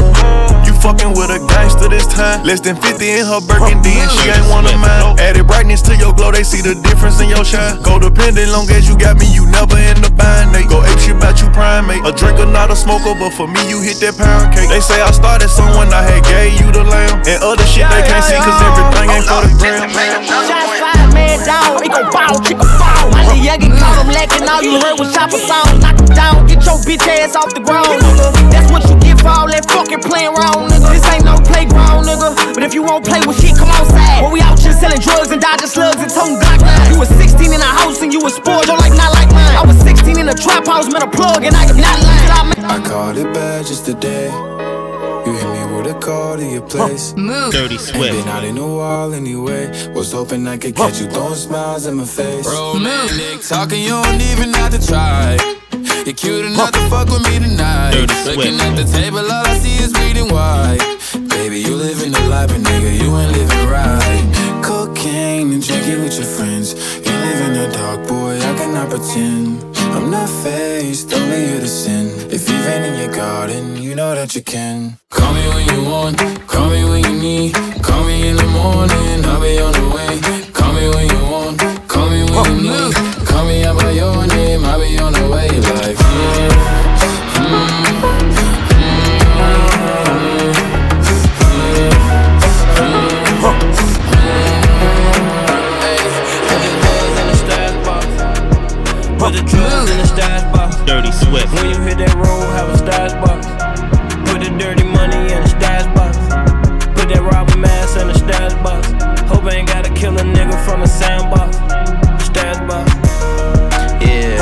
You 0.63 0.77
fucking 0.77 1.17
with 1.17 1.33
a 1.33 1.41
gangster 1.49 1.89
this 1.89 2.05
time. 2.05 2.45
Less 2.45 2.61
than 2.61 2.77
50 2.77 3.01
in 3.01 3.25
her 3.25 3.41
Burgundy 3.41 3.97
and 3.97 4.11
she 4.13 4.29
ain't 4.29 4.45
one 4.53 4.69
of 4.69 4.77
mine. 4.77 5.17
Added 5.17 5.49
brightness 5.49 5.81
to 5.89 5.97
your 5.97 6.13
glow, 6.13 6.31
they 6.31 6.45
see 6.45 6.61
the 6.61 6.77
difference 6.85 7.19
in 7.19 7.33
your 7.33 7.43
shine. 7.43 7.81
Go 7.81 7.97
dependent, 7.97 8.53
long 8.53 8.69
as 8.69 8.87
you 8.87 8.93
got 8.93 9.17
me, 9.17 9.25
you 9.33 9.49
never 9.49 9.75
in 9.75 9.97
the 10.05 10.13
bind. 10.13 10.53
They 10.53 10.63
go 10.69 10.85
ape 10.85 11.01
shit 11.01 11.17
about 11.17 11.41
you 11.41 11.49
primate. 11.49 12.05
A 12.05 12.13
drinker, 12.13 12.45
not 12.45 12.69
a 12.69 12.77
smoker, 12.77 13.17
but 13.17 13.33
for 13.33 13.49
me, 13.49 13.59
you 13.65 13.81
hit 13.81 13.97
that 14.05 14.15
pound 14.21 14.53
cake. 14.53 14.69
They 14.69 14.79
say 14.79 15.01
I 15.01 15.09
started 15.09 15.49
someone, 15.49 15.89
I 15.89 16.05
had 16.05 16.21
gave 16.29 16.61
you 16.61 16.69
the 16.69 16.85
lamb. 16.85 17.25
And 17.25 17.41
other 17.41 17.65
shit 17.65 17.89
they 17.89 18.05
can't 18.05 18.21
see, 18.21 18.37
cause 18.37 18.59
everything 18.61 19.09
ain't 19.09 19.25
for 19.25 19.41
the 19.41 19.51
gram. 19.57 19.89
Shots 20.29 20.77
fired, 20.77 21.11
man 21.11 21.39
down. 21.47 21.79
He 21.81 21.87
gon' 21.87 22.11
bow, 22.11 22.35
chick 22.43 22.59
a 22.59 22.67
foul. 22.77 23.07
My 23.15 23.23
little 23.23 23.39
youngin' 23.39 23.71
caught 23.79 24.03
him 24.03 24.11
lacking. 24.11 24.43
All 24.47 24.61
you 24.61 24.75
heard 24.83 24.99
was 24.99 25.06
chopper 25.11 25.39
sound. 25.39 25.81
Knock 25.81 25.99
him 25.99 26.11
down, 26.13 26.47
get 26.47 26.63
your 26.65 26.79
bitch 26.83 27.05
ass 27.07 27.35
off 27.35 27.53
the 27.53 27.63
ground, 27.63 27.99
nigga. 28.01 28.27
That's 28.51 28.69
what 28.71 28.83
you 28.89 28.95
get 28.99 29.19
for 29.21 29.29
all 29.29 29.47
that 29.47 29.65
fucking 29.69 30.03
playing 30.03 30.33
around, 30.35 30.71
nigga. 30.71 30.87
This 30.91 31.05
ain't 31.11 31.25
no 31.25 31.37
playground, 31.43 32.07
nigga. 32.07 32.35
But 32.53 32.63
if 32.63 32.73
you 32.73 32.83
won't 32.83 33.05
play 33.05 33.21
with 33.25 33.39
shit, 33.39 33.57
come 33.57 33.69
outside. 33.71 34.23
When 34.23 34.31
we 34.31 34.41
out 34.41 34.59
here 34.59 34.73
selling 34.73 34.99
drugs 34.99 35.31
and 35.31 35.41
dodging 35.41 35.71
slugs 35.71 36.01
and 36.01 36.11
toting 36.11 36.37
Glock 36.39 36.61
nines. 36.61 36.89
You 36.91 36.99
was 36.99 37.09
16 37.15 37.53
in 37.53 37.61
a 37.61 37.71
house 37.81 38.01
and 38.01 38.11
you 38.11 38.21
was 38.21 38.35
spoiled, 38.35 38.67
your 38.67 38.77
life 38.77 38.95
not 38.95 39.13
like 39.13 39.29
mine. 39.31 39.55
I 39.55 39.63
was 39.65 39.77
16 39.81 40.19
in 40.19 40.29
a 40.29 40.35
trap 40.35 40.65
house, 40.67 40.91
met 40.91 41.03
a 41.03 41.09
plug, 41.09 41.43
and 41.43 41.55
I 41.55 41.65
am 41.65 41.77
not 41.77 41.97
lying. 42.03 42.65
I 42.65 42.77
called 42.83 43.17
it 43.17 43.33
bad 43.33 43.65
just 43.65 43.85
today. 43.85 44.29
You 45.87 45.93
hit 45.93 45.99
me 45.99 46.01
with 46.01 46.03
a 46.03 46.05
call 46.05 46.37
to 46.37 46.45
your 46.45 46.61
place. 46.67 47.15
Move. 47.15 47.53
Dirty 47.53 47.77
Swift. 47.77 48.13
Ain't 48.13 48.25
been 48.25 48.27
out 48.27 48.43
in 48.43 48.57
a 48.57 48.67
while 48.67 49.13
anyway. 49.13 49.67
Was 49.93 50.11
hoping 50.11 50.45
I 50.47 50.57
could 50.57 50.75
catch 50.75 50.99
you 50.99 51.07
throwing 51.07 51.35
smiles 51.35 51.85
in 51.85 51.95
my 51.95 52.05
face. 52.05 52.45
Romantic 52.45 53.41
talking, 53.47 53.81
you 53.81 53.89
don't 53.89 54.21
even 54.21 54.53
have 54.53 54.71
to 54.77 54.85
try. 54.85 55.37
You're 56.05 56.15
cute 56.15 56.45
enough 56.45 56.71
to 56.71 56.89
fuck 56.89 57.09
with 57.09 57.23
me 57.23 57.39
tonight. 57.39 57.91
Dirty 57.91 58.13
Looking 58.25 58.57
Swift. 58.57 58.63
at 58.63 58.75
the 58.75 58.83
table, 58.91 59.19
all 59.19 59.45
I 59.45 59.57
see 59.59 59.83
is 59.83 59.93
reading 59.93 60.29
white. 60.33 60.83
Baby, 61.29 61.59
you 61.59 61.75
living 61.75 62.11
the 62.11 62.21
life, 62.27 62.49
but 62.49 62.61
nigga, 62.61 62.91
you 62.99 63.15
ain't 63.17 63.31
living 63.31 63.67
right. 63.69 64.61
Cocaine 64.63 65.53
and 65.53 65.65
drinking 65.65 66.03
with 66.03 66.15
your 66.17 66.27
friends. 66.27 66.73
You 67.05 67.11
live 67.11 67.39
in 67.47 67.53
the 67.53 67.77
dark, 67.77 68.07
boy, 68.07 68.37
I 68.37 68.55
cannot 68.57 68.89
pretend. 68.89 69.76
I'm 69.97 70.11
not 70.11 70.29
faced, 70.29 71.11
only 71.11 71.47
here 71.47 71.59
to 71.59 71.67
sin. 71.67 72.05
If 72.31 72.47
you've 72.47 72.63
been 72.65 72.83
in 72.83 72.99
your 72.99 73.11
garden, 73.15 73.77
you 73.77 73.95
know 73.95 74.13
that 74.13 74.35
you 74.35 74.43
can. 74.43 74.99
Call 75.09 75.33
me 75.33 75.47
when 75.47 75.67
you 75.73 75.89
want, 75.89 76.19
call 76.47 76.69
me 76.69 76.85
when 76.87 77.03
you 77.03 77.19
need. 77.19 77.55
Call 77.81 78.03
me 78.03 78.29
in 78.29 78.35
the 78.35 78.45
morning, 78.45 79.25
I'll 79.25 79.41
be 79.41 79.57
on 79.57 79.73
the 79.73 79.89
way. 79.95 80.21
Call 80.53 80.71
me 80.73 80.87
when 80.89 81.07
you 81.09 81.21
want, 81.31 81.59
call 81.87 82.09
me 82.11 82.21
when 82.29 82.45
you 82.57 82.61
need. 82.61 82.93
Call 83.25 83.45
me 83.45 83.63
out 83.63 83.75
by 83.81 83.89
your 83.89 84.27
name, 84.27 84.65
I'll 84.65 84.79
be 84.79 84.99
on 84.99 85.13
the 85.13 85.29
way. 85.33 85.49
Like, 85.49 85.97
mm, 85.97 86.51
mm, 87.33 87.87
the 99.37 99.43
drugs 99.43 99.76
Swift. 101.23 101.51
When 101.53 101.69
you 101.69 101.79
hit 101.81 101.97
that 101.97 102.13
road, 102.15 102.45
have 102.53 102.69
a 102.69 102.77
stash 102.77 103.13
box. 103.23 103.47
Put 104.29 104.43
the 104.43 104.51
dirty 104.57 104.83
money 104.85 105.33
in 105.33 105.41
the 105.41 105.49
stash 105.49 105.87
box. 105.97 106.17
Put 106.93 107.09
that 107.09 107.23
robber 107.25 107.57
mask 107.57 107.97
in 107.97 108.07
the 108.07 108.17
stash 108.17 108.53
box. 108.61 108.87
Hope 109.25 109.45
I 109.45 109.57
ain't 109.57 109.67
gotta 109.67 109.89
kill 109.93 110.17
a 110.17 110.23
nigga 110.23 110.57
from 110.65 110.83
a 110.83 110.87
sandbox. 110.87 111.57
Stash 112.23 112.59
box. 112.69 112.91
Yeah. 114.03 114.37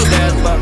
Stash 0.00 0.36
box. 0.42 0.60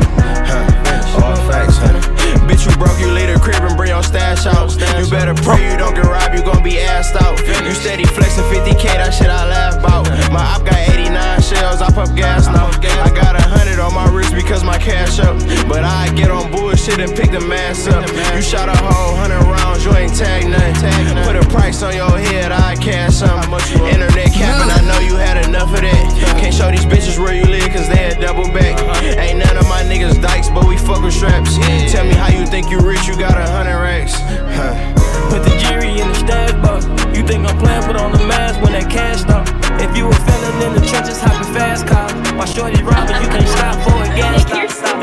All 1.15 1.37
facts, 1.47 1.77
honey. 1.77 2.01
Bitch, 2.47 2.65
you 2.67 2.75
broke, 2.75 2.99
you 2.99 3.07
leave 3.07 3.31
the 3.31 3.39
crib 3.39 3.63
and 3.63 3.77
bring 3.77 3.89
your 3.89 4.03
stash 4.03 4.45
out. 4.45 4.73
You 4.99 5.09
better 5.09 5.33
pray 5.33 5.71
you 5.71 5.77
don't 5.77 5.95
get 5.95 6.05
robbed, 6.05 6.35
you 6.35 6.43
gon' 6.43 6.63
be 6.63 6.81
assed 6.83 7.15
out. 7.21 7.39
You 7.39 7.71
steady 7.71 8.03
flexing 8.03 8.43
50k, 8.51 8.83
that 8.99 9.13
shit 9.13 9.29
I 9.29 9.47
laugh 9.47 9.79
about. 9.79 9.92
My 10.33 10.41
op 10.57 10.65
got 10.65 10.81
89 10.89 11.41
shells, 11.41 11.79
I 11.79 11.93
pump 11.93 12.17
gas 12.17 12.47
now. 12.47 12.65
I 13.05 13.09
got 13.13 13.37
a 13.37 13.45
hundred 13.53 13.77
on 13.77 13.93
my 13.93 14.09
wrist 14.09 14.33
because 14.33 14.63
my 14.63 14.79
cash 14.79 15.19
up. 15.19 15.37
But 15.69 15.83
I 15.83 16.09
get 16.15 16.31
on 16.31 16.49
bullshit 16.49 16.99
and 16.99 17.13
pick 17.15 17.29
the 17.29 17.39
mass 17.39 17.85
up. 17.85 18.01
You 18.33 18.41
shot 18.41 18.67
a 18.67 18.75
whole 18.75 19.13
hundred 19.13 19.45
rounds, 19.45 19.85
you 19.85 19.93
ain't 19.93 20.17
tag 20.17 20.49
nothing. 20.49 21.21
Put 21.21 21.35
a 21.35 21.45
price 21.53 21.83
on 21.83 21.93
your 21.93 22.17
head, 22.17 22.51
I 22.51 22.73
cash 22.77 23.21
some. 23.21 23.45
Internet 23.85 24.33
capping, 24.33 24.73
I 24.73 24.81
know 24.89 24.99
you 25.05 25.17
had 25.17 25.37
enough 25.45 25.69
of 25.69 25.81
that. 25.81 26.37
Can't 26.41 26.51
show 26.53 26.71
these 26.71 26.85
bitches 26.85 27.19
where 27.19 27.35
you 27.35 27.45
live, 27.45 27.69
cause 27.69 27.87
they 27.87 27.97
had 27.97 28.19
double 28.19 28.49
back. 28.49 28.81
Ain't 29.21 29.37
none 29.37 29.55
of 29.55 29.69
my 29.69 29.83
niggas 29.83 30.19
dykes, 30.19 30.49
but 30.49 30.65
we 30.65 30.77
fuck 30.77 31.03
with 31.03 31.13
straps. 31.13 31.57
Tell 31.93 32.05
me 32.05 32.15
how 32.17 32.33
you 32.33 32.47
think 32.47 32.71
you 32.71 32.79
rich, 32.79 33.05
you 33.05 33.15
got 33.15 33.37
a 33.37 33.45
hundred 33.53 33.77
racks. 33.77 34.17
Huh. 34.17 34.73
Put 35.29 35.43
the 35.45 35.53
jury 35.61 36.01
in 36.01 36.07
the 36.09 36.15
stash 36.15 36.53
box. 36.65 36.85
You 37.15 37.21
think 37.21 37.45
I'm 37.45 37.57
playing, 37.59 37.83
put 37.83 37.97
on 37.97 38.11
the 38.11 38.25
mask 38.25 38.59
when 38.63 38.73
that 38.73 38.89
cash 38.89 39.21
stop. 39.21 39.62
If 39.79 39.95
you 39.95 40.07
a 40.07 40.13
felon 40.13 40.61
in 40.61 40.73
the 40.73 40.87
trenches, 40.87 41.19
hopping 41.21 41.53
fast 41.53 41.87
cars. 41.87 42.13
My 42.33 42.45
shorty 42.45 42.81
robbing, 42.83 43.21
you 43.21 43.29
can't 43.29 43.47
stop 43.47 43.75
for 43.83 44.01
a 44.01 44.15
gas 44.15 44.43
stop. 44.75 44.93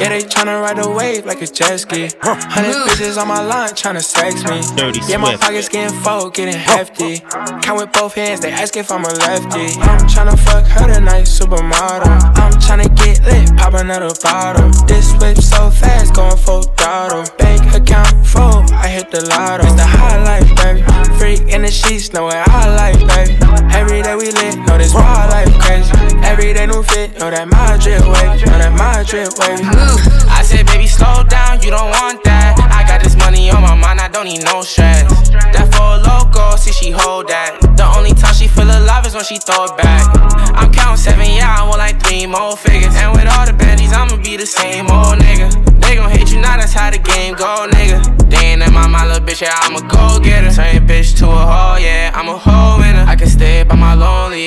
Yeah, 0.00 0.08
they 0.08 0.22
tryna 0.22 0.62
ride 0.62 0.78
the 0.82 0.90
wave 0.90 1.26
like 1.26 1.42
a 1.42 1.46
jet 1.46 1.76
ski. 1.76 2.08
Hundred 2.22 2.74
bitches 2.88 3.20
on 3.20 3.28
my 3.28 3.42
line 3.42 3.70
tryna 3.70 4.02
sex 4.02 4.42
me. 4.48 4.62
Dirty 4.74 5.00
yeah, 5.06 5.18
my 5.18 5.36
pockets 5.36 5.68
getting 5.68 5.96
full, 6.00 6.30
getting 6.30 6.56
hefty. 6.56 7.20
Count 7.60 7.80
with 7.80 7.92
both 7.92 8.14
hands, 8.14 8.40
they 8.40 8.50
ask 8.50 8.76
if 8.76 8.90
I'm 8.90 9.04
a 9.04 9.12
lefty. 9.12 9.76
I'm 9.80 10.00
tryna 10.08 10.38
fuck 10.38 10.64
her 10.66 10.94
tonight, 10.94 11.24
supermodel. 11.24 12.08
I'm 12.40 12.52
tryna 12.64 12.88
get 12.96 13.22
lit, 13.26 13.54
pop 13.58 13.74
another 13.74 14.14
bottle. 14.22 14.70
This 14.86 15.12
whip 15.20 15.36
so 15.36 15.70
fast, 15.70 16.14
going 16.14 16.36
full 16.38 16.62
throttle. 16.62 17.24
Bank 17.36 17.60
account 17.74 18.26
full, 18.26 18.59
hit 18.90 19.10
the 19.10 19.22
lotto. 19.30 19.64
It's 19.64 19.74
the 19.78 19.86
high 19.86 20.18
life, 20.22 20.50
baby. 20.58 20.82
Freak 21.18 21.54
in 21.54 21.62
the 21.62 21.70
sheets, 21.70 22.12
know 22.12 22.24
what 22.24 22.36
I 22.36 22.74
like, 22.74 22.98
baby. 23.06 23.38
Every 23.70 24.02
day 24.02 24.16
we 24.16 24.34
lit, 24.34 24.58
know 24.66 24.76
this 24.76 24.92
wild 24.92 25.30
life 25.30 25.54
crazy. 25.62 25.94
Every 26.26 26.52
day 26.52 26.66
new 26.66 26.82
fit, 26.82 27.18
know 27.18 27.30
that 27.30 27.46
my 27.46 27.78
drip 27.78 28.02
wave, 28.02 28.42
know 28.50 28.58
that 28.58 28.74
my 28.74 29.06
drip 29.06 29.30
wave. 29.38 29.62
Mm. 29.62 30.28
I 30.28 30.42
said, 30.42 30.66
baby, 30.66 30.86
slow 30.86 31.22
down, 31.22 31.62
you 31.62 31.70
don't 31.70 31.90
want 31.90 32.22
that. 32.24 32.58
I 32.74 32.79
got 33.00 33.04
this 33.04 33.16
money 33.16 33.50
on 33.50 33.62
my 33.62 33.74
mind, 33.74 34.00
I 34.00 34.08
don't 34.08 34.26
need 34.26 34.44
no 34.44 34.62
stress. 34.62 35.08
That 35.30 35.72
for 35.72 35.96
a 35.96 35.98
loco, 36.04 36.56
see 36.56 36.72
she 36.72 36.90
hold 36.90 37.28
that. 37.28 37.56
The 37.76 37.86
only 37.96 38.12
time 38.12 38.34
she 38.34 38.46
feel 38.46 38.68
alive 38.68 39.06
is 39.06 39.14
when 39.14 39.24
she 39.24 39.38
throw 39.38 39.64
it 39.64 39.76
back. 39.76 40.04
I'm 40.52 40.72
counting 40.72 41.00
seven, 41.00 41.32
yeah, 41.32 41.56
I 41.56 41.64
want 41.64 41.78
like 41.78 41.96
three 42.02 42.26
more 42.26 42.56
figures. 42.56 42.92
And 42.96 43.12
with 43.16 43.26
all 43.26 43.46
the 43.46 43.56
bandies, 43.56 43.92
I'ma 43.92 44.16
be 44.20 44.36
the 44.36 44.46
same 44.46 44.86
old 44.90 45.16
nigga. 45.16 45.48
They 45.80 45.96
gon' 45.96 46.10
hate 46.10 46.30
you 46.30 46.40
now, 46.40 46.56
that's 46.60 46.72
how 46.72 46.90
the 46.90 46.98
game 46.98 47.34
go, 47.34 47.66
nigga. 47.72 48.04
They 48.28 48.52
ain't 48.52 48.62
in 48.62 48.72
my 48.72 48.86
mind, 48.86 49.08
little 49.08 49.24
bitch, 49.24 49.40
yeah, 49.40 49.56
I'm 49.64 49.76
a 49.76 49.82
go 49.88 50.20
get 50.20 50.44
getter. 50.44 50.52
Turn 50.52 50.86
bitch 50.86 51.16
to 51.18 51.26
a 51.26 51.40
hoe, 51.48 51.80
yeah, 51.80 52.12
I'm 52.12 52.28
a 52.28 52.36
hoe 52.36 52.78
winner. 52.78 53.04
I 53.08 53.16
can 53.16 53.28
stay 53.28 53.64
by 53.64 53.76
my 53.76 53.79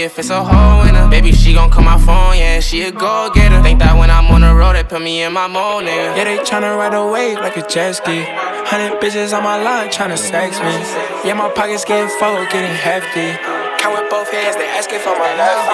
if 0.04 0.20
it's 0.20 0.30
a 0.30 0.44
hoe 0.44 0.84
winner. 0.84 1.08
Baby, 1.08 1.32
she 1.32 1.54
gon' 1.54 1.70
call 1.72 1.84
my 1.84 1.98
phone, 1.98 2.38
yeah, 2.38 2.60
she 2.60 2.84
a 2.84 2.92
go 2.92 3.32
getter. 3.34 3.62
Think 3.64 3.80
that 3.80 3.98
when 3.98 4.12
I'm 4.12 4.28
on 4.28 4.42
the 4.42 4.54
road, 4.54 4.76
they 4.76 4.84
put 4.84 5.02
me 5.02 5.24
in 5.24 5.32
my 5.32 5.48
mode, 5.48 5.86
nigga. 5.88 6.18
Yeah, 6.18 6.26
they 6.26 6.38
tryna 6.44 6.76
ride 6.78 6.94
a 6.94 7.08
wave 7.08 7.40
like 7.40 7.56
a 7.56 7.66
jet 7.66 7.94
ski. 7.94 8.28
Hundred 8.68 9.00
bitches 9.00 9.32
on 9.32 9.44
my 9.44 9.56
line 9.62 9.88
tryna 9.90 10.18
sex 10.18 10.60
me. 10.60 10.76
Yeah, 11.24 11.34
my 11.40 11.50
pockets 11.50 11.86
getting 11.86 12.12
full, 12.20 12.44
getting 12.52 12.76
hefty. 12.76 13.32
Count 13.80 13.96
with 13.96 14.12
both 14.12 14.30
hands, 14.32 14.56
they 14.60 14.68
ask 14.76 14.92
if 14.92 15.08
I'm 15.08 15.16
a 15.16 15.30
lefty. 15.40 15.72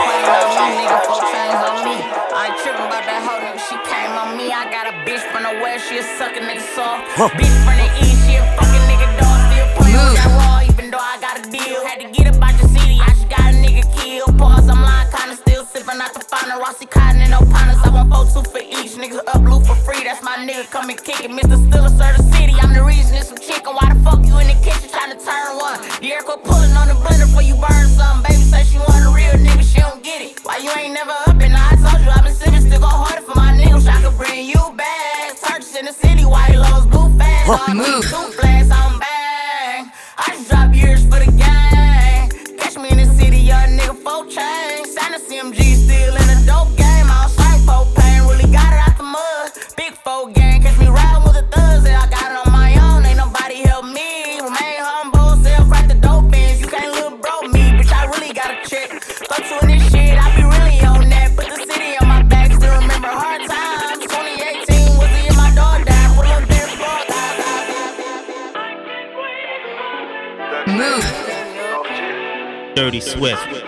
I 2.29 2.53
ain't 2.53 2.57
trippin' 2.61 2.85
about 2.85 3.05
that 3.09 3.21
hoe 3.25 3.41
nigga, 3.41 3.57
she 3.65 3.75
came 3.89 4.13
on 4.13 4.37
me. 4.37 4.53
I 4.53 4.69
got 4.69 4.85
a 4.85 4.93
bitch 5.09 5.25
from 5.33 5.43
the 5.43 5.57
west, 5.61 5.89
she 5.89 5.97
a 5.97 6.03
suckin' 6.21 6.45
nigga 6.45 6.61
soft. 6.77 7.09
Bitch 7.33 7.57
from 7.65 7.81
the 7.81 7.89
east, 8.05 8.29
she 8.29 8.37
a 8.37 8.45
fucking 8.53 8.68
Bossy 16.69 16.85
cotton 16.85 17.19
and 17.21 17.31
no 17.31 17.41
O'Connors. 17.41 17.81
I 17.81 17.89
want 17.89 18.13
four 18.13 18.29
two 18.29 18.45
for 18.45 18.61
each. 18.61 18.93
Niggas 18.93 19.25
up 19.25 19.41
blue 19.41 19.57
for 19.65 19.73
free. 19.73 20.03
That's 20.03 20.21
my 20.21 20.37
nigga. 20.37 20.69
Come 20.69 20.87
and 20.91 21.01
kick 21.03 21.25
it. 21.25 21.31
Mr. 21.31 21.57
Stiller, 21.65 21.89
sir, 21.89 22.13
the 22.13 22.21
city. 22.29 22.53
I'm 22.61 22.77
the 22.77 22.83
reason 22.83 23.17
it's 23.17 23.29
some 23.29 23.41
chicken. 23.41 23.73
Why 23.73 23.89
the 23.89 23.97
fuck 24.05 24.21
you 24.21 24.37
in 24.37 24.45
the 24.45 24.57
kitchen 24.61 24.85
trying 24.85 25.09
to 25.09 25.17
turn 25.17 25.57
one? 25.57 25.81
The 25.97 26.13
air 26.13 26.21
quit 26.21 26.45
pulling 26.45 26.69
on 26.77 26.85
the 26.85 26.93
blender 26.93 27.25
before 27.25 27.41
you 27.41 27.57
burn 27.57 27.89
something. 27.89 28.21
Baby 28.21 28.45
say 28.45 28.61
she 28.69 28.77
want 28.77 29.01
a 29.01 29.09
real 29.09 29.33
nigga. 29.41 29.65
She 29.65 29.81
don't 29.81 30.03
get 30.05 30.21
it. 30.21 30.45
Why 30.45 30.61
you 30.61 30.69
ain't 30.77 30.93
never 30.93 31.09
up 31.25 31.41
and 31.41 31.57
I 31.57 31.73
told 31.81 32.05
you 32.05 32.11
I've 32.13 32.21
been 32.21 32.37
sipping. 32.37 32.61
Still 32.61 32.85
go 32.85 32.91
harder 33.01 33.25
for 33.25 33.33
my 33.33 33.49
niggas. 33.49 33.89
I 33.89 33.97
could 34.05 34.13
bring 34.13 34.45
you 34.45 34.61
back. 34.77 35.41
Turks 35.41 35.73
in 35.73 35.89
the 35.89 35.93
city. 35.93 36.21
White 36.21 36.53
lows, 36.53 36.85
blue 36.85 37.09
fast. 37.17 37.49
What 37.49 37.73
move? 37.73 38.05
Two 38.05 38.29
I'm 38.45 38.93
back. 39.01 39.89
I 40.21 40.37
just 40.37 40.53
drop 40.53 40.69
years 40.77 41.01
for 41.01 41.17
the 41.17 41.33
game. 41.33 42.29
Catch 42.61 42.77
me 42.77 42.93
in 42.93 43.01
the 43.01 43.09
city, 43.17 43.41
young 43.41 43.73
nigga, 43.73 43.97
full 44.05 44.29
chain 44.29 44.78
a 45.13 45.19
CMG 45.19 45.75
still 45.75 46.15
in 46.15 46.29
a 46.29 46.45
dope 46.45 46.75
game. 46.77 47.07
I'll 47.09 47.29
slang 47.29 47.61
for 47.65 47.85
pain. 47.99 48.21
Really 48.23 48.51
got 48.51 48.73
it 48.73 48.79
out 48.85 48.97
the 48.97 49.03
mud. 49.03 49.51
Big 49.77 49.93
four 49.93 50.29
gang, 50.31 50.61
catch 50.61 50.77
me 50.77 50.87
riding 50.87 51.23
with 51.23 51.33
the 51.33 51.43
thugs. 51.49 51.85
Yeah, 51.87 52.01
I 52.01 52.07
got 52.09 52.31
it 52.31 52.37
on 52.45 52.51
my 52.53 52.77
own. 52.77 53.05
Ain't 53.05 53.17
nobody 53.17 53.63
help 53.63 53.85
me. 53.85 54.39
Remain 54.41 54.79
humble, 54.79 55.35
self 55.43 55.69
right 55.71 55.87
the 55.87 55.95
dope 55.95 56.33
ends. 56.33 56.61
You 56.61 56.67
can't 56.67 56.93
little 56.93 57.17
bro 57.17 57.41
me, 57.49 57.71
bitch. 57.77 57.91
I 57.91 58.05
really 58.05 58.33
got 58.33 58.51
a 58.51 58.61
check. 58.67 58.89
Fuck 59.01 59.43
to 59.49 59.65
this 59.65 59.81
shit, 59.89 60.17
I 60.17 60.35
be 60.35 60.43
really 60.43 60.79
on 60.85 61.09
that. 61.09 61.35
Put 61.35 61.47
the 61.49 61.57
city 61.65 61.97
on 62.01 62.07
my 62.07 62.21
back, 62.23 62.51
still 62.53 62.73
remember 62.77 63.07
hard 63.07 63.41
times. 63.49 64.05
2018 64.05 64.97
was 64.97 65.09
the 65.09 65.21
year 65.25 65.33
my 65.33 65.49
dog 65.55 65.85
died. 65.85 66.09
Pull 66.13 66.27
up 66.27 66.45
there, 66.49 66.67
fuck. 66.77 67.07
Move. 70.67 71.05
Dirty 72.75 73.01
Swift. 73.01 73.58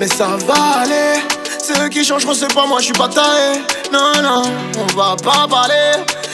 Mais 0.00 0.08
ça 0.08 0.28
va 0.46 0.80
aller. 0.80 1.20
Ceux 1.62 1.88
qui 1.90 2.02
changeront, 2.02 2.32
c'est 2.32 2.52
pas 2.54 2.64
moi, 2.64 2.78
je 2.78 2.86
suis 2.86 2.94
pas 2.94 3.06
taillé. 3.06 3.60
Non, 3.92 4.22
non, 4.22 4.42
on 4.78 4.96
va 4.96 5.14
pas 5.22 5.46
parler. 5.46 5.92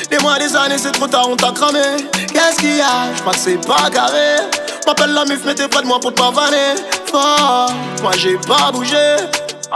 Des 0.08 0.18
mois, 0.18 0.38
des 0.38 0.54
années, 0.54 0.78
c'est 0.78 0.92
trop 0.92 1.08
tard, 1.08 1.28
on 1.28 1.34
t'a 1.34 1.50
cramé. 1.50 1.80
Qu'est-ce 2.32 2.58
qu'il 2.58 2.76
y 2.76 2.80
a? 2.80 3.12
Je 3.16 3.20
crois 3.22 3.32
que 3.32 3.40
c'est 3.40 3.66
pas 3.66 3.90
carré. 3.90 4.36
M'appelle 4.86 5.12
la 5.12 5.24
mif, 5.24 5.40
mais 5.44 5.56
t'es 5.56 5.66
près 5.66 5.82
de 5.82 5.88
moi 5.88 5.98
pour 5.98 6.14
te 6.14 6.20
pavaner. 6.20 6.80
Fort, 7.06 7.72
moi 8.02 8.12
j'ai 8.16 8.36
pas 8.36 8.70
bougé. 8.70 9.16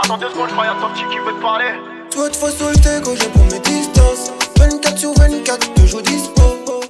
Attends 0.01 0.17
deux 0.17 0.29
secondes, 0.29 0.47
je 0.47 0.53
crois 0.53 0.67
y'a 0.67 0.75
ton 0.79 0.87
petit 0.93 1.03
qui 1.11 1.19
veut 1.19 1.33
te 1.33 1.41
parler. 1.41 1.73
Toi 2.11 2.29
de 2.29 2.35
fois 2.37 2.49
sur 2.49 2.69
le 2.69 2.75
déco, 2.77 3.13
je 3.13 3.25
prends 3.25 3.43
mes 3.51 3.59
distances 3.59 4.31
24 4.57 4.97
sur 4.97 5.13
24, 5.15 5.73
toujours 5.73 6.01
dispo 6.01 6.41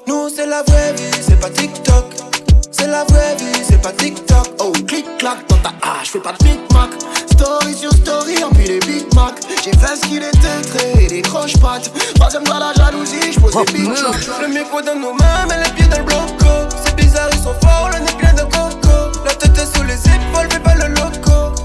Nous 0.06 0.30
c'est 0.36 0.46
la 0.46 0.62
vraie 0.62 0.94
vie, 0.94 1.12
c'est 1.20 1.40
pas 1.40 1.50
TikTok 1.50 2.06
C'est 2.72 2.88
la 2.88 3.04
vraie 3.06 3.36
vie, 3.40 3.64
c'est 3.68 3.82
pas 3.82 3.92
TikTok 3.92 4.50
Oh, 4.60 4.72
clic 4.88 5.06
clac 5.18 5.48
dans 5.48 5.51
ta 5.62 5.70
hache, 5.82 6.12
fais 6.12 6.20
pas 6.20 6.34
de 6.34 6.44
Big 6.44 6.60
Mac. 6.74 6.90
Story 7.32 7.76
sur 7.76 7.92
story, 7.94 8.44
empile 8.44 8.68
les 8.68 8.80
Big 8.80 9.14
Mac. 9.16 9.36
J'ai 9.64 9.72
fait 9.72 9.96
ce 9.96 10.02
qu'il 10.08 10.24
était 10.24 10.62
très 10.64 11.04
et 11.04 11.08
des 11.08 11.22
croche-pattes. 11.22 11.92
Troisième 12.16 12.44
dans 12.44 12.60
la 12.60 12.74
jalousie, 12.74 13.34
j'pose 13.34 13.56
des 13.66 13.74
big. 13.74 13.90
Le 14.42 14.48
micro 14.48 14.82
dans 14.82 14.96
nos 14.96 15.14
mains, 15.14 15.46
mais 15.48 15.58
les 15.64 15.72
pieds 15.72 15.88
dans 15.88 16.00
le 16.00 16.04
bloco 16.04 16.70
C'est 16.84 16.96
bizarre, 16.96 17.30
ils 17.32 17.40
sont 17.40 17.56
forts, 17.62 17.90
le 17.94 18.00
nez 18.00 18.14
plein 18.18 18.34
de 18.34 18.42
coco 18.42 19.20
La 19.26 19.34
tête 19.36 19.58
est 19.58 19.78
sous 19.78 19.84
les 19.84 19.96
épaules, 19.96 20.48
mais 20.52 20.60
pas 20.60 20.76
le 20.76 20.94
loco 20.94 21.56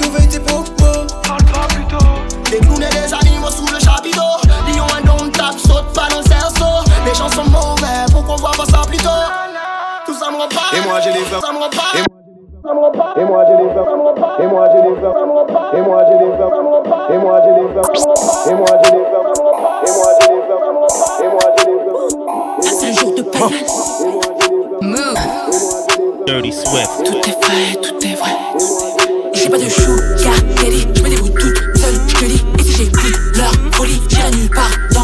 Surveille 0.00 0.28
tes 0.28 0.40
propos 0.40 1.06
Parle 1.24 1.44
pas 1.44 1.66
plutôt. 1.68 2.50
Des 2.50 2.58
clowns 2.58 2.82
et 2.82 2.90
des 2.90 3.14
animaux 3.14 3.50
sous 3.50 3.66
le 3.72 3.78
chapiteau. 3.78 4.20
Lion 4.68 4.86
un 4.96 5.00
don 5.02 5.30
tape, 5.30 5.58
saute 5.58 5.92
pas 5.94 6.08
dans 6.08 6.18
le 6.18 6.24
cerceau. 6.26 6.90
Les 7.06 7.14
gens 7.14 7.28
sont 7.28 7.48
mauvais, 7.48 8.06
pourquoi 8.10 8.34
on 8.34 8.38
voit 8.38 8.52
pas 8.52 8.66
ça 8.66 8.82
plus 8.86 8.98
tôt 8.98 9.08
Tout 10.06 10.14
ça 10.18 10.30
me 10.30 10.36
repart. 10.42 10.74
Et 10.74 10.80
moi, 10.86 11.00
j'ai 11.00 11.12
les 11.12 11.24
Ça 11.24 11.52
me 11.52 11.62
repart. 11.62 12.19
Et 12.62 13.24
moi 13.24 13.44
j'ai 13.48 13.56
femmes, 13.56 13.88
et 14.38 14.46
moi 14.46 14.68
j'ai 14.70 14.82
femmes, 15.00 15.16
et 15.72 15.80
moi 15.80 16.04
j'ai 16.06 16.20
femmes, 16.20 16.58
et 17.10 17.18
moi 17.18 17.40
j'ai 17.46 17.56
femmes, 17.56 17.94
et 18.38 18.54
moi 18.54 18.76
j'ai 18.76 18.90
femmes, 18.90 19.32
et 19.84 19.92
moi 19.92 20.10
j'ai 20.20 20.30
femmes, 20.30 20.68
et 21.20 21.28
moi 21.28 21.46
j'ai 21.56 21.64
les 21.70 21.78
femmes. 21.80 22.10
C'est 22.60 22.86
le 22.86 22.92
jour 22.92 23.12
de 23.14 23.22
Payas. 23.22 23.70
Move. 24.82 25.18
Dirty 26.26 26.52
Swift. 26.52 26.90
Tout 27.04 27.16
est 27.16 27.36
vrai, 27.42 27.62
tout 27.80 27.98
est 28.06 28.14
vrai. 28.14 28.34
J'ai 29.32 29.48
pas 29.48 29.56
de 29.56 29.68
sugar 29.68 30.34
daddy, 30.56 30.80
je 30.94 31.02
me 31.02 31.08
débrouille 31.08 31.32
toute 31.32 31.56
seule, 31.78 31.98
je 32.08 32.14
te 32.14 32.24
dis. 32.26 32.44
Et 32.58 32.62
si 32.62 32.72
j'écoute 32.84 33.18
leur 33.36 33.52
folie, 33.72 34.02
j'irai 34.08 34.30
nulle 34.32 34.50
part 34.50 34.76
dans 34.92 34.99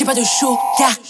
J'ai 0.00 0.06
pas 0.06 0.14
de 0.14 0.24
sugar 0.24 0.56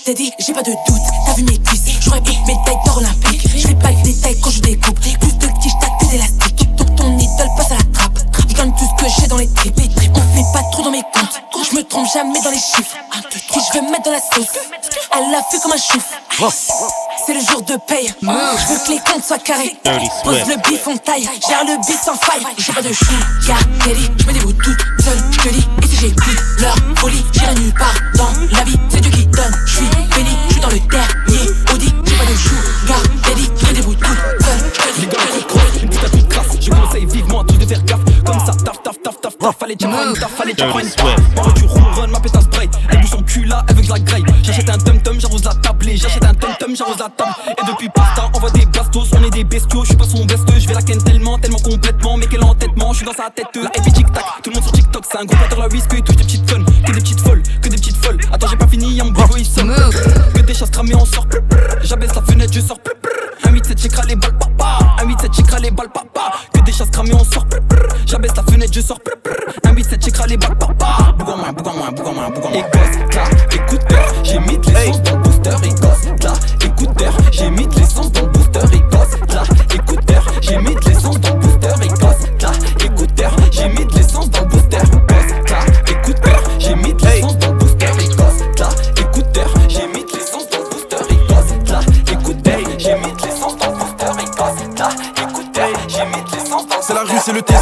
daddy, 0.05 0.33
j'ai 0.41 0.53
pas 0.53 0.65
de 0.65 0.73
doute. 0.73 1.01
T'as 1.25 1.35
vu 1.35 1.45
mes 1.45 1.59
cuisses, 1.59 2.01
j'aurais 2.01 2.21
pris 2.23 2.37
médaille 2.45 2.77
d'or 2.85 2.99
olympique. 2.99 3.41
Je 3.55 3.69
fais 3.69 3.75
pas 3.77 3.93
de 3.93 4.03
détails 4.03 4.37
quand 4.41 4.51
je 4.51 4.61
découpe. 4.63 4.99
Plus 4.99 5.33
de 5.39 5.47
tige 5.61 5.79
tac 5.81 5.91
que 6.01 6.07
d'élastique. 6.07 6.69
Ton 6.97 7.17
idole 7.17 7.51
passe 7.57 7.71
à 7.71 7.77
la 7.77 7.85
trappe. 7.93 8.19
Je 8.49 8.55
donne 8.57 8.75
tout 8.75 8.85
ce 8.85 9.05
que 9.05 9.09
j'ai 9.09 9.29
dans 9.29 9.37
les 9.37 9.47
tripes. 9.47 9.77
Dans 10.83 10.91
mes 10.91 11.03
comptes. 11.03 11.43
Je 11.71 11.77
me 11.77 11.83
trompe 11.83 12.07
jamais 12.11 12.41
dans 12.41 12.51
les 12.51 12.57
chiffres. 12.57 12.97
Si 13.53 13.61
je 13.61 13.79
veux 13.79 13.91
mettre 13.91 14.05
dans 14.05 14.13
la 14.13 14.21
sauce, 14.21 14.49
elle 15.13 15.31
l'a 15.31 15.43
fait 15.43 15.59
comme 15.61 15.73
un 15.73 15.77
chouf. 15.77 16.05
C'est 17.27 17.35
le 17.35 17.41
jour 17.41 17.61
de 17.61 17.77
paye. 17.87 18.11
Je 18.23 18.73
veux 18.73 18.79
que 18.87 18.93
les 18.93 18.99
comptes 19.01 19.23
soient 19.23 19.39
carrés. 19.39 19.77
Pose 20.25 20.41
le 20.49 20.57
bif 20.69 20.89
en 20.89 20.97
taille, 20.97 21.29
gère 21.47 21.65
le 21.65 21.77
beat 21.87 21.99
sans 22.03 22.15
faille. 22.15 22.47
J'ai 22.57 22.73
pas 22.73 22.81
de 22.81 22.95
sugar 22.95 23.59
daddy, 23.85 24.09
je 24.21 24.27
me 24.27 24.33
débrouille 24.33 24.57
toute 24.57 24.81
seule, 25.05 25.19
je. 25.33 25.49
Et 25.51 25.87
si 25.87 25.97
j'écoute 25.97 26.39
leur 26.61 26.75
folie, 26.97 27.25
j'irai 27.35 27.55
nulle 27.57 27.75
part 27.75 27.95
dans 28.15 28.33
la 28.57 28.65
vie. 28.65 28.79
C'est 28.89 29.01
Dieu 29.03 29.11
qui 29.11 29.30
Taf, 40.21 40.31
fallait 40.33 40.51
une 40.53 40.57
taf. 40.57 41.17
Pendant 41.35 41.51
que 41.51 41.59
tu 41.59 41.65
ronronnes, 41.67 42.11
ma 42.11 42.21
pétasse 42.21 42.45
spray. 42.45 42.69
Elle 42.91 43.01
bouge 43.01 43.11
son 43.11 43.23
cul 43.23 43.45
là, 43.45 43.65
elle 43.69 43.75
veut 43.75 43.81
que 43.81 43.87
je 43.87 43.93
la 43.93 43.99
graille. 44.01 44.25
J'achète 44.43 44.69
un 44.69 44.77
tum-tum, 44.77 45.19
j'arrose 45.19 45.45
la 45.45 45.55
table. 45.55 45.89
Et 45.89 45.97
J'achète 45.97 46.25
un 46.25 46.35
tum-tum, 46.35 46.77
j'arrose 46.77 46.99
la 46.99 47.09
table. 47.09 47.35
Et 47.49 47.67
depuis 47.67 47.89
pasta, 47.89 48.31
on 48.35 48.39
voit 48.39 48.51
des 48.51 48.67
bastos, 48.67 49.09
on 49.17 49.25
est 49.25 49.31
des 49.31 49.45
bestiaux. 49.45 49.83
Je 49.83 49.89
suis 49.89 49.97
pas 49.97 50.05
son 50.05 50.25
best, 50.27 50.45
je 50.59 50.69
vais 50.69 50.75
la 50.75 50.83
ken 50.83 51.03
tellement, 51.03 51.39
tellement 51.39 51.59
complètement. 51.59 52.19
Mais 52.19 52.27
quel 52.27 52.45
entêtement, 52.45 52.93
je 52.93 52.99
suis 52.99 53.07
dans 53.07 53.15
sa 53.15 53.31
tête. 53.31 53.47
La 53.55 53.71
et 53.75 53.93
tic 53.93 54.13
tac, 54.13 54.25
tout 54.43 54.51
le 54.51 54.55
monde 54.57 54.65
sur 54.65 54.73
TikTok. 54.73 55.05
C'est 55.11 55.19
un 55.19 55.25
gros 55.25 55.37
pateur 55.37 55.59
la 55.59 55.69
whisky 55.69 55.97
et 55.97 56.03
touche 56.03 56.17
des 56.17 56.25
petites 56.25 56.51
connes. 56.51 56.67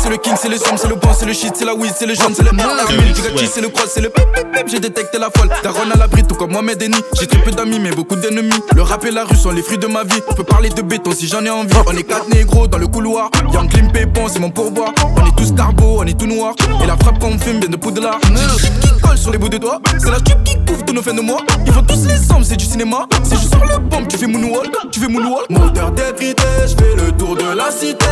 C'est 0.01 0.11
le 0.11 0.17
king, 0.17 0.35
c'est 0.41 0.49
le 0.49 0.57
somme, 0.57 0.77
c'est 0.77 0.89
le 0.89 0.95
bon, 0.95 1.09
c'est 1.19 1.27
le 1.27 1.33
shit, 1.33 1.53
c'est 1.55 1.65
la 1.65 1.75
weed, 1.75 1.93
c'est 1.99 2.07
le 2.07 2.15
jaune, 2.15 2.33
c'est 2.35 2.43
le 2.43 2.51
R, 2.51 2.55
la 2.57 2.97
mille, 2.97 3.13
du 3.13 3.21
gâchis, 3.21 3.51
c'est 3.53 3.61
le 3.61 3.69
cross, 3.69 3.91
c'est 3.93 4.01
le 4.01 4.09
pip, 4.09 4.25
pip, 4.33 4.53
pip, 4.53 4.69
j'ai 4.69 4.81
détecté 4.81 5.19
la 5.19 5.29
folle. 5.37 5.51
Daron 5.63 5.91
à 5.93 5.97
l'abri, 5.97 6.23
tout 6.23 6.35
comme 6.35 6.53
moi, 6.53 6.63
mes 6.63 6.77
Denis. 6.77 7.03
J'ai 7.19 7.27
très 7.27 7.43
peu 7.43 7.51
d'amis, 7.51 7.79
mais 7.79 7.91
beaucoup 7.91 8.17
d'ennemis. 8.17 8.61
Le 8.75 8.83
rap 8.83 9.05
et 9.05 9.11
la 9.11 9.25
rue 9.25 9.37
sont 9.37 9.51
les 9.51 9.63
fruits 9.63 9.79
de 9.79 9.87
ma 9.87 10.05
vie. 10.05 10.21
On 10.29 10.35
peut 10.35 10.45
parler 10.45 10.71
de 10.71 10.83
béton 10.83 11.11
si 11.13 11.27
j'en 11.27 11.45
ai 11.45 11.51
envie. 11.51 11.75
On 11.87 11.97
est 11.97 12.05
quatre 12.05 12.29
négros 12.29 12.69
dans 12.69 12.79
le 12.79 12.87
couloir. 12.87 13.31
Y'a 13.53 13.61
un 13.61 13.67
clim 13.67 13.91
pépon, 13.93 14.29
c'est 14.29 14.39
mon 14.41 14.51
pourboire. 14.51 14.93
On 15.17 15.27
est 15.27 15.37
tous 15.37 15.53
carbo, 15.55 15.99
on 15.99 16.05
est 16.07 16.19
tout 16.19 16.27
noir. 16.27 16.55
Et 16.83 16.87
la 16.87 16.97
frappe 16.97 17.19
qu'on 17.19 17.39
fume 17.39 17.61
vient 17.61 17.69
de 17.69 17.77
poudlard. 17.77 18.19
J'ai 18.61 18.69
qui 18.81 19.01
colle 19.01 19.19
sur 19.19 19.31
les 19.31 19.39
bouts 19.39 19.49
de 19.49 19.59
doigts. 19.59 19.81
C'est 19.99 20.11
la 20.11 20.21
tube 20.21 20.43
qui 20.45 20.57
couvre 20.67 20.85
tous 20.85 20.95
nos 20.95 21.03
fins 21.03 21.15
de 21.15 21.21
mois. 21.21 21.41
Ils 21.67 21.73
font 21.73 21.83
tous 21.83 22.07
les 22.07 22.17
sommes, 22.17 22.45
c'est 22.45 22.57
du 22.57 22.65
cinéma. 22.65 23.07
Si 23.25 23.35
je 23.35 23.49
sors 23.49 23.65
le 23.65 23.79
bombe, 23.79 24.09
tu 24.09 24.17
fais 24.17 24.27
moonwalk, 24.27 24.75
tu 24.91 25.01
fais 25.01 25.09
moonwalk. 25.09 25.51
Moteur 25.51 25.91
d'ébrité, 25.91 26.43
je 26.63 26.75
fais 26.77 26.95
le 26.97 27.13
tour 27.13 27.37
de 27.37 27.57
la 27.57 27.71
cité. 27.71 28.07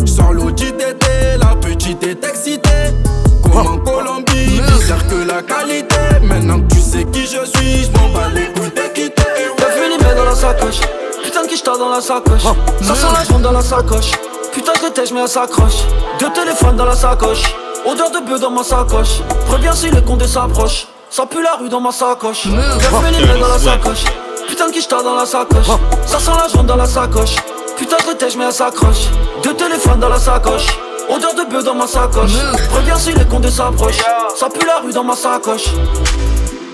Je 0.00 0.06
sors 0.06 0.32
l'audit 0.32 0.76
d'été, 0.76 1.06
la 1.38 1.54
petite 1.56 2.02
est 2.02 2.24
excitée. 2.24 2.94
Comme 3.42 3.66
en 3.66 3.78
Colombie, 3.78 4.60
bizarre 4.60 5.06
que 5.08 5.26
la 5.26 5.42
qualité. 5.42 5.96
Maintenant 6.22 6.60
que 6.60 6.74
tu 6.74 6.80
sais 6.80 7.04
qui 7.04 7.22
je 7.22 7.44
suis, 7.44 7.84
je 7.84 7.90
m'en 7.92 8.08
bats 8.08 8.28
les 8.34 8.46
couilles 8.52 8.70
de 8.70 8.92
quitter. 8.94 9.22
T'as 9.56 9.70
vu 9.74 9.88
les 9.90 10.04
mains 10.04 10.14
dans 10.14 10.24
la 10.24 10.34
sacoche? 10.34 10.80
Putain 11.22 11.42
de 11.42 11.48
quicheta 11.48 11.76
dans 11.78 11.88
la 11.88 12.00
sacoche? 12.00 12.42
Ça 12.82 12.94
sent 12.94 13.06
la 13.12 13.24
jaune 13.24 13.42
dans 13.42 13.52
la 13.52 13.62
sacoche. 13.62 14.12
Putain 14.52 14.72
que 14.72 14.90
t'es, 14.90 15.06
j'mets 15.06 15.20
un 15.20 15.26
sacoche 15.26 15.84
Deux 16.18 16.30
téléphones 16.32 16.76
dans 16.76 16.86
la 16.86 16.96
sacoche. 16.96 17.42
Odeur 17.84 18.10
de 18.10 18.26
bœuf 18.26 18.40
dans 18.40 18.50
ma 18.50 18.64
sacoche. 18.64 19.20
Reviens 19.48 19.74
si 19.74 19.90
le 19.90 20.00
condé 20.00 20.26
s'approche. 20.26 20.86
Ça 21.10 21.24
pue 21.26 21.42
la 21.42 21.56
rue 21.56 21.68
dans 21.68 21.80
ma 21.80 21.92
sacoche. 21.92 22.44
T'as 22.44 22.98
vu 22.98 23.20
les 23.20 23.26
mains 23.26 23.38
dans 23.38 23.48
la 23.48 23.58
sacoche. 23.58 24.04
Putain 24.48 24.68
de 24.68 24.72
quicheta 24.72 25.02
dans 25.02 25.14
la 25.14 25.26
sacoche? 25.26 25.66
Ça 26.06 26.18
sent 26.18 26.30
la 26.40 26.48
jaune 26.48 26.66
dans 26.66 26.76
la 26.76 26.86
sacoche. 26.86 27.36
Putain 27.76 27.96
que 27.96 28.12
t'es, 28.14 28.30
j'mets 28.30 28.44
un 28.46 28.50
sacoche 28.50 29.08
Deux 29.42 29.52
téléphones 29.52 30.00
dans 30.00 30.08
la 30.08 30.18
sacoche 30.18 30.66
Odeur 31.08 31.34
de 31.34 31.50
bœuf 31.50 31.64
dans 31.64 31.74
ma 31.74 31.86
sacoche 31.86 32.32
Reviens 32.74 32.96
si 32.96 33.12
le 33.12 33.24
condé 33.24 33.50
s'approche 33.50 33.98
Ça 34.36 34.48
pue 34.48 34.66
la 34.66 34.78
rue 34.78 34.92
dans 34.92 35.04
ma 35.04 35.14
sacoche 35.14 35.66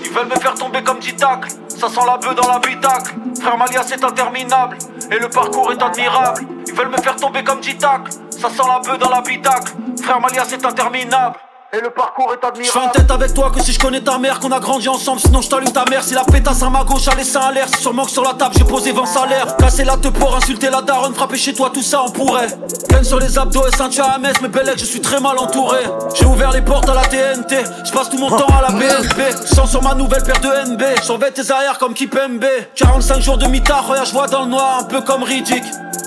Ils 0.03 0.11
veulent 0.11 0.27
me 0.27 0.39
faire 0.39 0.53
tomber 0.53 0.83
comme 0.83 0.99
Ditacle. 0.99 1.49
Ça 1.69 1.87
sent 1.89 2.05
la 2.05 2.17
bœuf 2.17 2.35
dans 2.35 2.47
l'habitacle. 2.47 3.15
Frère 3.41 3.57
Malia, 3.57 3.81
c'est 3.83 4.03
interminable. 4.03 4.77
Et 5.11 5.19
le 5.19 5.27
parcours 5.27 5.71
est 5.71 5.81
admirable. 5.81 6.41
Ils 6.67 6.73
veulent 6.73 6.89
me 6.89 6.97
faire 6.97 7.15
tomber 7.15 7.43
comme 7.43 7.59
Ditacle. 7.59 8.11
Ça 8.29 8.49
sent 8.49 8.67
la 8.67 8.79
bœuf 8.79 8.99
dans 8.99 9.09
l'habitacle. 9.09 9.73
Frère 10.01 10.21
Malia, 10.21 10.43
c'est 10.47 10.63
interminable. 10.65 11.35
Et 11.73 11.81
le 11.81 11.89
parcours 11.89 12.31
est 12.33 12.45
admirable. 12.45 12.65
Je 12.65 12.71
fais 12.71 12.85
en 12.85 12.89
tête 12.89 13.09
avec 13.09 13.33
toi 13.33 13.51
que 13.51 13.61
si 13.61 13.73
je 13.73 13.79
connais 13.79 14.01
ta 14.01 14.17
mère, 14.19 14.39
qu'on 14.39 14.51
a 14.51 14.59
grandi 14.59 14.87
ensemble, 14.87 15.19
sinon 15.19 15.41
je 15.41 15.49
t'allume 15.49 15.71
ta 15.71 15.85
mère. 15.89 16.03
Si 16.03 16.13
la 16.13 16.23
pétasse 16.23 16.61
à 16.61 16.69
ma 16.69 16.83
gauche 16.83 17.07
a 17.07 17.15
laissé 17.15 17.37
un 17.37 17.51
l'air, 17.51 17.67
sûrement 17.67 18.05
que 18.05 18.11
sur 18.11 18.23
la 18.23 18.33
table 18.33 18.53
j'ai 18.55 18.63
posé 18.63 18.91
20 18.91 19.05
salaires. 19.05 19.57
Casser 19.57 19.83
la 19.83 19.97
te 19.97 20.09
pour 20.09 20.35
insulter 20.35 20.69
la 20.69 20.81
daronne, 20.81 21.15
frapper 21.15 21.37
chez 21.37 21.53
toi, 21.53 21.71
tout 21.73 21.81
ça 21.81 22.03
on 22.05 22.11
pourrait. 22.11 22.47
Ken 22.89 23.03
sur 23.03 23.19
les 23.19 23.37
abdos 23.37 23.65
et 23.67 23.75
ceinture 23.75 24.05
à 24.05 24.19
Metz, 24.19 24.37
mais 24.41 24.49
belle 24.49 24.71
je 24.77 24.85
suis 24.85 25.01
très 25.01 25.19
mal 25.19 25.37
entouré. 25.39 25.79
J'ai 26.13 26.25
ouvert 26.25 26.51
les 26.51 26.61
portes 26.61 26.87
à 26.89 26.93
la 26.93 27.05
TNT, 27.05 27.63
je 27.83 27.91
passe 27.91 28.09
tout 28.09 28.19
mon 28.19 28.29
temps 28.29 28.55
à 28.55 28.61
la 28.61 28.69
BNP. 28.69 29.35
Sans 29.45 29.65
sur 29.65 29.81
ma 29.81 29.95
nouvelle 29.95 30.23
paire 30.23 30.39
de 30.41 30.71
NB, 30.73 30.81
surveille 31.01 31.31
tes 31.31 31.49
arrières 31.51 31.79
comme 31.79 31.95
Kipembe. 31.95 32.45
45 32.75 33.19
jours 33.19 33.37
de 33.37 33.47
mitard, 33.47 33.87
regarde, 33.87 34.07
je 34.07 34.13
vois 34.13 34.27
dans 34.27 34.43
le 34.43 34.49
noir, 34.49 34.79
un 34.81 34.83
peu 34.83 35.01
comme 35.01 35.23
Riddick. 35.23 35.63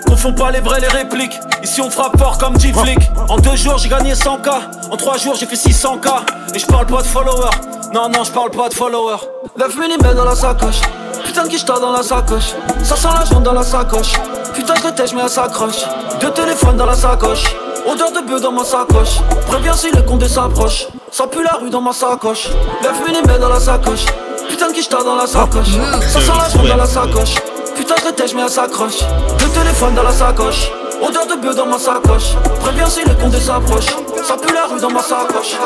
Confond 0.06 0.32
pas 0.32 0.50
les 0.50 0.60
vrais, 0.60 0.80
les 0.80 0.88
répliques. 0.88 1.38
Ici 1.62 1.80
on 1.80 1.90
frappe 1.90 2.16
fort 2.18 2.38
comme 2.38 2.58
G-Flick. 2.58 2.98
En 3.28 3.38
deux 3.38 3.56
jours 3.56 3.78
j'ai 3.78 3.88
gagné 3.88 4.14
100k. 4.14 4.50
En 4.90 4.96
trois 4.96 5.18
jours 5.18 5.34
j'ai 5.34 5.46
fait 5.46 5.55
600k. 5.57 6.09
Et 6.54 6.59
je 6.59 6.66
parle 6.66 6.86
pas 6.86 7.02
de 7.02 7.07
followers. 7.07 7.50
Non, 7.92 8.09
non, 8.09 8.24
je 8.24 8.30
parle 8.30 8.50
pas 8.50 8.68
de 8.68 8.74
followers. 8.74 9.18
9 9.57 9.76
mm 9.76 10.14
dans 10.14 10.24
la 10.24 10.34
sacoche. 10.34 10.80
Putain 11.24 11.44
de 11.44 11.48
quicheta 11.48 11.78
dans 11.78 11.92
la 11.92 12.02
sacoche. 12.02 12.54
Ça 12.82 12.96
sent 12.96 13.09
la 13.18 13.24
jaune 13.24 13.42
dans 13.42 13.52
la 13.52 13.62
sacoche. 13.62 14.12
Putain 14.54 14.74
de 14.74 14.94
tête, 14.94 15.12
mais 15.14 15.22
elle 15.22 15.28
s'accroche. 15.28 15.84
Deux 16.20 16.30
téléphones 16.30 16.76
dans 16.76 16.86
la 16.86 16.94
sacoche. 16.94 17.44
Odeur 17.86 18.11
de 18.12 18.20
bœuf 18.26 18.40
dans 18.40 18.52
ma 18.52 18.64
sacoche. 18.64 19.20
Préviens 19.46 19.74
si 19.74 19.90
le 19.90 20.02
compte 20.02 20.26
s'approche. 20.26 20.86
Ça 21.11 21.26
pue 21.26 21.42
la 21.42 21.59
rue 21.61 21.70
dans 21.70 21.80
ma 21.80 21.92
sacoche. 21.92 22.48
9 22.82 22.92
mm 23.09 23.38
dans 23.38 23.48
la 23.48 23.61
sacoche. 23.61 24.04
Putain 24.48 24.68
de 24.68 24.72
quicheta 24.72 25.02
dans 25.02 25.16
la 25.16 25.26
sacoche. 25.26 25.68
Ça 26.12 26.20
sent 26.20 26.32
la 26.38 26.48
jaune 26.48 26.68
dans 26.68 26.76
la 26.76 26.86
sacoche. 26.86 27.34
Putain 27.74 27.94
de 27.94 28.14
tête, 28.14 28.34
mais 28.34 28.42
elle 28.42 28.50
s'accroche. 28.50 28.98
Deux 29.38 29.48
téléphones 29.48 29.94
dans 29.94 30.02
la 30.02 30.12
sacoche. 30.12 30.70
Odeur 31.03 31.26
de 31.26 31.40
bœuf 31.40 31.57
dans 31.57 31.66
ma 31.66 31.78
sacoche. 31.78 32.34
Préviens 32.61 32.88
si 32.88 33.01
le 33.05 33.14
compte 33.14 33.36
s'approche. 33.36 33.86
Ça 34.26 34.36
pue 34.36 34.53
la 34.53 34.66
rue 34.66 34.80
dans 34.80 34.90
ma 34.90 35.03
sacoche. 35.03 35.57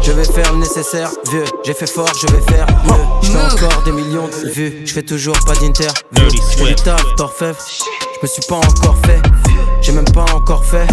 Je 0.00 0.12
vais 0.12 0.24
faire 0.24 0.52
le 0.52 0.58
nécessaire, 0.58 1.10
vieux. 1.30 1.44
J'ai 1.64 1.74
fait 1.74 1.88
fort, 1.88 2.10
je 2.20 2.26
vais 2.28 2.40
faire 2.42 2.66
mieux. 2.84 2.94
Je 3.22 3.30
fais 3.30 3.64
encore 3.64 3.82
des 3.82 3.92
millions 3.92 4.28
de 4.28 4.48
vues. 4.50 4.82
Je 4.84 4.92
fais 4.92 5.02
toujours 5.02 5.38
pas 5.46 5.54
d'interview. 5.54 5.94
Je 6.12 6.58
fais 6.58 6.64
du 6.64 6.74
taf 6.76 7.04
d'orfèvre. 7.16 7.58
Je 7.58 8.18
me 8.22 8.26
suis 8.26 8.42
pas 8.48 8.56
encore 8.56 8.96
fait. 9.04 9.20
J'ai 9.80 9.92
même 9.92 10.10
pas 10.12 10.26
encore 10.34 10.64
fait. 10.64 10.86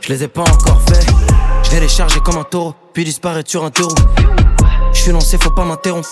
Je 0.00 0.12
les 0.12 0.22
ai 0.22 0.28
pas 0.28 0.42
encore 0.42 0.80
fait. 0.88 1.06
Je 1.62 1.70
vais 1.70 1.80
les 1.80 1.88
charger 1.88 2.20
comme 2.20 2.36
un 2.36 2.44
taureau, 2.44 2.74
puis 2.92 3.04
disparaître 3.04 3.50
sur 3.50 3.64
un 3.64 3.70
taureau. 3.70 3.94
Je 4.92 5.00
suis 5.00 5.12
lancé, 5.12 5.38
faut 5.42 5.50
pas 5.50 5.64
m'interrompre. 5.64 6.08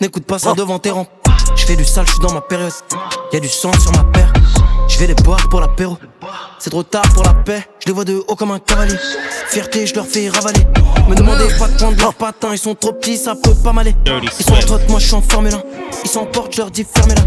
N'écoute 0.00 0.24
pas 0.24 0.38
ça 0.38 0.52
devant 0.54 0.78
tes 0.78 0.90
rampes. 0.90 1.10
Je 1.56 1.66
fais 1.66 1.76
du 1.76 1.84
sale, 1.84 2.06
je 2.06 2.12
suis 2.12 2.20
dans 2.20 2.32
ma 2.32 2.40
période. 2.40 2.72
Y'a 3.32 3.40
du 3.40 3.48
sang 3.48 3.72
sur 3.80 3.92
ma 3.92 4.04
paire. 4.04 4.32
Je 4.88 4.98
vais 4.98 5.06
les 5.06 5.14
boire 5.14 5.48
pour 5.48 5.60
l'apéro. 5.60 5.96
C'est 6.62 6.68
trop 6.68 6.82
tard 6.82 7.08
pour 7.14 7.22
la 7.22 7.32
paix. 7.32 7.66
Je 7.80 7.86
les 7.86 7.94
vois 7.94 8.04
de 8.04 8.22
haut 8.28 8.36
comme 8.36 8.50
un 8.50 8.58
cavalier. 8.58 8.94
Fierté, 9.48 9.86
je 9.86 9.94
leur 9.94 10.06
fais 10.06 10.28
ravaler. 10.28 10.60
Me 11.08 11.14
demandez 11.14 11.46
pas 11.58 11.68
de 11.68 11.76
prendre 11.78 11.98
leurs 11.98 12.12
patins. 12.12 12.50
Ils 12.52 12.58
sont 12.58 12.74
trop 12.74 12.92
petits, 12.92 13.16
ça 13.16 13.34
peut 13.34 13.54
pas 13.64 13.72
m'aller. 13.72 13.94
Ils 14.38 14.44
sont 14.44 14.52
en 14.52 14.58
trotte, 14.58 14.86
moi 14.90 14.98
je 14.98 15.06
suis 15.06 15.14
en 15.14 15.22
Formule 15.22 15.54
1. 15.54 15.62
Ils 16.04 16.10
s'emportent, 16.10 16.52
je 16.52 16.58
leur 16.58 16.70
dis 16.70 16.84
fermez-la. 16.84 17.22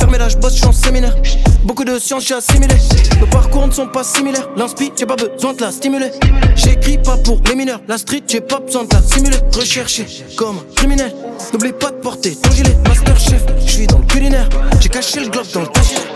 Fermez-la, 0.00 0.28
je 0.28 0.36
bosse, 0.36 0.54
je 0.54 0.58
suis 0.58 0.66
en 0.66 0.72
séminaire. 0.72 1.14
Beaucoup 1.62 1.84
de 1.84 1.96
sciences, 2.00 2.26
j'ai 2.26 2.34
assimilé. 2.34 2.74
Nos 3.20 3.28
parcours 3.28 3.68
ne 3.68 3.72
sont 3.72 3.86
pas 3.86 4.02
similaires. 4.02 4.48
L'inspi, 4.56 4.90
j'ai 4.96 5.06
pas 5.06 5.14
besoin 5.14 5.52
de 5.52 5.60
la 5.60 5.70
stimuler. 5.70 6.10
J'écris 6.56 6.98
pas 6.98 7.16
pour 7.18 7.40
les 7.46 7.54
mineurs. 7.54 7.80
La 7.86 7.98
street, 7.98 8.24
j'ai 8.26 8.40
pas 8.40 8.58
besoin 8.58 8.82
de 8.82 8.92
la 8.92 9.00
simuler. 9.00 9.38
Recherché 9.54 10.06
comme 10.36 10.58
un 10.58 10.74
criminel. 10.74 11.14
N'oublie 11.52 11.72
pas 11.72 11.90
de 11.92 11.96
porter 11.98 12.34
ton 12.34 12.50
gilet. 12.50 12.76
Master 12.88 13.16
chef, 13.16 13.44
je 13.64 13.70
suis 13.70 13.86
dans 13.86 13.98
le 13.98 14.06
culinaire. 14.06 14.48
J'ai 14.80 14.88
caché 14.88 15.20
le 15.20 15.28
globe 15.28 15.46
dans 15.54 15.60
le 15.60 15.68
cachet. 15.68 16.11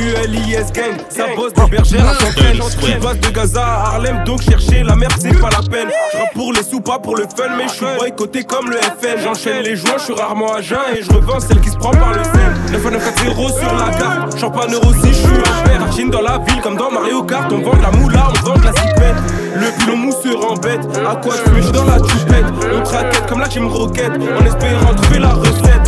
ULIS 0.00 0.72
gang, 0.72 0.96
ça 1.08 1.26
bosse 1.34 1.52
de 1.54 1.70
bergère 1.70 2.08
à 2.08 2.14
Fontaine. 2.14 2.54
Je 2.54 2.98
passe 2.98 3.20
de 3.20 3.30
Gaza 3.30 3.64
à 3.64 3.86
Harlem, 3.88 4.24
donc 4.24 4.42
chercher 4.42 4.82
la 4.82 4.96
merde 4.96 5.14
c'est 5.18 5.38
pas 5.40 5.50
la 5.50 5.68
peine. 5.68 5.88
Je 6.12 6.18
rappe 6.18 6.34
pour 6.34 6.52
les 6.52 6.62
sous, 6.62 6.80
pas 6.80 6.98
pour 6.98 7.16
le 7.16 7.24
fun, 7.24 7.56
mais 7.56 7.68
je 7.68 7.74
suis 7.74 7.86
boycotté 7.98 8.44
comme 8.44 8.70
le 8.70 8.76
FN 8.76 9.22
J'enchaîne 9.22 9.62
les 9.62 9.76
joints, 9.76 9.98
je 9.98 10.04
suis 10.04 10.14
rarement 10.14 10.52
à 10.52 10.60
jeun 10.60 10.78
et 10.94 11.02
je 11.02 11.10
revends 11.12 11.40
celle 11.40 11.60
qui 11.60 11.70
se 11.70 11.76
prend 11.76 11.90
par 11.90 12.12
le 12.12 12.22
sel. 12.22 12.32
9 12.72 12.84
9 12.84 13.14
sur 13.58 13.74
la 13.74 13.90
carte, 13.96 14.38
champagne 14.38 14.74
aussi, 14.74 15.08
je 15.08 15.12
suis 15.12 15.36
un 15.36 15.68
père 15.68 15.82
Archine 15.82 16.10
dans 16.10 16.22
la 16.22 16.38
ville 16.38 16.60
comme 16.60 16.76
dans 16.76 16.90
Mario 16.90 17.22
Kart, 17.22 17.50
on 17.52 17.58
vend 17.58 17.76
de 17.76 17.82
la 17.82 17.90
moula, 17.90 18.28
on 18.28 18.46
vend 18.46 18.58
de 18.58 18.64
la 18.64 18.72
cipette. 18.72 19.16
Le 19.54 19.78
pilon 19.78 19.96
mousseur 19.96 20.50
en 20.50 20.54
bête, 20.54 20.86
à 21.08 21.16
quoi 21.16 21.34
je 21.34 21.62
suis 21.62 21.72
dans 21.72 21.84
la 21.84 22.00
tupette 22.00 22.44
On 22.74 22.82
traquette 22.82 23.26
comme 23.26 23.40
la 23.40 23.48
team 23.48 23.66
roquette, 23.66 24.12
en 24.12 24.44
espérant 24.44 24.94
trouver 24.94 25.20
la 25.20 25.30
recette 25.30 25.86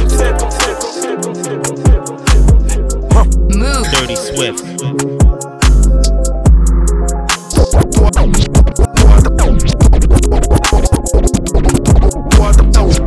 Dirty 3.91 4.17
Swift. 4.17 4.65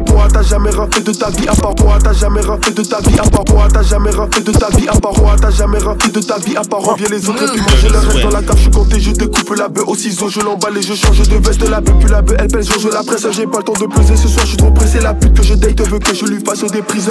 Toi 0.05 0.27
t'as 0.31 0.43
jamais 0.43 0.69
rien 0.69 0.87
fait 0.91 1.01
de 1.01 1.11
ta 1.11 1.29
vie 1.29 1.47
à 1.47 1.55
part 1.55 1.75
toi 1.75 1.97
t'as 2.03 2.13
jamais 2.13 2.41
rien 2.41 2.59
fait 2.61 2.71
de 2.71 2.83
ta 2.83 2.99
vie 3.01 3.17
à 3.19 3.23
part 3.23 3.43
toi 3.45 3.67
t'as 3.71 3.81
jamais 3.81 4.09
rien 4.09 4.27
fait 4.31 4.41
de 4.41 4.51
ta 4.51 4.69
vie 4.69 4.87
à 4.87 4.93
part 4.93 5.13
toi 5.13 5.35
t'as 5.41 5.49
jamais 5.49 5.77
rien 5.79 5.95
fait 5.99 6.11
de 6.11 6.19
ta 6.19 6.37
vie 6.37 6.55
à 6.55 6.61
part 6.61 6.81
reviens 6.81 7.07
les 7.09 7.29
autres 7.29 7.43
et 7.43 7.47
puis 7.47 7.61
manger 7.61 7.89
le 7.89 7.97
reste 7.97 8.21
dans 8.21 8.29
la 8.29 8.41
cave 8.43 8.57
je 8.57 8.61
suis 8.61 8.71
compté 8.71 8.99
je 8.99 9.11
découpe 9.11 9.55
la 9.57 9.67
bœuf 9.67 9.85
au 9.87 9.95
ciseau 9.95 10.29
je 10.29 10.41
l'emballe 10.41 10.77
et 10.77 10.81
je 10.81 10.93
change 10.93 11.27
de 11.27 11.35
veste 11.37 11.67
la 11.69 11.81
bœuf 11.81 11.95
puis 11.99 12.09
la 12.09 12.21
bœuf 12.21 12.37
elle 12.39 12.47
pèse 12.47 12.69
je 12.79 12.89
la 12.89 13.03
presse 13.03 13.25
j'ai 13.31 13.47
pas 13.47 13.59
le 13.59 13.63
temps 13.63 13.73
de 13.73 13.85
peser 13.87 14.15
ce 14.15 14.27
soir 14.27 14.45
je 14.45 14.49
suis 14.49 14.57
trop 14.57 14.71
pressé 14.71 14.99
la 14.99 15.13
pute 15.13 15.33
que 15.33 15.43
je 15.43 15.55
date 15.55 15.81
veut 15.89 15.99
que 15.99 16.13
je 16.13 16.25
lui 16.25 16.43
fasse 16.43 16.63
des 16.71 16.81
prises 16.81 17.09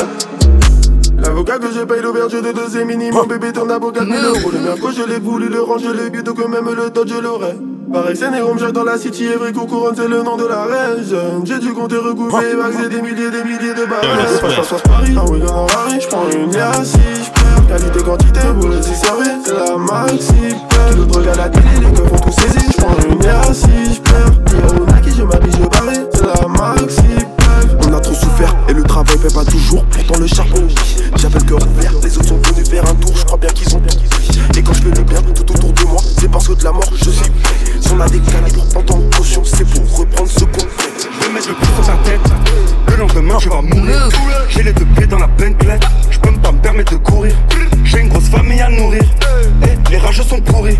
L'avocat 1.20 1.58
que 1.58 1.70
je 1.70 1.80
paye 1.84 2.00
l'auberge 2.02 2.32
de 2.32 2.52
deux 2.52 2.68
c'est 2.70 2.84
minimum 2.84 3.26
Bébé 3.28 3.52
ton 3.52 3.68
avocat 3.68 4.04
1000 4.04 4.14
euros 4.24 4.50
Le 4.52 4.60
merco 4.60 4.88
je 4.90 5.02
l'ai 5.02 5.18
voulu 5.18 5.48
le 5.48 5.60
range 5.60 5.82
je 5.84 5.90
l'ai 5.90 6.22
Donc 6.22 6.38
même 6.48 6.68
le 6.74 6.90
dodge 6.90 7.10
je 7.14 7.20
l'aurais. 7.20 7.56
Pareil 7.92 8.16
c'est 8.16 8.30
Jacques 8.58 8.72
dans 8.72 8.84
la 8.84 8.96
city 8.96 9.24
Evry 9.26 9.52
couronne 9.52 9.94
c'est 9.96 10.08
le 10.08 10.22
nom 10.22 10.36
de 10.36 10.46
la 10.46 10.62
reine 10.62 11.44
J'ai 11.44 11.58
dû 11.58 11.72
compter 11.72 11.96
recouper 11.96 12.54
Vaxer 12.54 12.88
des 12.88 13.02
milliers 13.02 13.30
des 13.30 13.44
milliers 13.44 13.74
de 13.74 13.84
barres. 13.84 14.00
Passe 14.40 14.68
passe 14.68 14.82
Paris 14.82 15.14
Un 15.16 15.30
week-end 15.30 15.54
en 15.54 15.66
Paris 15.66 15.98
J'prends 16.00 16.28
une 16.30 16.52
si 16.84 16.98
j'perds 17.24 17.66
Qualité 17.68 18.02
quantité 18.02 18.40
vous 18.56 18.68
les 18.68 18.82
servir 18.82 19.32
C'est 19.44 19.54
la 19.54 19.76
maxi 19.76 20.56
peur 20.68 20.96
Le 20.96 21.04
drogue 21.04 21.28
à 21.28 21.36
la 21.36 21.48
télé 21.48 21.68
les 21.80 21.92
keufs 21.92 22.08
font 22.08 22.16
tout 22.16 22.40
saisir 22.40 22.62
J'prends 22.70 22.96
une 23.08 23.54
si 23.54 23.94
j'perds 23.94 24.32
Hier 24.52 24.80
au 24.80 24.86
Nike 24.86 25.16
je 25.16 25.22
m'habille 25.24 25.52
je 25.52 25.68
parie 25.68 26.00
C'est 26.14 26.26
la 26.26 26.48
maxi 26.48 27.39
on 27.86 27.94
a 27.94 28.00
trop 28.00 28.14
souffert 28.14 28.54
et 28.68 28.72
le 28.72 28.82
travail 28.82 29.16
paie 29.18 29.32
pas 29.32 29.44
toujours. 29.44 29.84
Pourtant 29.86 30.18
le 30.18 30.26
charbon. 30.26 30.68
J'avais 31.16 31.38
le 31.38 31.44
cœur 31.44 31.58
ouvert. 31.58 31.92
Les 32.02 32.16
autres 32.16 32.28
sont 32.28 32.38
venus 32.38 32.68
faire 32.68 32.84
un 32.88 32.94
tour. 32.94 33.12
Je 33.16 33.24
crois 33.24 33.38
bien 33.38 33.50
qu'ils 33.50 33.74
ont 33.74 33.80
tout 33.80 34.58
Et 34.58 34.62
quand 34.62 34.72
je 34.72 34.82
fais 34.82 34.94
le 34.94 35.02
bien 35.02 35.22
tout 35.22 35.52
autour 35.52 35.72
de 35.72 35.82
moi, 35.84 36.00
c'est 36.18 36.30
parce 36.30 36.48
que 36.48 36.54
de 36.54 36.64
la 36.64 36.72
mort 36.72 36.92
je 36.94 37.11
suis. 37.11 37.30
Si 37.80 37.92
on 37.92 38.00
a 38.00 38.08
des 38.08 38.20
calibres 38.20 38.64
en 38.76 38.82
tant 38.82 38.98
que 38.98 39.16
caution, 39.16 39.42
c'est 39.44 39.64
pour 39.64 39.98
reprendre 39.98 40.30
ce 40.30 40.44
qu'on 40.44 40.61
fait. 40.61 40.90
Je 41.20 41.26
vais 41.26 41.32
mettre 41.32 41.48
le 41.48 41.54
coup 41.54 41.64
sur 41.76 41.86
ta 41.86 41.98
tête. 42.08 42.20
Le 42.88 42.96
lendemain, 42.96 43.38
je 43.38 43.48
vais 43.48 43.62
mourir. 43.62 44.08
J'ai 44.48 44.62
les 44.62 44.72
deux 44.72 44.86
pieds 44.96 45.06
dans 45.06 45.18
la 45.18 45.26
Bentley. 45.26 45.78
Je 46.11 46.18
peux 46.18 46.32
pas 46.32 46.52
me 46.52 46.58
permettre 46.58 46.92
de 46.92 46.98
courir. 46.98 47.34
J'ai 47.84 48.00
une 48.00 48.08
grosse 48.08 48.28
famille 48.28 48.61
à 48.61 48.68
nourrir. 48.68 49.02
Les 49.90 49.98
rageux 49.98 50.22
sont 50.22 50.40
pourris. 50.40 50.78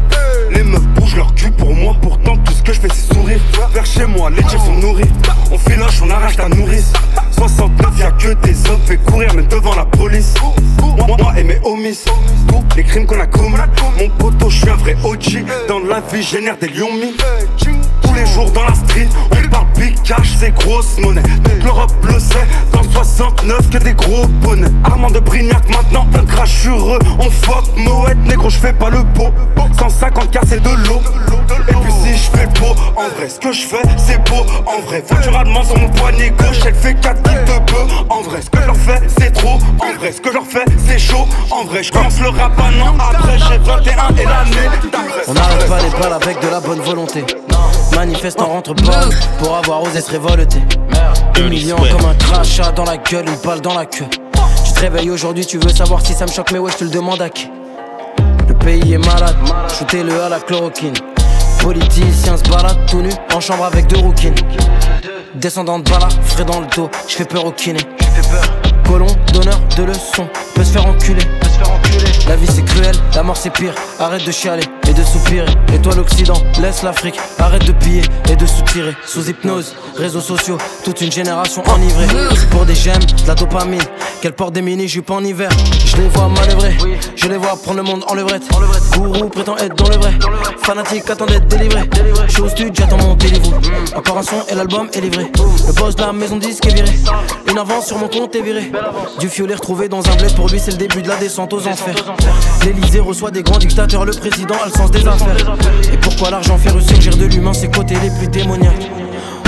Les 0.53 0.63
meufs 0.63 0.87
bougent 0.95 1.17
leur 1.17 1.35
cul 1.35 1.51
pour 1.51 1.75
moi. 1.75 1.97
Pourtant, 2.01 2.37
tout 2.37 2.53
ce 2.53 2.63
que 2.63 2.73
je 2.73 2.81
fais, 2.81 2.89
c'est 2.93 3.15
sourire. 3.15 3.41
Vers 3.73 3.87
chez 3.87 4.07
moi, 4.07 4.31
les 4.31 4.43
tirs 4.45 4.63
sont 4.63 4.77
nourris. 4.77 5.11
On 5.51 5.59
filoche, 5.59 6.01
on 6.03 6.11
arrache 6.11 6.37
ta 6.37 6.49
nourrice. 6.71 6.93
69, 7.33 7.99
y'a 7.99 8.11
que 8.13 8.35
des 8.47 8.71
hommes. 8.71 8.81
Fait 8.87 8.97
courir, 8.99 9.35
même 9.35 9.47
devant 9.47 9.75
la 9.75 9.85
police. 9.85 10.35
Moi, 10.97 11.17
moi 11.19 11.33
et 11.37 11.45
mes 11.45 11.59
homies. 11.65 11.99
Les 12.77 12.85
crimes 12.85 13.07
qu'on 13.07 13.21
a 13.21 13.27
commis. 13.27 13.57
Mon 13.99 14.09
poteau, 14.11 14.51
je 14.51 14.59
suis 14.59 14.71
un 14.71 14.77
vrai 14.77 14.97
OG. 15.05 15.45
Dans 15.69 15.81
la 15.81 16.01
vie, 16.01 16.23
génère 16.23 16.57
des 16.59 16.69
lions 16.69 16.93
mis. 16.93 17.15
Tous 18.11 18.17
les 18.17 18.27
jours 18.27 18.51
dans 18.51 18.65
la 18.65 18.75
street, 18.75 19.09
on 19.31 19.49
parle 19.51 19.67
big 19.79 20.03
cash, 20.03 20.35
c'est 20.41 20.53
grosse 20.53 20.99
monnaie. 20.99 21.23
L'Europe 21.63 21.93
le 22.03 22.19
sait, 22.19 22.47
dans 22.73 22.83
69 22.83 23.71
que 23.71 23.79
des 23.79 23.93
gros 23.95 24.27
bonnets. 24.43 24.67
Armand 24.83 25.11
de 25.11 25.21
Brignac, 25.21 25.69
maintenant 25.69 26.09
on 26.13 26.27
crache 26.27 26.63
sur 26.63 26.97
eux. 26.97 26.99
On 27.21 27.31
fuck 27.31 27.65
Moët, 27.77 28.19
négro, 28.27 28.51
je 28.51 28.59
fais 28.59 28.73
pas 28.73 28.91
le 28.91 29.05
beau. 29.05 29.29
150 29.79 30.31
k 30.33 30.39
c'est 30.45 30.61
de 30.61 30.71
l'eau. 30.89 31.01
Et 31.69 31.73
puis 31.73 31.93
si 32.03 32.19
je 32.19 32.37
fais 32.37 32.47
beau, 32.59 32.75
en 32.97 33.09
vrai, 33.17 33.29
ce 33.29 33.39
que 33.39 33.53
je 33.53 33.63
fais, 33.63 33.83
c'est 33.97 34.19
beau. 34.29 34.45
En 34.67 34.81
vrai, 34.89 35.05
voiture 35.09 35.37
allemande 35.37 35.67
sur 35.67 35.79
mon 35.79 35.89
poignet 35.91 36.31
gauche, 36.31 36.59
elle 36.67 36.75
fait 36.75 36.95
4 36.95 37.23
kills 37.23 37.45
de 37.45 37.73
bœuf. 37.73 38.05
En 38.09 38.23
vrai, 38.23 38.43
ce 38.43 38.51
que 38.51 38.61
je 38.61 38.67
leur 38.67 38.77
fais, 38.77 39.01
c'est 39.21 39.31
trop. 39.31 39.59
En 39.79 39.99
vrai, 39.99 40.11
ce 40.11 40.21
que 40.21 40.31
je 40.31 40.35
leur 40.35 40.47
fais, 40.47 40.65
c'est 40.85 40.99
chaud. 40.99 41.29
En 41.53 41.65
vrai, 41.65 41.85
je 41.85 41.93
commence 41.93 42.19
le 42.19 42.31
rap 42.31 42.59
un 42.59 42.81
an 42.83 42.97
après, 42.99 43.39
j'ai 43.39 43.59
21 43.59 44.09
et 44.17 44.25
l'année. 44.25 44.69
On 45.29 45.33
n'arrête 45.33 45.69
pas 45.69 45.79
les 45.79 45.91
balles 45.91 46.21
avec 46.21 46.41
de 46.43 46.49
la 46.49 46.59
bonne 46.59 46.81
volonté. 46.81 47.25
Manifestant 47.95 48.47
rentre 48.47 48.75
pas 48.75 49.09
pour 49.39 49.57
avoir 49.57 49.83
osé 49.83 50.01
se 50.01 50.11
révolter. 50.11 50.61
Humiliant 51.39 51.77
comme 51.77 52.09
un 52.09 52.15
crachat 52.15 52.73
dans 52.73 52.85
la 52.85 52.97
gueule, 52.97 53.29
une 53.29 53.37
balle 53.45 53.61
dans 53.61 53.75
la 53.75 53.87
queue. 53.87 54.07
Tu 54.65 54.73
te 54.73 54.81
réveilles 54.81 55.11
aujourd'hui, 55.11 55.45
tu 55.45 55.59
veux 55.59 55.71
savoir 55.71 56.05
si 56.05 56.13
ça 56.15 56.27
me 56.27 56.31
choque, 56.31 56.53
mais 56.53 56.59
ouais, 56.59 56.71
je 56.73 56.79
te 56.79 56.85
le 56.85 56.91
demande 56.91 57.21
à 57.21 57.29
qui. 57.29 57.51
Le 58.49 58.55
pays 58.55 58.95
est 58.95 58.99
malade, 58.99 59.37
shootez-le 59.79 60.23
à 60.23 60.29
la 60.29 60.41
chloroquine. 60.41 60.95
Politicien 61.61 62.37
se 62.37 62.49
balade 62.49 62.79
tout 62.89 63.03
nu 63.03 63.11
en 63.35 63.41
chambre 63.41 63.65
avec 63.65 63.87
deux 63.87 63.99
rouquines. 63.99 64.35
Descendant 65.35 65.79
de 65.79 65.89
bala, 65.89 66.09
frais 66.25 66.45
dans 66.45 66.61
le 66.61 66.67
dos, 66.67 66.91
je 67.07 67.15
fais 67.17 67.25
peur 67.25 67.45
au 67.45 67.53
kiné. 67.53 67.81
colon, 68.87 69.07
donneur 69.33 69.61
de 69.77 69.85
leçons, 69.85 70.29
peut 70.61 70.67
se 70.67 70.73
faire 70.73 70.87
enculer. 70.87 71.23
La 72.29 72.37
vie 72.37 72.47
c'est 72.47 72.65
cruel, 72.65 72.95
la 73.15 73.23
mort 73.23 73.37
c'est 73.37 73.51
pire. 73.51 73.75
Arrête 73.99 74.25
de 74.27 74.31
chialer 74.31 74.63
et 74.89 74.93
de 74.93 75.03
soupirer. 75.03 75.47
Et 75.73 75.97
l'Occident, 75.97 76.35
laisse 76.61 76.83
l'Afrique. 76.83 77.19
Arrête 77.39 77.65
de 77.65 77.73
piller 77.73 78.03
et 78.31 78.37
de 78.37 78.45
soutirer. 78.47 78.95
Sous 79.07 79.29
hypnose, 79.29 79.75
réseaux 79.97 80.21
sociaux, 80.21 80.59
toute 80.85 81.01
une 81.01 81.11
génération 81.11 81.63
enivrée. 81.67 82.07
Pour 82.51 82.67
des 82.67 82.75
gemmes, 82.75 83.01
de 83.01 83.27
la 83.27 83.35
dopamine. 83.35 83.81
Qu'elle 84.21 84.35
porte 84.35 84.53
des 84.53 84.61
mini 84.61 84.87
jupes 84.87 85.11
en 85.11 85.25
hiver. 85.25 85.51
Je 85.87 85.97
les 85.97 86.09
vois 86.09 86.29
manœuvrer, 86.29 86.77
je 87.17 87.27
les 87.27 87.39
vois 87.39 87.57
prendre 87.57 87.79
le 87.79 87.83
monde 87.83 88.05
en 88.07 88.15
levrette. 88.15 88.43
Gourou 88.93 89.29
prétend 89.29 89.57
être 89.57 89.75
dans 89.75 89.89
le 89.89 89.97
vrai. 89.97 90.13
Fanatique 90.63 91.09
attend 91.09 91.27
d'être 91.27 91.47
délivré. 91.47 91.89
Je 92.27 92.33
suis 92.33 92.43
au 92.43 92.49
studio, 92.49 92.71
j'attends 92.75 92.99
mon 92.99 93.17
télévo. 93.17 93.51
Encore 93.97 94.19
un 94.19 94.23
son 94.23 94.45
et 94.51 94.55
l'album 94.55 94.89
est 94.93 95.01
livré. 95.01 95.31
Le 95.67 95.73
boss 95.73 95.97
de 95.97 96.03
la 96.03 96.13
maison 96.13 96.37
disque 96.37 96.67
est 96.67 96.75
viré. 96.75 96.91
Une 97.51 97.59
avance 97.59 97.87
sur 97.87 97.99
mon 97.99 98.09
compte 98.09 98.37
est 98.37 98.43
viré. 98.43 98.71
Du 99.19 99.29
fiolet 99.29 99.55
retrouvé 99.55 99.89
dans 99.89 100.07
un 100.07 100.17
bled, 100.17 100.35
pour 100.35 100.50
c'est 100.59 100.73
le 100.73 100.77
début 100.77 101.03
de 101.03 101.09
la 101.09 101.17
descente 101.17 101.53
aux 101.53 101.67
enfers. 101.67 101.95
L'Elysée 102.65 103.01
reçoit 103.01 103.31
des 103.31 103.43
grands 103.43 103.59
dictateurs, 103.59 104.05
le 104.05 104.13
président 104.13 104.55
a 104.63 104.67
le 104.67 104.73
sens 104.73 104.91
des 104.91 105.07
affaires. 105.07 105.57
Et 105.93 105.97
pourquoi 105.97 106.31
l'argent 106.31 106.59
fait 106.59 106.71
ressurgir 106.71 107.17
de 107.17 107.27
l'humain 107.27 107.53
ses 107.53 107.71
côtés 107.71 107.95
les 108.03 108.11
plus 108.11 108.29
démoniaques? 108.29 108.91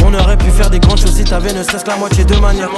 On 0.04 0.14
aurait 0.14 0.36
pu 0.36 0.50
faire 0.50 0.70
des 0.70 0.80
grandes 0.80 0.98
choses 0.98 1.14
si 1.14 1.24
t'avais 1.24 1.52
ne 1.52 1.62
serait-ce 1.62 1.84
que 1.84 1.90
la 1.90 1.96
moitié 1.96 2.24
de 2.24 2.36
maniaque. 2.36 2.70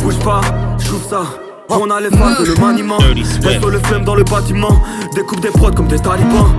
Bouge 0.00 0.18
pas, 0.18 0.40
j'ouvre 0.78 1.08
ça. 1.08 1.22
On 1.70 1.90
a 1.90 2.00
les 2.00 2.10
fans 2.10 2.38
de 2.38 2.44
le 2.44 2.54
maniement. 2.56 2.98
Reste 2.98 3.64
le 3.64 3.78
flemme 3.80 4.04
dans 4.04 4.14
le 4.14 4.24
bâtiment. 4.24 4.82
Découpe 5.14 5.40
des 5.40 5.48
prods 5.48 5.72
comme 5.72 5.88
des 5.88 5.98
talibans. 5.98 6.54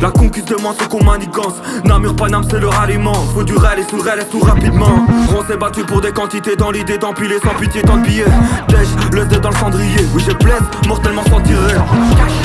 La 0.00 0.10
conquise 0.10 0.44
de 0.44 0.54
moi 0.56 0.74
c'est 0.78 0.88
qu'on 0.88 1.02
manigance. 1.02 1.54
Namur 1.84 2.14
Panam 2.14 2.44
c'est 2.48 2.60
le 2.60 2.68
ralliement. 2.68 3.14
Faut 3.34 3.42
du 3.42 3.56
réel 3.56 3.80
et 3.80 3.82
sous 3.82 4.00
réel 4.00 4.20
et 4.20 4.26
tout 4.26 4.38
rapidement. 4.38 5.06
On 5.36 5.44
s'est 5.44 5.56
battu 5.56 5.82
pour 5.84 6.00
des 6.00 6.12
quantités 6.12 6.54
dans 6.54 6.70
l'idée 6.70 6.98
d'empiler 6.98 7.38
sans 7.42 7.54
pitié 7.54 7.82
tant 7.82 7.96
de 7.96 8.02
billets. 8.06 8.24
Dèche, 8.68 8.88
le 9.12 9.24
dé 9.24 9.38
dans 9.38 9.50
le 9.50 9.56
cendrier. 9.56 10.06
Oui 10.14 10.22
j'ai 10.24 10.34
plaise, 10.34 10.62
mortellement 10.86 11.24
sans 11.24 11.40
tirer 11.40 11.74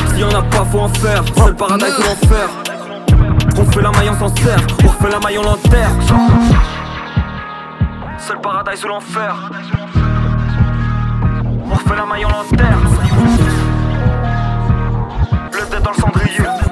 S'il 0.10 0.20
y 0.20 0.24
en 0.24 0.30
a 0.30 0.42
pas 0.42 0.66
faut 0.66 0.80
en 0.80 0.90
faire. 0.90 1.24
C'est 1.36 1.48
le 1.48 1.54
paradis 1.54 1.86
ou 1.86 2.02
l'enfer 2.02 2.50
On 3.58 3.66
fait 3.72 3.82
la 3.82 3.92
maille 3.92 4.10
on 4.10 4.20
s'en 4.20 4.36
sert 4.36 4.60
On 4.84 4.88
refait 4.88 5.10
la 5.12 5.20
maille 5.20 5.38
on 5.38 5.44
l'enterre 5.44 5.92
C'est 8.18 8.34
le 8.34 8.40
paradis 8.40 8.84
ou 8.84 8.88
l'enfer. 8.88 9.50
On 11.66 11.74
refait 11.74 11.96
la 11.96 12.06
maille 12.06 12.26
on 12.26 12.30
l'enterre 12.30 12.78
Le 15.52 15.70
dé 15.70 15.84
dans 15.84 15.92
le 15.92 15.98
cendrier 15.98 16.63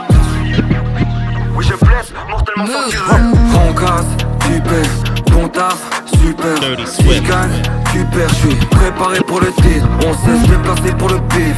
blesse, 2.64 2.96
mortellement 2.96 3.36
sans 3.54 3.70
On 3.70 3.74
casse, 3.74 4.06
tu 4.42 4.62
paies, 4.62 5.32
bon 5.32 5.48
taf, 5.48 5.78
super. 6.06 6.58
Si 6.86 7.04
je 7.04 7.22
gagne, 7.22 7.62
tu 7.92 8.04
perds, 8.06 8.30
je 8.30 8.36
suis 8.36 8.56
préparé 8.56 9.20
pour 9.22 9.40
le 9.40 9.48
titre. 9.48 9.88
On 10.06 10.14
sait 10.14 10.44
se 10.44 10.50
déplacer 10.50 10.94
pour 10.98 11.10
le 11.10 11.20
bif. 11.20 11.56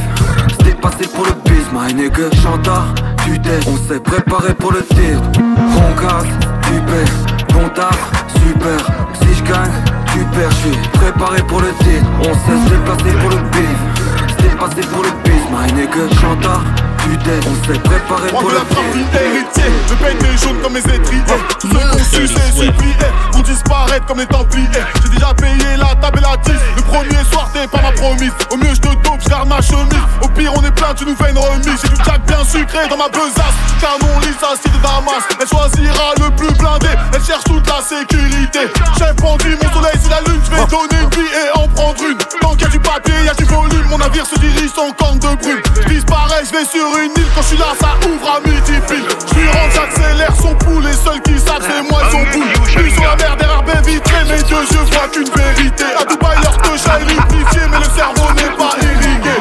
Se 0.58 0.64
dépasser 0.64 1.08
pour 1.14 1.26
le 1.26 1.32
bis, 1.44 1.66
my 1.72 1.94
nigga. 1.94 2.30
Chantard, 2.42 2.94
tu 3.24 3.40
t'es, 3.40 3.60
on 3.66 3.76
s'est 3.88 4.00
préparé 4.00 4.54
pour 4.54 4.72
le 4.72 4.82
titre. 4.82 5.22
On 5.38 6.00
casse, 6.00 6.32
tu 6.62 6.80
paies, 6.80 7.54
bon 7.54 7.68
taf, 7.70 7.98
super. 8.34 8.78
Si 9.20 9.34
je 9.34 9.42
gagne, 9.44 9.72
tu 10.12 10.18
perds, 10.36 10.50
je 10.50 10.68
suis 10.68 10.88
préparé 10.92 11.42
pour 11.42 11.60
le 11.60 11.68
titre. 11.78 12.06
On 12.20 12.34
sait 12.34 12.64
se 12.64 12.70
déplacer 12.70 13.16
pour 13.18 13.30
le 13.30 13.36
bif. 13.36 14.36
Se 14.36 14.42
dépasser 14.42 14.88
pour 14.92 15.02
le 15.02 15.10
bis, 15.24 15.42
my 15.50 15.72
nigga. 15.72 16.14
Chantard 16.20 16.64
on 17.06 17.66
s'est 17.66 17.78
préparé 17.80 18.28
pour 18.28 18.50
la 18.50 18.64
famille 18.64 19.06
héritier, 19.12 19.70
je 19.88 19.94
paye 19.94 20.14
des 20.16 20.38
jaunes 20.38 20.60
comme 20.62 20.72
mes 20.72 20.80
étriers. 20.80 21.22
Tous 21.60 21.68
ceux 21.68 21.78
qu'on 21.78 22.04
suce 22.04 22.30
et 22.30 22.52
suppliés 22.52 22.94
Pour 23.32 23.42
disparaître 23.42 24.06
comme 24.06 24.20
les 24.20 24.26
templiers. 24.26 24.68
J'ai 25.02 25.08
déjà 25.10 25.34
payé 25.34 25.76
la 25.76 25.94
table 25.96 26.18
et 26.18 26.22
la 26.22 26.36
tisse. 26.38 26.62
Le 26.76 26.82
premier 26.82 27.24
soir 27.30 27.50
t'es 27.52 27.66
pas 27.66 27.82
ma 27.82 27.92
promise. 27.92 28.32
Au 28.50 28.56
mieux 28.56 28.74
je 28.74 28.80
te 28.80 28.88
dope, 28.88 29.20
je 29.20 29.48
ma 29.48 29.60
chemise. 29.60 30.04
Au 30.22 30.28
pire 30.28 30.52
on 30.56 30.64
est 30.64 30.70
plein, 30.70 30.94
tu 30.94 31.04
nous 31.04 31.16
fais 31.16 31.30
une 31.30 31.38
remise. 31.38 31.80
J'ai 31.82 31.88
du 31.88 31.96
jack 32.04 32.24
bien 32.26 32.44
sucré 32.44 32.88
dans 32.88 32.96
ma 32.96 33.08
besace. 33.08 33.56
Canon 33.80 34.20
lisse 34.20 34.42
assis 34.42 34.70
de 34.70 34.82
Damas. 34.82 35.24
Elle 35.40 35.48
choisira 35.48 36.14
le 36.20 36.30
plus 36.36 36.54
blindé. 36.56 36.88
Elle 37.12 37.24
cherche 37.24 37.44
toute 37.44 37.66
la 37.68 37.82
sécurité. 37.82 38.70
Chef 38.98 39.14
bandit, 39.16 39.56
mon 39.62 39.70
soleil 39.72 39.98
c'est 40.00 40.10
la 40.10 40.20
lune. 40.22 40.40
Je 40.44 40.50
vais 40.50 40.66
donner 40.66 41.02
une 41.02 41.10
vie 41.10 41.28
et 41.28 41.58
en 41.58 41.68
prendre 41.68 42.02
une. 42.08 42.18
Tant 42.40 42.54
qu'il 42.54 42.62
y 42.62 42.64
a 42.64 42.68
du 42.70 42.80
papier, 42.80 43.14
y 43.24 43.28
a 43.28 43.34
du 43.34 43.44
volume. 43.44 43.86
Mon 43.90 43.98
navire 43.98 44.26
se 44.26 44.38
dirige 44.38 44.72
sans 44.74 44.92
corne 44.92 45.18
de 45.18 45.34
brume. 45.42 45.62
Je 45.82 45.88
disparais, 45.88 46.44
je 46.46 46.52
vais 46.56 46.64
sur 46.64 46.93
une 46.98 47.12
île 47.16 47.30
Quand 47.34 47.42
je 47.42 47.46
suis 47.48 47.56
là 47.56 47.72
ça 47.80 47.94
ouvre 48.08 48.36
à 48.36 48.48
midi 48.48 48.80
pile. 48.88 49.04
Je 49.28 49.40
lui 49.40 49.48
rends 49.48 49.70
j'accélère 49.74 50.34
son 50.36 50.54
pouls 50.54 50.80
Les 50.80 50.92
seuls 50.92 51.22
qui 51.22 51.38
savent 51.38 51.62
c'est 51.62 51.82
moi 51.88 52.00
son 52.10 52.22
boule. 52.32 52.48
Ils 52.84 52.94
sont 52.94 53.02
la 53.02 53.16
merde 53.16 53.38
derrière 53.38 53.62
baie 53.62 53.82
vitrée 53.84 54.24
Mes 54.24 54.40
yeux 54.40 54.66
je 54.70 54.78
vois 54.92 55.08
qu'une 55.08 55.30
vérité. 55.30 55.84
À 56.00 56.04
Dubaï 56.04 56.36
leur 56.42 56.56
touche 56.58 56.86
à 56.88 57.00
électrifié 57.00 57.62
Mais 57.70 57.78
le 57.78 57.84
cerveau 57.84 58.32
n'est 58.34 58.56
pas 58.56 58.76
irrigué. 58.82 59.36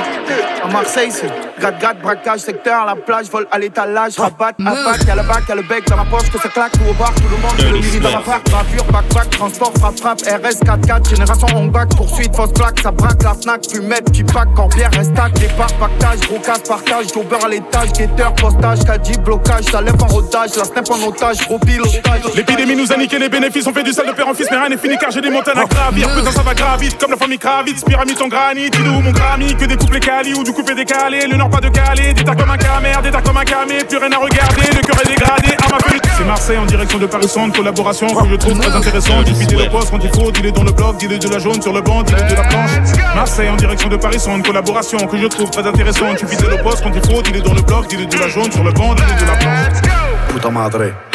À 0.63 0.67
Marseille 0.67 1.11
c'est 1.11 1.53
Gad 1.63 1.79
gad, 1.79 2.01
braquage, 2.01 2.41
secteur, 2.41 2.85
la 2.85 2.93
plage, 2.93 3.29
vol 3.29 3.47
à 3.49 3.57
l'étalage, 3.57 4.17
rabat, 4.17 4.49
attaque, 4.65 5.07
y'a 5.07 5.15
le 5.15 5.23
bac, 5.23 5.43
y'a 5.47 5.55
le 5.55 5.61
bec 5.61 5.87
dans 5.87 5.95
ma 5.95 6.03
poche, 6.03 6.29
que 6.29 6.37
ça 6.37 6.49
claque, 6.49 6.73
tout 6.73 6.81
au 6.89 6.93
bar, 6.93 7.13
tout 7.15 7.23
le 7.23 7.37
monde, 7.37 7.55
que 7.55 7.63
le 7.63 7.79
midi 7.79 7.99
dans 8.01 8.11
ma 8.11 8.19
fac, 8.19 8.43
gravure, 8.43 8.83
backpack, 8.91 9.29
transport, 9.29 9.71
frappe, 9.79 9.97
frappe, 9.97 10.21
RS, 10.23 10.59
4-4, 10.65 11.09
génération 11.09 11.47
on 11.55 11.67
back, 11.67 11.87
poursuite, 11.95 12.35
fausse 12.35 12.51
plaque, 12.51 12.81
ça 12.81 12.91
braque, 12.91 13.23
la 13.23 13.33
snack, 13.35 13.61
fumette, 13.71 14.11
tu 14.11 14.25
pack, 14.25 14.53
corbière, 14.55 14.91
restac, 14.91 15.31
départ, 15.35 15.71
pactage, 15.79 16.19
gros 16.27 16.39
casse, 16.39 16.67
partage, 16.67 17.05
beurre 17.29 17.42
à 17.43 17.49
l'étage, 17.49 17.91
guetteur, 17.93 18.33
postage, 18.35 18.79
caddie, 18.85 19.17
blocage, 19.17 19.65
ça 19.65 19.81
lève 19.81 20.01
en 20.01 20.07
rodage, 20.07 20.51
la 20.55 20.63
snap 20.63 20.89
en 20.89 21.07
otage, 21.07 21.37
gros 21.45 21.59
pilotage. 21.59 22.21
L'épidémie 22.35 22.75
nous 22.75 22.91
a 22.91 22.97
niqué 22.97 23.19
les 23.19 23.29
bénéfices, 23.29 23.67
on 23.67 23.73
fait 23.73 23.83
du 23.83 23.91
sale 23.91 24.07
de 24.07 24.13
père 24.13 24.27
en 24.27 24.33
fils, 24.33 24.47
mais 24.49 24.57
rien 24.57 24.69
n'est 24.69 24.77
fini 24.77 24.97
car 24.97 25.11
j'ai 25.11 25.21
des 25.21 25.29
montagnes 25.29 25.59
à 25.59 25.65
gravir, 25.65 26.07
putain 26.15 26.31
ça 26.31 26.41
va 26.41 26.53
gravite, 26.53 26.97
comme 26.97 27.11
la 27.11 27.17
famille 27.17 27.39
Kravitz, 27.39 27.83
pyramide 27.83 28.21
en 28.21 28.27
granit, 28.27 28.69
dis 28.69 28.79
mon 28.79 29.11
grammy, 29.11 29.55
que 29.55 29.65
des 29.65 29.75
couples 29.75 29.99
cali 29.99 30.33
ou 30.33 30.43
du 30.43 30.51
coupé 30.53 30.73
décalé, 30.75 31.27
le 31.27 31.37
nord 31.37 31.49
pas 31.49 31.59
de 31.59 31.69
calé, 31.69 32.13
des 32.13 32.23
comme 32.23 32.49
un 32.49 32.57
camère, 32.57 33.01
des 33.01 33.11
comme 33.11 33.37
un 33.37 33.43
camé, 33.43 33.83
plus 33.87 33.97
rien 33.97 34.11
à 34.11 34.17
regarder, 34.17 34.61
le 34.75 34.81
cœur 34.81 34.97
est 35.03 35.07
dégradé 35.07 35.49
à 35.65 35.71
ma 35.71 35.77
pute. 35.77 36.03
C'est 36.17 36.25
Marseille 36.25 36.57
en 36.57 36.65
direction 36.65 36.99
de 36.99 37.07
Paris 37.07 37.27
Centre, 37.27 37.55
collaboration 37.57 38.07
que 38.07 38.29
je 38.29 38.35
trouve 38.35 38.59
très 38.59 38.71
intéressante. 38.71 39.25
Diffuser 39.25 39.55
le 39.55 39.69
poste 39.69 39.91
quand 39.91 39.99
il 40.03 40.09
faut, 40.09 40.31
dis-le 40.31 40.51
dans 40.51 40.63
le 40.63 40.71
blog, 40.71 40.97
dis-le 40.97 41.17
de 41.17 41.27
la 41.27 41.39
jaune 41.39 41.61
sur 41.61 41.73
le 41.73 41.81
banc, 41.81 42.03
dis-le 42.03 42.21
de 42.21 42.35
la 42.35 42.43
planche. 42.43 42.71
Marseille 43.15 43.49
en 43.49 43.55
direction 43.55 43.89
de 43.89 43.97
Paris 43.97 44.19
Centre, 44.19 44.45
collaboration 44.45 44.97
que 45.07 45.17
je 45.17 45.27
trouve 45.27 45.49
très 45.49 45.65
intéressante. 45.65 46.17
Tu 46.17 46.25
le 46.25 46.61
poste 46.61 46.83
quand 46.83 46.91
il 46.93 47.01
faut, 47.01 47.21
dis-le 47.33 47.43
dans 47.43 47.53
le 47.53 47.61
blog, 47.61 47.87
dis-le 47.87 48.05
de 48.05 48.17
la 48.17 48.27
jaune 48.27 48.51
sur 48.51 48.63
le 48.63 48.71
banc, 48.71 48.93
dis-le 48.93 49.19
de 49.19 49.25
la 49.25 49.35
planche. 49.37 49.81
Puta 50.29 50.49
madre. 50.49 51.12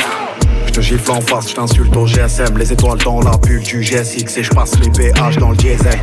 Je 0.81 0.83
te 0.83 0.95
gifle 0.95 1.11
en 1.11 1.21
face, 1.21 1.51
je 1.51 1.55
t'insulte 1.57 1.97
au 1.97 2.07
GSM, 2.07 2.57
les 2.57 2.73
étoiles 2.73 2.99
dans 2.99 3.21
la 3.21 3.37
bulle 3.39 3.63
du 3.63 3.83
GSX 3.83 4.39
et 4.39 4.45
je 4.45 4.51
passe 4.51 4.79
les 4.79 4.89
PH 4.91 5.39
dans 5.39 5.51
le 5.51 5.57
diesel. 5.57 5.99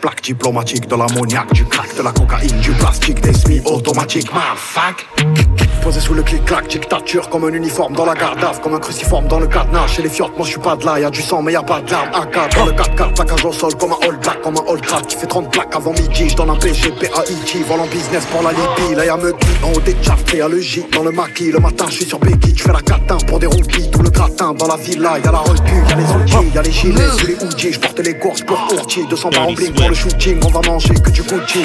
Plaque 0.00 0.22
diplomatique, 0.22 0.86
de 0.86 0.94
l'ammoniaque, 0.94 1.52
du 1.52 1.64
crack, 1.64 1.96
de 1.96 2.02
la 2.02 2.12
cocaïne, 2.12 2.60
du 2.60 2.70
plastique, 2.70 3.20
des 3.20 3.34
semi 3.34 3.60
automatiques. 3.64 4.30
fuck 4.56 5.08
Posé 5.82 5.98
sous 5.98 6.14
le 6.14 6.22
clic-clac, 6.22 6.68
dictature 6.68 7.28
comme 7.30 7.44
un 7.44 7.52
uniforme 7.52 7.94
dans 7.94 8.04
la 8.04 8.14
garde 8.14 8.60
comme 8.62 8.74
un 8.74 8.78
cruciforme 8.78 9.26
dans 9.26 9.40
le 9.40 9.46
cadenas. 9.46 9.88
Chez 9.88 10.02
les 10.02 10.08
fjords, 10.08 10.32
moi 10.36 10.46
je 10.46 10.52
suis 10.52 10.60
pas 10.60 10.76
de 10.76 10.84
là, 10.84 11.00
y'a 11.00 11.10
du 11.10 11.22
sang 11.22 11.42
mais 11.42 11.52
y'a 11.52 11.62
pas 11.62 11.80
de 11.80 11.90
larmes. 11.90 12.10
AK 12.14 12.56
dans 12.56 12.66
le 12.66 12.72
4 12.72 12.94
4 12.94 13.24
cage 13.24 13.44
au 13.44 13.52
sol 13.52 13.74
comme 13.74 13.92
un 13.92 14.06
old 14.06 14.20
black, 14.20 14.40
comme 14.42 14.56
un 14.56 14.70
old 14.70 14.82
trap 14.82 15.06
qui 15.06 15.16
fait 15.16 15.26
30 15.26 15.50
plaques 15.50 15.74
avant 15.74 15.92
midi. 15.92 16.28
Je 16.28 16.36
donne 16.36 16.50
un 16.50 16.56
PG, 16.56 16.92
PAIT, 16.92 17.64
vol 17.66 17.80
en 17.80 17.86
business 17.86 18.24
pour 18.26 18.42
la 18.42 18.52
Libye. 18.52 18.94
Là 18.94 19.06
y'a 19.06 19.16
me 19.16 19.32
en 19.64 19.72
haut 19.74 19.80
des 19.80 19.96
charts, 20.02 20.18
y'a 20.34 20.48
le 20.48 20.60
J 20.60 20.84
dans 20.92 21.02
le 21.02 21.12
maquis. 21.12 21.50
Le 21.50 21.58
matin, 21.58 21.86
je 21.88 21.96
suis 21.96 22.04
sur 22.04 22.18
Becky, 22.18 22.54
je 22.54 22.62
fais 22.62 22.72
la 22.72 22.82
catin 22.82 23.16
pour 23.26 23.38
des 23.38 23.46
Tout 23.88 24.02
le 24.02 24.10
gratin 24.10 24.52
dans 24.52 24.66
la 24.66 24.76
villa, 24.76 25.18
y'a 25.24 25.32
la 25.32 25.38
retenue, 25.38 25.82
y'a 25.88 25.96
les 25.96 26.04
outils, 26.04 26.50
y'a 26.54 26.62
les 26.62 26.72
gilets 26.72 27.10
sur 27.16 27.26
les 27.26 27.34
hoodies. 27.34 27.72
Je 27.72 27.78
porte 27.78 27.98
les 28.00 28.18
courses 28.18 28.42
pour 28.42 28.58
Ourti, 28.72 29.06
200 29.08 29.30
par 29.30 29.48
en 29.48 29.54
pour 29.54 29.88
le 29.88 29.94
shooting. 29.94 30.40
On 30.44 30.50
va 30.50 30.60
manger 30.68 30.94
que 30.94 31.10
du 31.10 31.22
Gucci. 31.22 31.64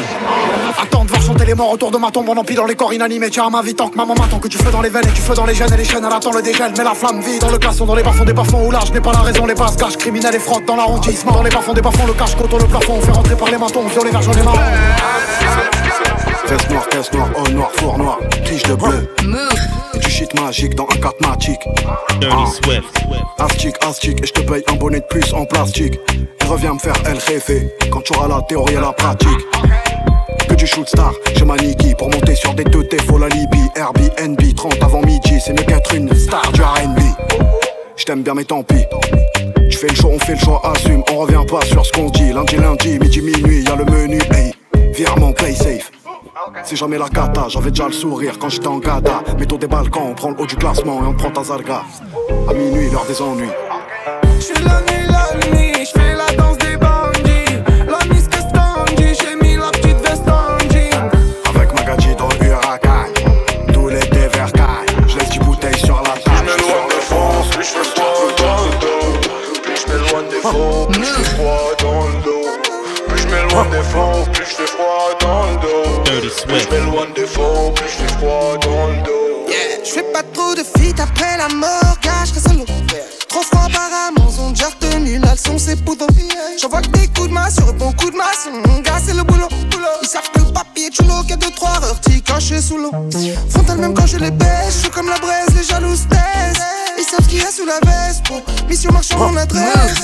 Attends 0.82 1.04
de 1.06 1.10
voir 1.10 1.22
chanter 1.22 1.46
les 1.46 1.54
morts 1.56 1.72
autour 1.72 1.92
de 1.92 1.98
ma 1.98 2.12
tombe, 2.12 2.30
on 2.30 2.38
empile 2.38 2.58
dans 2.58 2.66
les 2.66 2.76
corps 2.76 2.94
inanimés. 2.94 3.30
Tiens, 3.30 3.50
ma 3.50 3.62
vie 3.62 3.76
tant 3.76 3.90
que 3.90 3.98
maman 3.98 4.14
m'attend 4.16 4.40
que 4.40 4.48
tu 4.48 4.58
fais 4.58 4.72
dans 4.72 4.82
les 4.82 4.90
veines 4.90 5.08
et 5.08 5.14
tu 5.14 5.22
fais 5.22 5.34
dans 5.34 5.46
les 5.46 5.56
gènes 5.56 5.74
et 5.74 5.78
les 5.78 5.86
chaînes. 5.86 6.06
Elle 6.06 6.14
attend 6.14 6.32
le 6.32 6.42
dégel, 6.42 6.72
mais 6.78 6.84
la 6.84 6.94
flamme 6.94 7.22
vit 7.22 7.40
dans 7.40 7.50
le 7.50 7.58
glaçon, 7.58 7.86
dans 7.86 7.96
les 7.96 8.04
bas-fonds 8.04 8.26
des 8.26 8.34
bas-fonds 8.34 8.68
où 8.68 8.72
large 8.72 8.92
n'est 8.92 9.02
pas 9.02 9.14
la 9.14 9.22
raison. 9.22 9.46
Les 9.46 9.56
bases 9.56 9.78
gâches 9.78 9.98
criminels 9.98 10.36
et 10.36 10.40
frottent 10.40 10.66
dans 10.66 10.76
l'arrondissement. 10.76 11.34
Dans 11.34 11.44
les 11.44 11.50
bas-fonds 11.50 11.74
des 11.74 11.82
bas-fonds, 11.82 12.08
le 12.08 12.14
cache 12.14 12.36
côte 12.36 12.54
le 12.54 12.68
plafond. 12.68 12.94
On 12.98 13.02
fait 13.02 13.12
rentrer 13.12 13.36
par 13.36 13.50
les 13.50 13.58
mentons, 13.58 13.88
violer 13.88 14.12
vers 14.12 14.22
jaune 14.22 14.38
et 14.38 14.44
marron. 14.44 15.75
Veste 16.48 16.70
noire, 16.70 16.88
caisse 16.90 17.12
noire, 17.14 17.30
haut 17.38 17.50
noir, 17.52 17.72
four 17.74 17.98
noir, 17.98 18.20
tige 18.44 18.64
de 18.64 18.76
bleu. 18.76 19.10
Et 19.94 19.98
du 19.98 20.10
shit 20.10 20.34
magique 20.40 20.76
dans 20.76 20.84
un 20.84 20.98
4 20.98 21.22
magique. 21.22 21.60
Dirty 22.20 22.52
Swift. 22.52 22.84
Astic, 23.40 23.76
astic, 23.82 24.22
et 24.22 24.28
je 24.28 24.34
te 24.34 24.42
paye 24.42 24.64
un 24.72 24.76
bonnet 24.76 25.00
de 25.00 25.06
plus 25.06 25.34
en 25.34 25.46
plastique. 25.46 26.00
Et 26.42 26.46
reviens 26.46 26.74
me 26.74 26.80
faire 26.80 26.96
El 27.06 27.20
Jefe 27.20 27.52
quand 27.92 28.02
tu 28.02 28.14
auras 28.16 28.28
la 28.28 28.42
théorie 28.44 28.76
et 28.76 28.80
la 28.80 28.94
pratique. 28.94 29.30
Que 30.48 30.54
du 30.54 30.68
shoot 30.68 30.88
star, 30.88 31.12
je 31.36 31.44
Nike 31.44 31.98
pour 31.98 32.12
monter 32.12 32.36
sur 32.36 32.54
des 32.54 32.64
teutés, 32.64 32.98
faut 33.00 33.18
la 33.18 33.30
Libye. 33.30 33.70
Airbnb 33.76 34.40
30 34.56 34.84
avant 34.84 35.02
midi, 35.02 35.40
c'est 35.44 35.54
mieux 35.54 35.66
qu'être 35.66 35.96
une 35.96 36.14
star 36.14 36.52
du 36.52 36.62
RB. 36.62 37.00
Je 37.98 38.04
t'aime 38.06 38.22
bien, 38.22 38.36
mais 38.36 38.44
tant 38.44 38.62
pis. 38.62 38.86
Tu 39.72 39.78
fais 39.78 39.88
le 39.88 39.96
choix, 39.96 40.12
on 40.12 40.20
fait 40.20 40.34
le 40.34 40.40
choix, 40.40 40.62
assume. 40.64 41.04
On 41.12 41.18
revient 41.18 41.46
pas 41.50 41.66
sur 41.66 41.84
ce 41.86 41.92
qu'on 41.92 42.10
dit. 42.10 42.32
Lundi, 42.32 42.58
lundi, 42.58 43.00
midi, 43.00 43.22
minuit, 43.22 43.64
y'a 43.64 43.76
le 43.76 43.86
menu, 43.86 44.20
hey. 44.32 44.54
Virement, 44.94 45.34
play 45.34 45.54
safe. 45.54 45.92
Ah, 46.38 46.52
si 46.66 46.76
jamais 46.76 46.98
la 46.98 47.08
cata, 47.08 47.46
j'avais 47.48 47.70
déjà 47.70 47.88
le 47.88 47.94
sourire 47.94 48.38
quand 48.38 48.50
j'étais 48.50 48.68
en 48.68 48.80
gada. 48.80 49.24
Mettons 49.40 49.56
des 49.56 49.68
balcons, 49.68 50.10
on 50.10 50.14
prend 50.16 50.32
le 50.32 50.36
haut 50.38 50.46
du 50.46 50.58
classement 50.58 51.02
et 51.02 51.08
on 51.08 51.14
prend 51.14 51.32
ta 51.32 51.42
zarga. 51.46 51.84
À 52.50 52.54
minuit, 52.54 52.90
l'heure 52.90 53.06
des 53.06 53.22
ennuis. 53.22 53.48
J'suis 54.38 54.54
la 54.56 54.82
nuit, 54.82 55.08
la 55.08 55.50
nuit, 55.50 55.86
j'fais 55.86 56.14
la 56.14 56.36
danse 56.36 56.58
des 56.58 56.76
bandits. 56.76 57.64
La 57.88 58.14
mise 58.14 58.28
que 58.28 58.40
standy, 58.40 59.16
j'ai 59.18 59.36
mis 59.42 59.56
la 59.56 59.70
petite 59.70 59.98
veste 60.02 60.28
en 60.28 60.60
jean. 60.74 61.10
Avec 61.56 61.74
ma 61.74 61.84
gadji 61.84 62.14
dans 62.18 62.28
le 62.28 62.48
huracan, 62.48 63.14
tout 63.72 63.88
l'été 63.88 64.28
vers 64.34 64.50
J'laisse 65.08 65.30
du 65.30 65.40
bouteille 65.40 65.78
sur 65.78 66.02
la 66.02 66.20
table. 66.20 66.50
J'm'éloigne 66.50 66.90
de 66.90 67.02
France, 67.02 67.48
puis 67.52 67.64
j'fais 67.64 67.80
ah. 67.80 68.02
froid 68.02 68.28
dans 68.38 68.66
le 68.66 68.72
dos. 68.82 69.20
Puis 69.64 69.76
j'm'éloigne 69.88 70.28
des 70.28 70.42
faux, 70.42 70.88
puis 70.92 71.02
j'fais 71.02 71.36
froid 71.38 71.72
dans 71.80 72.08
le 72.08 72.24
dos. 72.26 72.50
Puis 73.08 73.20
j'm'éloigne 73.22 73.72
des 73.72 73.84
faux, 73.84 74.30
puis 74.34 74.44
j'fais 74.46 74.68
froid 74.68 75.18
dans 75.22 75.28
le 75.28 75.34
dos. 75.34 75.35
Yeah, 79.50 79.84
j'fais 79.84 80.04
pas 80.14 80.24
trop 80.34 80.56
de 80.56 80.64
feat 80.64 80.98
après 81.00 81.38
la 81.38 81.50
mort, 81.50 81.98
car 82.02 82.26
j'reste 82.26 82.48
solo. 82.48 82.66
Trop 83.28 83.42
froid 83.42 83.66
apparemment, 83.66 84.32
ont 84.40 84.52
déjà 84.52 84.68
retenu 84.68 85.20
la 85.20 85.34
leçon, 85.34 85.58
c'est 85.58 85.76
poudre. 85.84 86.08
J'envoie 86.62 86.82
que 86.82 86.88
des 86.88 87.08
coups 87.10 87.28
de 87.28 87.34
main 87.34 87.50
sur 87.50 87.68
un 87.68 87.74
bon 87.74 87.92
coup 87.94 88.10
de 88.10 88.16
masse, 88.16 88.48
mon 88.50 88.80
gars, 88.80 89.02
c'est 89.06 89.14
le 89.14 89.24
boulot. 89.24 89.50
Ils 90.02 90.08
savent 90.08 90.30
que 90.34 90.40
le 90.40 90.54
papier 90.54 90.88
est 90.88 90.96
chulo, 90.96 91.22
qu'il 91.24 91.32
y 91.32 91.34
a 91.34 91.38
2-3 91.38 91.84
heures, 91.84 92.00
t'y 92.00 92.22
caché 92.22 92.62
sous 92.62 92.78
l'eau. 92.78 92.92
Frontal, 93.50 93.78
même 93.80 93.94
quand 93.94 94.08
je 94.08 94.18
les 94.18 94.32
baisse, 94.32 94.68
je 94.68 94.80
suis 94.84 94.90
comme 94.90 95.10
la 95.10 95.18
braise, 95.20 95.48
les 95.58 95.64
jalouses 95.64 96.08
taisent. 96.10 96.64
Ils 96.98 97.04
savent 97.04 97.24
ce 97.24 97.28
qu'il 97.28 97.40
y 97.40 97.42
a 97.42 97.52
sous 97.52 97.66
la 97.66 97.80
veste, 97.82 98.24
pour 98.26 98.42
mission 98.70 98.92
marchand 98.94 99.18
mon 99.18 99.36
adresse. 99.36 100.00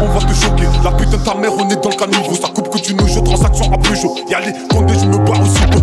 On 0.00 0.08
va 0.08 0.20
te 0.20 0.34
choquer. 0.34 0.64
La 0.84 0.90
putain 0.92 1.16
de 1.16 1.24
ta 1.24 1.34
mère, 1.34 1.52
on 1.56 1.68
est 1.68 1.82
dans 1.82 1.90
le 1.90 1.96
caniveau. 1.96 2.34
Ça 2.34 2.48
coupe 2.48 2.70
que 2.70 2.78
tu 2.78 2.94
nous 2.94 3.06
joues, 3.06 3.22
transaction 3.22 3.72
à 3.72 3.78
Peugeot. 3.78 4.14
Y'a 4.28 4.40
les 4.40 4.52
condés, 4.68 4.94
je 4.98 5.06
me 5.06 5.18
bats 5.18 5.40
aussi 5.40 5.79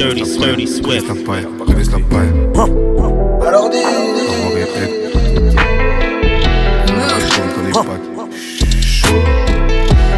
Dirty, 0.00 0.22
dirty 0.22 0.66
Swift. 0.66 1.10
la. 1.10 1.44
Alors 3.46 3.68
dis, 3.68 3.76
eh. 3.76 4.88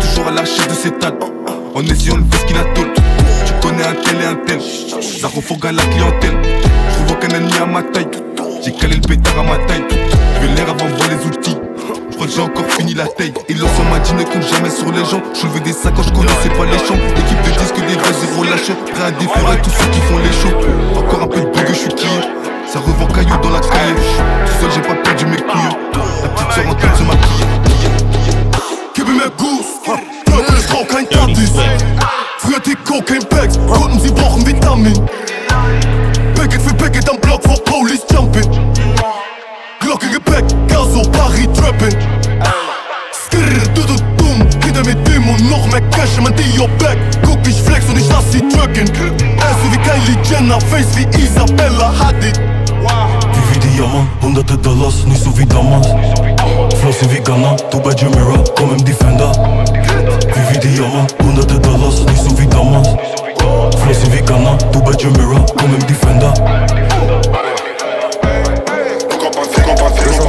Toujours 0.01 0.29
à 0.29 0.31
la 0.31 0.45
chef 0.45 0.69
de 0.69 0.75
ses 0.75 0.93
tas. 0.93 1.13
En 1.75 1.83
essayant 1.83 2.19
de 2.19 2.33
ce 2.33 2.45
qu'il 2.45 2.57
a 2.59 2.65
tout. 2.75 2.87
Tu 3.45 3.53
connais 3.61 3.83
un 3.83 3.95
tel 3.95 4.21
et 4.21 4.27
un 4.27 4.37
tel. 4.47 4.61
Ça 4.61 5.27
refourgue 5.27 5.67
à 5.67 5.73
la 5.73 5.83
clientèle. 5.83 6.12
Je 15.43 15.49
levais 15.49 15.61
des 15.61 15.73
sacs 15.73 15.95
quand 15.97 16.05
je 16.05 16.13
connaissais 16.13 16.51
pas 16.51 16.65
les 16.65 16.79
champs. 16.79 16.95
Équipe 16.95 17.43
de 17.43 17.51
disques, 17.59 17.75
des 17.75 17.97
vrais 17.97 18.13
zéro 18.13 18.45
lâcheurs. 18.45 18.77
Prêt 18.93 19.05
à 19.05 19.11
déférer 19.11 19.61
tous 19.61 19.71
ceux 19.71 19.91
qui 19.91 20.01
font 20.03 20.19
les 20.19 20.31
shows. 20.31 20.55
Encore 20.97 21.23
un 21.23 21.27
peu 21.27 21.41
de 21.41 21.47
bug, 21.47 21.67
je 21.69 21.75
suis 21.75 21.89
plié. 21.89 22.21
Ça 22.69 22.79
revend 22.79 23.09
caillou 23.09 23.37
dans 23.43 23.51
la 23.51 23.59
caille. 23.59 23.97
Tout 24.47 24.53
seul, 24.61 24.71
j'ai 24.73 24.81
pas 24.83 24.95
perdu 25.03 25.27
mes 25.27 25.39
couilles. 25.39 25.77
La 26.23 26.29
petite 26.29 26.53
soeur 26.53 26.69
en 26.69 26.75
train 26.75 26.93
de 26.93 26.97
se 26.97 27.03
maquiller. 27.03 27.63
Mir 29.13 29.15
mehr 29.15 29.31
Goose, 29.37 30.59
ist 30.59 30.71
Frau 30.71 30.85
kein 30.85 31.09
Tattis 31.09 31.51
Früher 32.39 32.61
die 32.61 32.75
Cocaine 32.77 33.25
Bags, 33.29 33.59
Kunden 33.71 34.01
sie 34.01 34.11
brauchen 34.11 34.47
Vitamin 34.47 34.95
Packet 36.35 36.63
für 36.63 36.75
Packet 36.75 37.11
am 37.11 37.19
Block 37.19 37.43
vor 37.43 37.63
Police 37.65 38.05
Jumping 38.11 38.49
Glocke 39.81 40.09
Gepäck, 40.09 40.45
Gaso, 40.69 41.03
Paris 41.11 41.49
Trapping 41.53 42.32
in 46.17 46.25
mein 46.25 46.35
Dio-Bag 46.37 46.99
Guck 47.25 47.47
ich 47.47 47.61
flex 47.63 47.87
und 47.89 47.99
ich 47.99 48.09
lass 48.09 48.31
sie 48.33 48.41
tracken 48.41 48.91
Ass 49.39 49.57
wie 49.71 49.79
Kylie 49.79 50.19
Jenner, 50.25 50.61
Face 50.61 50.97
wie 50.97 51.07
Isabella 51.23 51.93
Hadid 51.99 52.39
Wie 52.39 53.55
wie 53.55 53.59
Diamant, 53.77 54.09
hunderte 54.21 54.57
Dollars, 54.59 55.05
nicht 55.07 55.23
so 55.23 55.37
wie 55.39 55.47
damals. 55.47 55.89
Flossen 56.81 57.11
wie 57.11 57.21
Ghana, 57.21 57.57
du 57.71 57.81
bei 57.81 57.91
Jumeirah, 57.93 58.45
komm 58.57 58.75
im 58.75 58.85
Defender. 58.85 59.33
Wie 59.33 60.55
wie 60.55 60.59
Diamant, 60.59 61.15
hunderte 61.23 61.59
Dollars, 61.59 62.05
nicht 62.05 62.23
so 62.23 62.39
wie 62.39 62.47
damals. 62.47 62.89
Flossen 63.83 64.13
wie 64.13 64.23
Ghana, 64.23 64.57
du 64.73 64.83
bei 64.83 64.93
Jumeirah, 64.93 65.45
komm 65.57 65.75
im 65.75 65.87
Defender. 65.87 66.33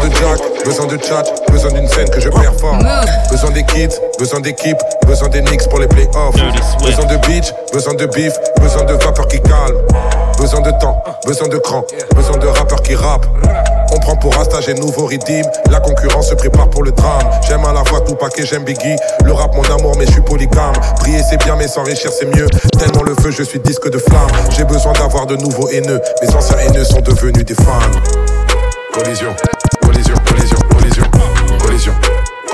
Besoin 0.03 0.09
de 0.09 0.15
Jack, 0.15 0.65
besoin 0.65 0.87
de 0.87 0.97
chat, 1.01 1.23
besoin 1.49 1.71
d'une 1.71 1.87
scène 1.87 2.09
que 2.09 2.19
je 2.19 2.27
performe. 2.27 2.85
Besoin 3.31 3.51
des 3.51 3.63
kids, 3.63 3.95
besoin 4.19 4.41
d'équipe, 4.41 4.77
besoin 5.07 5.29
des 5.29 5.41
Knicks 5.41 5.69
pour 5.69 5.79
les 5.79 5.87
playoffs. 5.87 6.35
Besoin 6.83 7.05
de 7.05 7.15
beach, 7.25 7.53
besoin 7.71 7.93
de 7.93 8.05
beef, 8.07 8.33
besoin 8.59 8.83
de 8.83 8.93
vapeur 8.93 9.27
qui 9.27 9.39
calme. 9.41 9.77
Besoin 10.37 10.59
de 10.59 10.71
temps, 10.71 11.01
besoin 11.25 11.47
de 11.47 11.57
cran, 11.57 11.85
besoin 12.15 12.37
de 12.37 12.47
rappeurs 12.47 12.81
qui 12.81 12.95
rappent. 12.95 13.27
On 13.93 13.99
prend 13.99 14.17
pour 14.17 14.37
un 14.37 14.43
stage 14.43 14.67
et 14.67 14.73
nouveau 14.73 15.05
redeem. 15.05 15.45
La 15.71 15.79
concurrence 15.79 16.29
se 16.29 16.35
prépare 16.35 16.69
pour 16.69 16.83
le 16.83 16.91
drame. 16.91 17.21
J'aime 17.47 17.63
à 17.63 17.71
la 17.71 17.85
fois 17.85 18.01
tout 18.01 18.15
paquet, 18.15 18.43
j'aime 18.45 18.65
Biggie. 18.65 18.97
Le 19.23 19.31
rap, 19.31 19.55
mon 19.55 19.63
amour, 19.63 19.95
mais 19.97 20.05
je 20.05 20.11
suis 20.11 20.21
polygame. 20.21 20.73
Briller, 20.99 21.21
c'est 21.29 21.37
bien, 21.37 21.55
mais 21.55 21.67
s'enrichir, 21.67 22.11
c'est 22.11 22.25
mieux. 22.25 22.47
Tellement 22.77 23.03
le 23.03 23.15
feu, 23.21 23.31
je 23.31 23.43
suis 23.43 23.59
disque 23.59 23.89
de 23.89 23.99
flamme. 23.99 24.27
J'ai 24.49 24.65
besoin 24.65 24.91
d'avoir 24.93 25.27
de 25.27 25.37
nouveaux 25.37 25.69
haineux. 25.69 26.01
Mes 26.21 26.35
anciens 26.35 26.57
haineux 26.57 26.83
sont 26.83 27.01
devenus 27.01 27.45
des 27.45 27.55
fans. 27.55 27.79
Collision, 28.93 29.33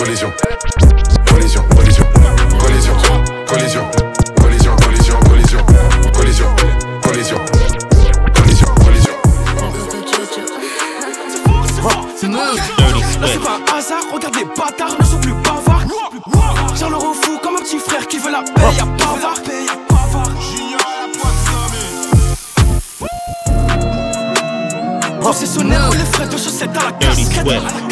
collision, 0.09 0.33
collision, 1.27 1.63
collision, 1.69 2.03
collision, 2.57 2.93
collision, 3.45 3.85
collision, 4.41 4.75
collision, 4.81 5.19
collision, 5.21 5.59
collision, 6.13 6.47
collision, 7.03 7.45
collision, 8.33 8.67
collision. 8.83 9.13
C'est 13.23 13.39
pas 13.39 13.57
un 13.57 13.77
hasard, 13.77 14.03
regarde 14.11 14.35
les 14.35 14.45
bâtards 14.45 14.97
ne 14.99 15.05
sont 15.05 15.19
plus 15.19 15.33
bavards. 15.43 15.85
J'ai 16.75 16.85
le 16.85 16.95
fou 17.21 17.37
comme 17.43 17.57
un 17.57 17.61
petit 17.61 17.77
frère 17.77 18.07
qui 18.07 18.17
veut 18.17 18.31
la 18.31 18.41
paix, 18.41 18.75
y'a 18.77 18.85
bavard 18.85 19.39
Processionnaire, 25.21 25.91
les 25.91 26.05
frais 26.05 26.25
de 26.25 26.31
chaussettes 26.31 26.75
à 26.75 26.85
la 26.85 26.91
casquette 26.93 27.88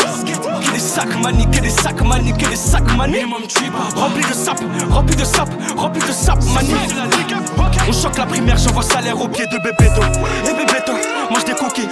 Des 0.78 0.84
sacs 0.84 1.20
mani, 1.24 1.44
que 1.50 1.60
des 1.60 1.72
sacs 1.72 2.02
mani, 2.04 2.34
que 2.34 2.48
des 2.48 2.56
sacs 2.56 2.96
mani 2.96 3.24
Rempli 3.96 4.22
de 4.22 4.32
sap, 4.32 4.60
rempli 4.92 5.16
de 5.16 5.26
sap, 5.26 5.50
rempli 5.76 6.00
de 6.00 6.12
sap 6.14 6.38
mani 6.54 6.76
On 7.88 7.92
choque 7.92 8.16
la 8.16 8.28
primaire, 8.28 8.58
j'envoie 8.60 8.84
salaire 8.84 9.20
au 9.20 9.28
pied 9.28 9.48
de 9.48 9.58
Bébéto 9.58 10.04
Et 10.46 10.54
Bébéto, 10.54 10.92
mange 11.32 11.46
des 11.46 11.54
cookies 11.54 11.90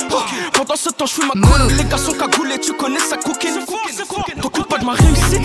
Pendant 0.54 0.76
ce 0.76 0.90
temps 0.90 1.08
je 1.08 1.14
fume 1.14 1.32
ma 1.34 1.48
colle, 1.48 1.68
les 1.76 1.84
gars 1.86 1.98
sont 1.98 2.14
cagoulés, 2.14 2.60
tu 2.60 2.74
connais 2.74 3.00
sa 3.00 3.18
coquine 3.18 3.66
T'occupe 4.40 4.68
pas 4.68 4.78
de 4.78 4.86
ma 4.86 4.94
réussite. 4.94 5.42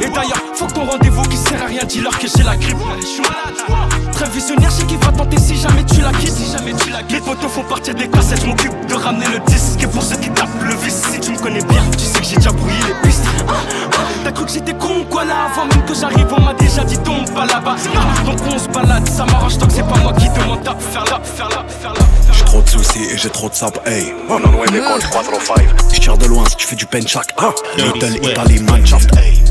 Et 0.00 0.08
d'ailleurs, 0.08 0.42
faut 0.54 0.66
que 0.66 0.72
ton 0.72 0.84
rendez-vous 0.84 1.22
qui 1.24 1.36
sert 1.36 1.62
à 1.62 1.66
rien, 1.66 1.82
dis-leur 1.86 2.18
que 2.18 2.26
j'ai 2.26 2.42
la 2.42 2.56
grippe. 2.56 2.78
Très 4.12 4.28
visionnaire, 4.30 4.70
j'ai 4.78 4.86
qui 4.86 4.96
va 4.96 5.12
tenter 5.12 5.38
si 5.38 5.56
jamais 5.56 5.84
tu 5.84 6.00
la 6.00 6.12
quittes. 6.12 7.10
Les 7.10 7.20
potos 7.20 7.48
font 7.48 7.64
partir 7.64 7.94
des 7.94 8.08
cassettes, 8.08 8.40
je 8.40 8.46
m'occupe 8.46 8.86
de 8.86 8.94
ramener 8.94 9.26
le 9.26 9.40
disque. 9.50 9.82
Et 9.82 9.86
pour 9.86 10.02
ceux 10.02 10.16
qui 10.16 10.30
tapent 10.30 10.48
le 10.62 10.74
vice, 10.76 11.02
si 11.12 11.20
tu 11.20 11.32
me 11.32 11.38
connais 11.38 11.64
bien, 11.64 11.82
tu 11.92 12.03
que 12.24 12.30
j'ai 12.30 12.36
déjà 12.36 12.50
brouillé 12.52 12.76
les 12.88 13.08
pistes 13.08 13.24
Ah, 13.48 13.52
ah, 13.52 13.96
T'as 14.24 14.32
cru 14.32 14.44
que 14.46 14.52
j'étais 14.52 14.72
con 14.74 15.04
quoi 15.10 15.24
là 15.24 15.48
Avant 15.52 15.66
même 15.66 15.84
que 15.84 15.94
j'arrive, 15.94 16.26
on 16.36 16.40
m'a 16.40 16.54
déjà 16.54 16.82
dit 16.84 16.98
tombe 16.98 17.30
pas 17.32 17.46
là-bas 17.46 17.76
Donc 18.24 18.38
on 18.52 18.58
se 18.58 18.68
balade, 18.68 19.06
ça 19.08 19.24
m'arrange 19.26 19.58
tant 19.58 19.66
que 19.66 19.72
c'est 19.72 19.82
pas 19.86 19.98
moi 19.98 20.12
qui 20.14 20.28
demande 20.30 20.66
à 20.66 20.74
faire 20.74 21.04
là, 21.04 21.20
faire 21.22 21.48
là, 21.50 21.64
faire 21.68 21.92
là 21.92 22.00
J'ai 22.32 22.44
trop 22.44 22.62
de 22.62 22.68
soucis 22.68 23.04
et 23.12 23.18
j'ai 23.18 23.30
trop 23.30 23.48
de 23.48 23.54
sap, 23.54 23.78
hey. 23.86 24.14
On 24.28 24.34
en 24.36 24.50
loin 24.52 24.66
des 24.66 24.78
codes 24.78 25.02
405. 25.10 25.56
Je 25.92 26.00
tire 26.00 26.18
de 26.18 26.26
loin 26.26 26.44
si 26.48 26.56
tu 26.56 26.66
fais 26.66 26.76
du 26.76 26.86
penchak. 26.86 27.26
Ah, 27.38 27.50
Little 27.76 28.16
Italy 28.22 28.60
Mannschaft, 28.60 29.14
hey. 29.16 29.42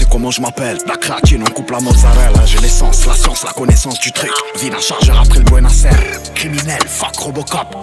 Sais 0.00 0.06
comment 0.10 0.30
je 0.30 0.40
m'appelle. 0.40 0.78
La 0.86 0.96
cratine, 0.96 1.42
on 1.46 1.50
coupe 1.50 1.70
la 1.70 1.80
mozzarella. 1.80 2.44
J'ai 2.46 2.58
l'essence, 2.58 3.06
la 3.06 3.14
science, 3.14 3.44
la 3.44 3.52
connaissance 3.52 3.98
du 4.00 4.12
truc. 4.12 4.30
Vide 4.58 4.74
un 4.74 4.80
chargeur 4.80 5.20
après 5.20 5.38
le 5.38 5.44
Buenos 5.44 5.84
Aires. 5.84 6.20
Criminel, 6.34 6.82
fuck 6.86 7.16
Robocop. 7.16 7.76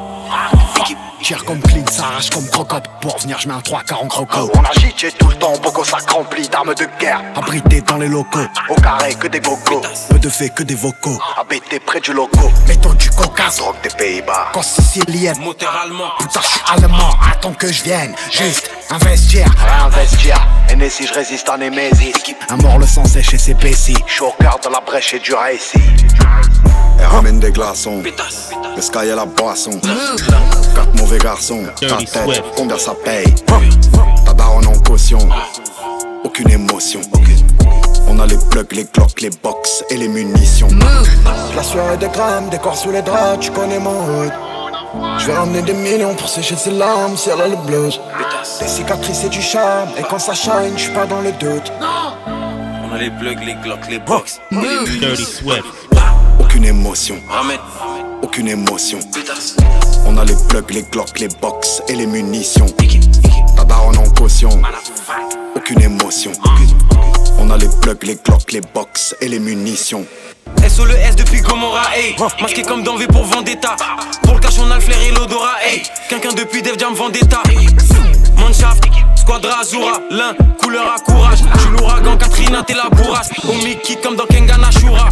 Tire 1.22 1.44
comme 1.44 1.60
clean, 1.60 1.86
s'arrache 1.92 2.30
comme 2.30 2.48
crocop. 2.48 2.88
Pour 3.02 3.18
venir, 3.20 3.38
je 3.40 3.48
mets 3.48 3.54
un 3.54 3.62
3 3.62 3.84
40 3.84 4.08
croco. 4.08 4.52
On 4.56 4.64
agite 4.64 5.18
tout 5.18 5.28
le 5.28 5.36
temps, 5.36 5.54
beaucoup 5.62 5.84
ça 5.84 5.98
rempli 6.08 6.48
d'armes 6.48 6.74
de 6.74 6.88
guerre. 7.00 7.22
Abrité 7.36 7.82
dans 7.82 7.98
les 7.98 8.08
locaux, 8.08 8.48
au 8.70 8.76
carré 8.76 9.14
que 9.16 9.28
des 9.28 9.42
gogos. 9.42 9.82
Peu 10.10 10.20
de 10.20 10.30
faits 10.30 10.54
que 10.54 10.64
des 10.64 10.76
vocaux. 10.76 11.20
Habité 11.38 11.80
près 11.80 12.00
du 12.00 12.14
loco. 12.14 12.50
Mettons 12.68 12.94
du 12.94 13.10
coca, 13.10 13.50
drogue 13.58 13.76
des 13.84 13.90
Pays-Bas. 13.90 14.52
Sicilienne, 14.62 15.38
moteur 15.40 15.76
allemand. 15.84 16.12
Putain, 16.20 16.40
je 16.42 16.48
suis 16.48 16.62
allemand, 16.68 17.16
attends 17.30 17.54
que 17.54 17.72
je 17.72 17.84
vienne. 17.84 18.16
Juste 18.32 18.70
investir, 18.90 19.48
investir. 19.86 20.48
Et 20.80 20.90
si 20.90 21.08
je 21.08 21.14
résiste 21.14 21.50
en 21.50 21.58
Némésis. 21.58 22.07
Un 22.50 22.58
mort 22.58 22.80
le 22.80 22.86
sang 22.86 23.06
sèche 23.06 23.34
et 23.34 23.38
s'épaissit. 23.38 23.98
Je 24.08 24.14
suis 24.14 24.24
au 24.24 24.32
cœur 24.40 24.60
de 24.64 24.70
la 24.70 24.80
brèche 24.80 25.14
et 25.14 25.20
du 25.20 25.34
récit. 25.34 25.80
Elle 27.00 27.06
ramène 27.06 27.40
des 27.40 27.52
glaçons. 27.52 28.02
Le 28.76 28.82
sky 28.82 29.08
et 29.12 29.16
la 29.16 29.26
boisson. 29.26 29.72
Quatre 30.76 30.96
mauvais 30.96 31.18
garçons. 31.18 31.64
Ta 31.82 31.98
tête, 31.98 32.44
combien 32.56 32.78
ça 32.78 32.94
paye 33.04 33.34
Ta 34.26 34.34
daronne 34.34 34.68
en 34.68 34.80
caution. 34.80 35.20
Aucune 36.24 36.50
émotion. 36.50 37.02
On 38.08 38.20
a 38.20 38.26
les 38.26 38.38
plugs, 38.50 38.72
les 38.72 38.86
glocks, 38.86 39.22
les 39.22 39.30
box 39.44 39.84
et 39.90 39.98
les 39.98 40.08
munitions. 40.08 40.70
La 41.56 41.64
soirée 41.64 41.98
des 41.98 42.08
grammes, 42.08 42.50
des 42.50 42.58
corps 42.58 42.78
sous 42.78 42.92
les 42.92 43.02
draps, 43.02 43.40
tu 43.40 43.52
connais 43.52 43.80
mon 43.80 44.24
hood. 44.24 44.32
Je 45.20 45.28
vais 45.28 45.34
ramener 45.34 45.62
des 45.62 45.74
millions 45.74 46.14
pour 46.16 46.30
sécher 46.30 46.56
ses 46.56 46.72
larmes 46.72 47.18
si 47.18 47.30
elle 47.30 47.42
a 47.42 47.48
le 47.48 47.56
blues. 47.56 48.00
Des 48.60 48.68
cicatrices 48.68 49.24
et 49.24 49.30
du 49.30 49.42
charme, 49.42 49.90
et 49.98 50.04
quand 50.04 50.20
ça 50.20 50.34
shine, 50.34 50.74
je 50.76 50.84
suis 50.84 50.94
pas 50.94 51.06
dans 51.06 51.22
le 51.22 51.32
doute. 51.34 51.72
On 52.26 52.94
a 52.94 52.98
les 52.98 53.10
plugs, 53.10 53.44
les 53.44 53.56
glocks, 53.56 53.88
les 53.90 54.00
box. 54.00 54.40
Dirty 54.52 55.24
Swift. 55.24 55.66
Aucune 56.40 56.66
émotion. 56.66 57.18
Aucune 58.22 58.48
émotion. 58.48 59.00
On 60.06 60.18
a 60.18 60.24
les 60.24 60.36
plugs, 60.48 60.72
les 60.72 60.84
glocks, 60.84 61.20
les 61.20 61.28
box 61.42 61.82
et 61.88 61.96
les 61.96 62.08
munitions. 62.08 62.68
Ta 63.56 63.64
daronne 63.64 63.98
en 63.98 64.10
caution. 64.12 64.50
Aucune 65.56 65.82
émotion. 65.82 66.32
On 67.48 67.52
a 67.52 67.58
les 67.58 67.70
plugs, 67.82 68.04
les 68.04 68.16
glocks, 68.16 68.52
les 68.52 68.60
box 68.60 69.16
et 69.22 69.30
les 69.30 69.40
munitions. 69.40 70.06
SO 70.68 70.84
le 70.84 70.96
S 70.96 71.16
depuis 71.16 71.40
Gomorra, 71.40 71.96
hey. 71.96 72.14
Masqué 72.42 72.62
comme 72.62 72.84
dans 72.84 72.98
V 72.98 73.08
pour 73.08 73.24
Vendetta. 73.24 73.78
Pour 74.24 74.34
le 74.34 74.40
cash 74.42 74.60
on 74.60 74.70
a 74.70 74.76
le 74.76 74.82
flair 74.82 75.02
et 75.02 75.12
l'odorat, 75.12 75.56
hey. 75.66 75.82
Quelqu'un 76.10 76.34
depuis 76.34 76.62
Def 76.62 76.78
Jam 76.78 76.94
Vendetta. 76.94 77.42
Manshaft, 78.38 78.84
Squadra 79.16 79.62
Azura. 79.62 80.02
L'un, 80.12 80.34
couleur 80.58 80.94
à 80.94 81.00
courage. 81.00 81.40
J'suis 81.56 81.70
l'ouragan, 81.72 82.18
Katrina 82.18 82.64
t'es 82.64 82.74
la 82.74 82.90
bourrasse. 82.90 83.30
Mickey 83.64 83.96
comme 84.04 84.18
dans 84.18 84.26
Kengan 84.26 84.62
Ashura. 84.68 85.08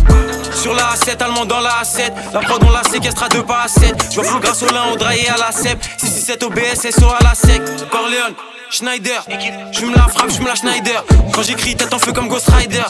Sur 0.54 0.74
la 0.74 0.94
A7, 0.94 1.24
allemand 1.24 1.46
dans 1.46 1.62
la 1.62 1.84
A7 1.84 2.12
La 2.34 2.42
prod 2.42 2.62
on 2.66 2.70
la 2.70 2.84
séquestre 2.84 3.24
à 3.24 3.30
deux 3.30 3.44
pas 3.44 3.62
à 3.64 3.68
7 3.70 4.10
J'vois 4.12 4.26
flou 4.26 4.40
grâce 4.40 4.62
au 4.62 4.68
lin, 4.68 4.92
au 4.92 4.98
draillé 4.98 5.30
à 5.30 5.38
la 5.38 5.54
CEP. 5.54 5.82
667 6.00 6.44
OBS, 6.44 6.92
SO 6.92 7.06
à 7.18 7.24
la 7.24 7.34
sec. 7.34 7.62
Corleone 7.90 8.34
Schneider, 8.70 9.24
j'fume 9.72 9.94
la 9.96 10.08
frappe, 10.08 10.30
j'fume 10.30 10.48
la 10.48 10.56
Schneider. 10.56 11.04
Quand 11.34 11.44
j'écris, 11.44 11.76
tête 11.76 11.94
en 11.94 12.00
feu 12.00 12.12
comme 12.12 12.28
Ghost 12.28 12.50
Rider. 12.50 12.84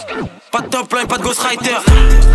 Pas 0.52 0.62
de 0.62 0.68
top 0.68 0.94
line, 0.94 1.08
pas 1.08 1.18
de 1.18 1.24
Ghost 1.24 1.42
Rider. 1.42 1.76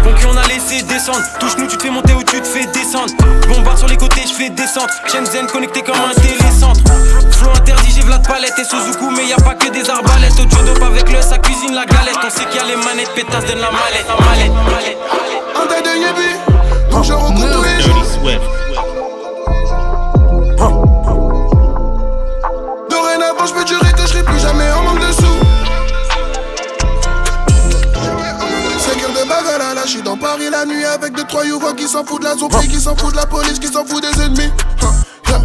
Donc 0.04 0.16
on 0.30 0.36
a 0.36 0.46
laissé 0.46 0.82
descendre. 0.82 1.22
Touche-nous, 1.38 1.66
tu 1.66 1.76
te 1.76 1.82
fais 1.82 1.90
monter 1.90 2.12
ou 2.12 2.22
tu 2.22 2.40
te 2.40 2.46
fais 2.46 2.66
descendre. 2.66 3.12
Bombarde 3.48 3.78
sur 3.78 3.88
les 3.88 3.96
côtés, 3.96 4.22
j'fais 4.26 4.50
descendre. 4.50 4.90
Shenzhen 5.06 5.46
connecté 5.46 5.82
comme 5.82 5.96
un 5.96 6.14
télécentre. 6.20 6.80
Flow 7.32 7.50
interdit, 7.56 7.92
j'ai 7.94 8.02
Vlad 8.02 8.26
Palette 8.26 8.58
et 8.58 8.64
Suzuku, 8.64 9.10
mais 9.16 9.26
y 9.26 9.32
a 9.32 9.36
pas 9.36 9.54
que 9.54 9.68
des 9.70 9.88
arbalètes. 9.88 10.38
Au 10.38 10.44
dope 10.44 10.82
avec 10.82 11.10
le, 11.10 11.22
sa 11.22 11.38
cuisine 11.38 11.74
la 11.74 11.86
galette. 11.86 12.18
On 12.24 12.30
sait 12.30 12.44
qu'il 12.46 12.60
y 12.60 12.64
a 12.64 12.66
les 12.66 12.76
manettes, 12.76 13.14
pétasse, 13.14 13.44
donne 13.46 13.60
la 13.60 13.70
mallette. 13.70 14.06
Mallette, 14.20 14.52
mallette. 14.70 14.98
Un 15.56 15.66
de 15.66 17.02
je 17.02 17.12
recours 17.12 17.50
tous 17.52 17.62
les 17.62 17.82
jours. 17.82 18.59
Dorénavant, 23.40 23.46
je 23.46 23.54
peux 23.54 23.64
durer 23.64 23.92
je 23.96 24.06
serai 24.06 24.22
plus 24.22 24.38
jamais 24.38 24.70
en 24.72 24.82
manque 24.82 25.00
de 25.00 25.12
sous. 25.12 25.49
Je 29.90 29.96
suis 29.96 30.02
dans 30.04 30.16
Paris 30.16 30.48
la 30.48 30.64
nuit 30.64 30.84
avec 30.84 31.16
deux 31.16 31.24
trois 31.24 31.44
youvois 31.44 31.74
qui 31.74 31.88
s'en 31.88 32.04
foutent 32.04 32.20
de 32.20 32.26
la 32.26 32.36
zone, 32.36 32.48
qui 32.68 32.80
s'en 32.80 32.94
foutent 32.94 33.10
de 33.10 33.16
la 33.16 33.26
police, 33.26 33.58
qui 33.58 33.66
s'en 33.66 33.84
foutent 33.84 34.04
des 34.04 34.22
ennemis. 34.22 34.52
Ha. 34.82 35.40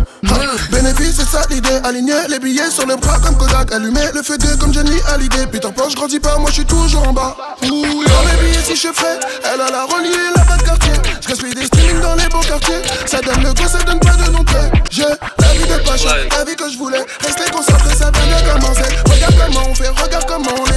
Bénéfice, 0.71 1.15
c'est 1.17 1.27
ça 1.27 1.41
l'idée, 1.49 1.79
aligner 1.83 2.13
les 2.29 2.37
billets 2.37 2.69
sur 2.69 2.85
le 2.85 2.95
bras 2.95 3.17
comme 3.23 3.35
Kodak, 3.37 3.71
allumer 3.71 4.05
le 4.13 4.21
feu 4.21 4.37
de 4.37 4.55
comme 4.59 4.71
Jenny 4.71 4.99
Hallyday. 5.09 5.47
Peter 5.47 5.69
Pan, 5.75 5.89
je 5.89 5.95
grandis 5.95 6.19
pas, 6.19 6.37
moi 6.37 6.49
je 6.49 6.55
suis 6.55 6.65
toujours 6.65 7.07
en 7.07 7.13
bas. 7.13 7.35
Ouh, 7.63 7.67
dans 7.69 8.23
mes 8.23 8.37
billets 8.43 8.63
si 8.63 8.75
je 8.75 8.89
fais, 8.93 9.17
elle 9.51 9.61
a 9.61 9.71
la 9.71 9.85
reliée, 9.85 10.11
la 10.35 10.43
bas 10.43 10.57
de 10.57 10.63
quartier. 10.63 10.93
Je 11.21 11.27
gaspille 11.27 11.55
des 11.55 11.65
streamings 11.65 12.01
dans 12.01 12.13
les 12.13 12.27
beaux 12.29 12.41
quartiers. 12.41 12.81
Ça 13.07 13.21
donne 13.21 13.41
le 13.41 13.51
go, 13.51 13.63
ça 13.67 13.79
donne 13.79 13.99
pas 13.99 14.13
de 14.13 14.31
nom. 14.31 14.45
J'ai 14.91 15.03
la 15.03 15.53
vie 15.53 15.67
de 15.67 15.87
pas 15.87 15.97
cher, 15.97 16.15
la 16.37 16.45
vie 16.45 16.55
que 16.55 16.69
je 16.69 16.77
voulais. 16.77 17.03
Rester 17.25 17.49
concentré, 17.51 17.95
ça 17.95 18.11
vient 18.11 18.37
de 18.37 18.61
commencer. 18.61 18.95
Regarde 19.09 19.35
comment 19.43 19.69
on 19.69 19.75
fait, 19.75 19.89
regarde 19.89 20.25
comment 20.27 20.53
on 20.59 20.71
les 20.71 20.74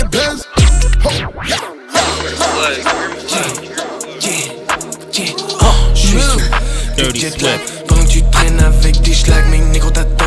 jet. 7.37 7.61
Pendant 7.87 8.03
que 8.03 8.09
tu 8.09 8.23
traînes 8.31 8.61
avec 8.61 9.01
des 9.03 9.13
schlags 9.13 9.49
Mes 9.51 9.59
négros 9.59 9.91
t'attendent 9.91 10.18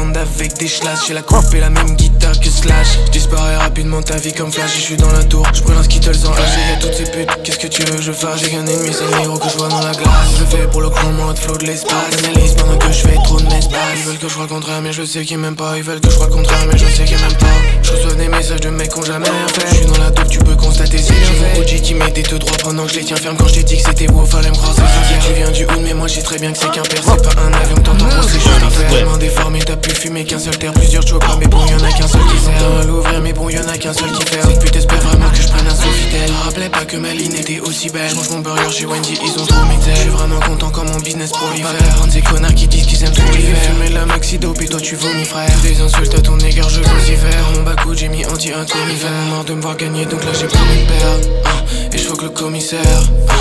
avec 0.41 0.57
des 0.57 0.67
schlags 0.67 0.97
J'ai 1.07 1.13
la 1.13 1.21
coupe 1.21 1.53
et 1.53 1.59
la 1.59 1.69
même 1.69 1.95
guitare 1.95 2.39
que 2.39 2.49
Slash. 2.49 2.97
J'disparais 3.07 3.57
rapidement 3.57 4.01
ta 4.01 4.17
vie 4.17 4.33
comme 4.33 4.51
Flash 4.51 4.75
Je 4.75 4.81
suis 4.81 4.97
dans 4.97 5.11
la 5.11 5.23
tour, 5.23 5.45
j'brûle 5.53 5.77
un 5.77 5.83
Skittles 5.83 6.17
en 6.25 6.31
H 6.31 6.39
Y'a 6.69 6.77
toutes 6.81 6.93
ces 6.93 7.03
putes, 7.03 7.29
qu'est-ce 7.43 7.59
que 7.59 7.67
tu 7.67 7.83
veux 7.83 7.97
que 7.97 8.01
je 8.01 8.11
fasse? 8.11 8.41
J'ai 8.41 8.49
qu'un 8.49 8.65
ennemi, 8.65 8.89
c'est 8.91 9.05
le 9.05 9.19
négro 9.19 9.37
que 9.37 9.49
je 9.49 9.57
vois 9.57 9.67
dans 9.69 9.81
la 9.81 9.91
glace. 9.91 10.09
Je 10.39 10.45
fais 10.45 10.67
pour 10.67 10.81
le 10.81 10.89
grand 10.89 11.11
mode 11.11 11.37
flow 11.37 11.57
de 11.57 11.65
l'espace. 11.65 11.93
Analyse 12.25 12.55
pendant 12.55 12.77
que 12.77 12.91
je 12.91 13.07
fais 13.07 13.15
trop 13.23 13.39
de 13.39 13.45
messes 13.45 13.69
Ils 13.95 14.03
veulent 14.03 14.17
que 14.17 14.27
je 14.27 14.33
crois 14.33 14.45
le 14.45 14.49
contraire 14.49 14.81
mais 14.81 14.93
je 14.93 15.03
sais 15.03 15.23
qu'ils 15.23 15.37
m'aiment 15.37 15.55
pas. 15.55 15.77
Ils 15.77 15.83
veulent 15.83 16.01
que 16.01 16.09
je 16.09 16.15
crois 16.15 16.27
le 16.27 16.33
contraire 16.33 16.65
mais 16.71 16.77
je 16.77 16.85
sais 16.85 17.05
qu'ils 17.05 17.17
m'aiment 17.17 17.37
pas. 17.37 17.47
Je 17.83 17.91
reçois 17.91 18.15
des 18.15 18.27
messages 18.27 18.61
de 18.61 18.69
mecs 18.69 18.91
qui 18.91 18.99
ont 18.99 19.03
jamais 19.03 19.29
rien 19.29 19.47
fait. 19.47 19.67
Je 19.69 19.75
suis 19.75 19.85
dans 19.85 19.97
la 19.97 20.09
dope, 20.09 20.29
tu 20.29 20.39
peux 20.39 20.55
constater 20.55 20.97
si 20.97 21.13
j'ai 21.13 21.55
mon 21.55 21.61
OG 21.61 21.81
qui 21.81 21.93
met 21.93 22.11
des 22.11 22.23
deux 22.23 22.39
droits 22.39 22.57
pendant 22.63 22.85
que 22.85 22.93
je 22.93 22.99
les 22.99 23.05
tiens 23.05 23.17
ferme 23.17 23.37
Quand 23.37 23.47
je 23.47 23.55
t'ai 23.55 23.63
dit 23.63 23.77
que 23.77 23.83
c'était 23.83 24.09
wow, 24.09 24.25
fallait 24.25 24.49
me 24.49 24.55
sincère 24.55 24.85
Tu 25.27 25.33
viens 25.33 25.51
du 25.51 25.65
hood 25.65 25.81
mais 25.83 25.93
moi 25.93 26.07
je 26.07 26.15
sais 26.15 26.23
très 26.23 26.39
bien 26.39 26.51
que 26.51 26.57
c'est 26.57 26.71
qu'un 26.71 26.81
père. 26.81 27.03
C'est 27.03 27.35
pas 27.35 27.41
un 27.41 27.53
avion 27.53 27.75
t'entends 27.77 28.05
c'est 28.21 28.39
juste 28.39 28.63
un 28.63 28.69
fer 28.69 29.17
déformé, 29.17 29.59
t'as 29.59 29.75
pu 29.75 29.91
fumer 29.91 30.25
qu'un 30.31 30.39
seul 30.39 30.57
terre 30.57 30.71
Plusieurs 30.73 31.05
chopas 31.05 31.35
mais 31.39 31.47
bon 31.47 31.59
y'en 31.65 31.83
a 31.83 31.91
qu'un 31.91 32.07
seul 32.07 32.21
qui 32.31 32.39
sert. 32.39 32.53
À 32.79 32.85
l'ouvrir 32.85 33.21
mais 33.21 33.33
bon 33.33 33.49
y'en 33.49 33.67
a 33.67 33.77
qu'un 33.77 33.93
seul 33.93 34.09
qui 34.13 34.25
fait 34.25 34.41
Cette 34.41 34.59
pute 34.61 34.75
espère 34.77 34.99
vraiment 35.01 35.29
que 35.29 35.35
je 35.35 35.47
Sofitel 35.91 36.25
Te 36.27 36.45
rappelais 36.45 36.69
pas 36.69 36.85
que 36.85 36.97
ma 36.97 37.13
ligne 37.13 37.33
était 37.35 37.59
aussi 37.59 37.89
belle. 37.89 38.09
Je 38.09 38.15
mange 38.15 38.29
mon 38.29 38.39
burger 38.39 38.71
chez 38.71 38.85
Wendy, 38.85 39.17
ils 39.23 39.41
ont 39.41 39.45
trop 39.45 39.65
mixé. 39.65 39.91
Je 39.95 40.01
suis 40.01 40.09
vraiment 40.09 40.39
content 40.39 40.69
quand 40.69 40.85
mon 40.85 40.99
business 40.99 41.31
prolifère 41.31 41.97
Rendre 41.99 42.11
ces 42.11 42.21
connards 42.21 42.55
qui 42.55 42.67
disent 42.67 42.85
qu'ils 42.85 43.03
aiment 43.03 43.11
trop 43.13 43.31
l'hiver. 43.31 43.57
Fumer 43.63 43.89
la 43.89 44.05
maxi 44.05 44.37
dope 44.37 44.61
et 44.61 44.67
toi 44.67 44.79
tu 44.79 44.95
vomis 44.95 45.25
frère. 45.25 45.49
Des 45.63 45.79
insultes 45.81 46.15
à 46.15 46.21
ton 46.21 46.37
égard 46.39 46.69
je 46.69 46.81
vocifère 46.81 47.45
Mon 47.55 47.63
bas 47.63 47.75
j'ai 47.93 48.07
mis 48.07 48.25
anti 48.25 48.51
un 48.51 48.65
conifère 48.65 49.11
Marre 49.29 49.43
de 49.43 49.53
me 49.53 49.61
voir 49.61 49.75
gagner 49.75 50.05
donc 50.05 50.23
là 50.23 50.31
j'ai 50.33 50.47
plus 50.47 50.57
de 50.57 50.87
perdre 50.87 51.27
Ah, 51.45 51.49
Et 51.93 51.97
je 51.97 52.09
que 52.09 52.23
le 52.23 52.29
commissaire. 52.29 52.79
Ah. 53.29 53.33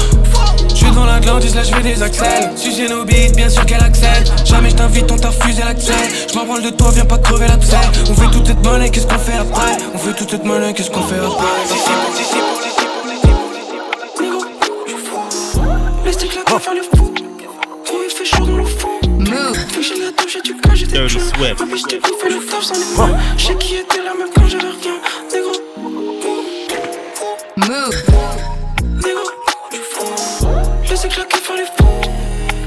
Je 0.68 0.74
suis 0.86 0.90
dans 0.94 1.04
l'Atlantis, 1.04 1.54
là 1.54 1.62
je 1.62 1.74
fais 1.74 1.82
des 1.82 2.02
accels 2.02 2.50
Sucer 2.56 2.88
nos 2.88 3.04
beats, 3.04 3.32
bien 3.36 3.48
sûr 3.48 3.64
qu'elle 3.66 3.82
accède. 3.82 4.30
Jamais 4.44 4.70
je 4.70 4.76
t'invite, 4.76 5.10
on 5.10 5.16
t'a 5.16 5.28
refusé 5.28 5.62
l'accès. 5.62 5.92
Je 6.32 6.34
m'en 6.38 6.58
de 6.58 6.70
toi, 6.70 6.90
viens 6.92 7.04
pas 7.04 7.18
crever 7.18 7.48
l'abcès. 7.48 7.76
On 8.08 8.14
fait 8.14 8.30
toute 8.30 8.46
cette 8.46 8.64
monnaie, 8.64 8.90
qu'est-ce 8.90 9.06
qu'on 9.06 9.18
fait 9.18 9.36
après? 9.38 9.76
On 9.94 9.98
fait 9.98 10.14
toute 10.14 10.30
cette 10.30 10.44
monnaie, 10.44 10.72
qu'est-ce 10.72 10.90
qu'on 10.90 11.02
fait 11.02 11.16
après? 11.16 12.39
Là, 16.50 16.58
faire 16.58 16.74
le 16.74 16.82
fou. 16.82 17.14
Trop 17.84 17.98
il 18.02 18.10
fait 18.10 18.24
chaud 18.24 18.44
dans 18.44 18.56
le 18.56 18.64
fond. 18.64 18.88
Vu 19.04 19.30
que 19.72 19.82
j'ai 19.82 19.94
la 20.02 20.10
touche, 20.10 20.32
j'ai 20.32 20.42
du 20.42 20.56
cas, 20.60 20.74
j'ai 20.74 20.86
des 20.86 20.98
Dirty 20.98 21.20
joints. 21.20 21.28
Swift. 21.36 21.60
Ma 21.60 21.66
biche, 21.66 21.82
t'es 21.84 22.00
bouffé 22.00 22.28
le 22.28 22.44
taf 22.44 22.64
sans 22.64 22.74
les 22.74 22.96
mains. 22.96 23.18
Je 23.36 23.46
sais 23.46 23.54
qui 23.54 23.76
était 23.76 24.02
là, 24.02 24.14
même 24.18 24.28
quand 24.34 24.48
j'avais 24.48 24.64
rien. 24.64 24.98
Négro, 25.32 25.52
négro, 28.82 29.22
je 30.82 30.94
sticks 30.96 31.16
là, 31.16 31.24
faire 31.30 31.56
les 31.56 31.66
fous. 31.66 32.00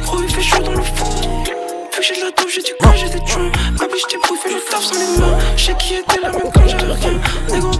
Gros, 0.03 0.21
il 0.23 0.29
fait 0.29 0.41
chaud 0.41 0.63
dans 0.63 0.71
le 0.71 0.81
fond. 0.81 1.43
Vu 1.43 1.97
que 1.97 2.03
j'ai 2.03 2.21
la 2.23 2.31
touche, 2.31 2.55
j'ai 2.55 2.61
du 2.61 2.71
cas, 2.79 2.93
j'ai 2.95 3.09
des 3.09 3.25
joints. 3.27 3.51
Ma 3.79 3.88
biche, 3.88 4.03
t'es 4.09 4.17
bouffé 4.17 4.49
le 4.53 4.61
taf 4.71 4.81
sans 4.81 4.95
les 4.95 5.19
mains. 5.19 5.38
Je 5.57 5.61
sais 5.65 5.75
qui 5.77 5.95
était 5.95 6.21
là, 6.21 6.31
même 6.31 6.49
quand 6.53 6.67
j'avais 6.69 6.93
rien. 6.93 7.19
Négro, 7.51 7.71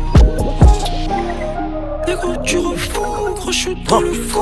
négro, 2.06 2.36
tu 2.44 2.58
refous. 2.58 3.36
Gros, 3.36 3.52
je 3.54 3.58
suis 3.58 3.76
dans 3.88 4.02
le 4.02 4.12
fou. 4.12 4.42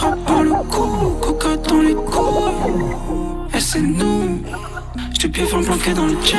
J'attrape 0.00 0.24
par 0.24 0.42
le 0.42 0.50
cou, 0.70 1.16
coca 1.20 1.56
dans 1.56 1.80
les 1.82 1.94
coups. 1.94 3.54
Et 3.54 3.60
c'est 3.60 3.80
nous. 3.80 4.40
J'te 5.12 5.44
fin 5.44 5.62
planqué 5.62 5.92
dans 5.92 6.06
le 6.06 6.14
check. 6.24 6.38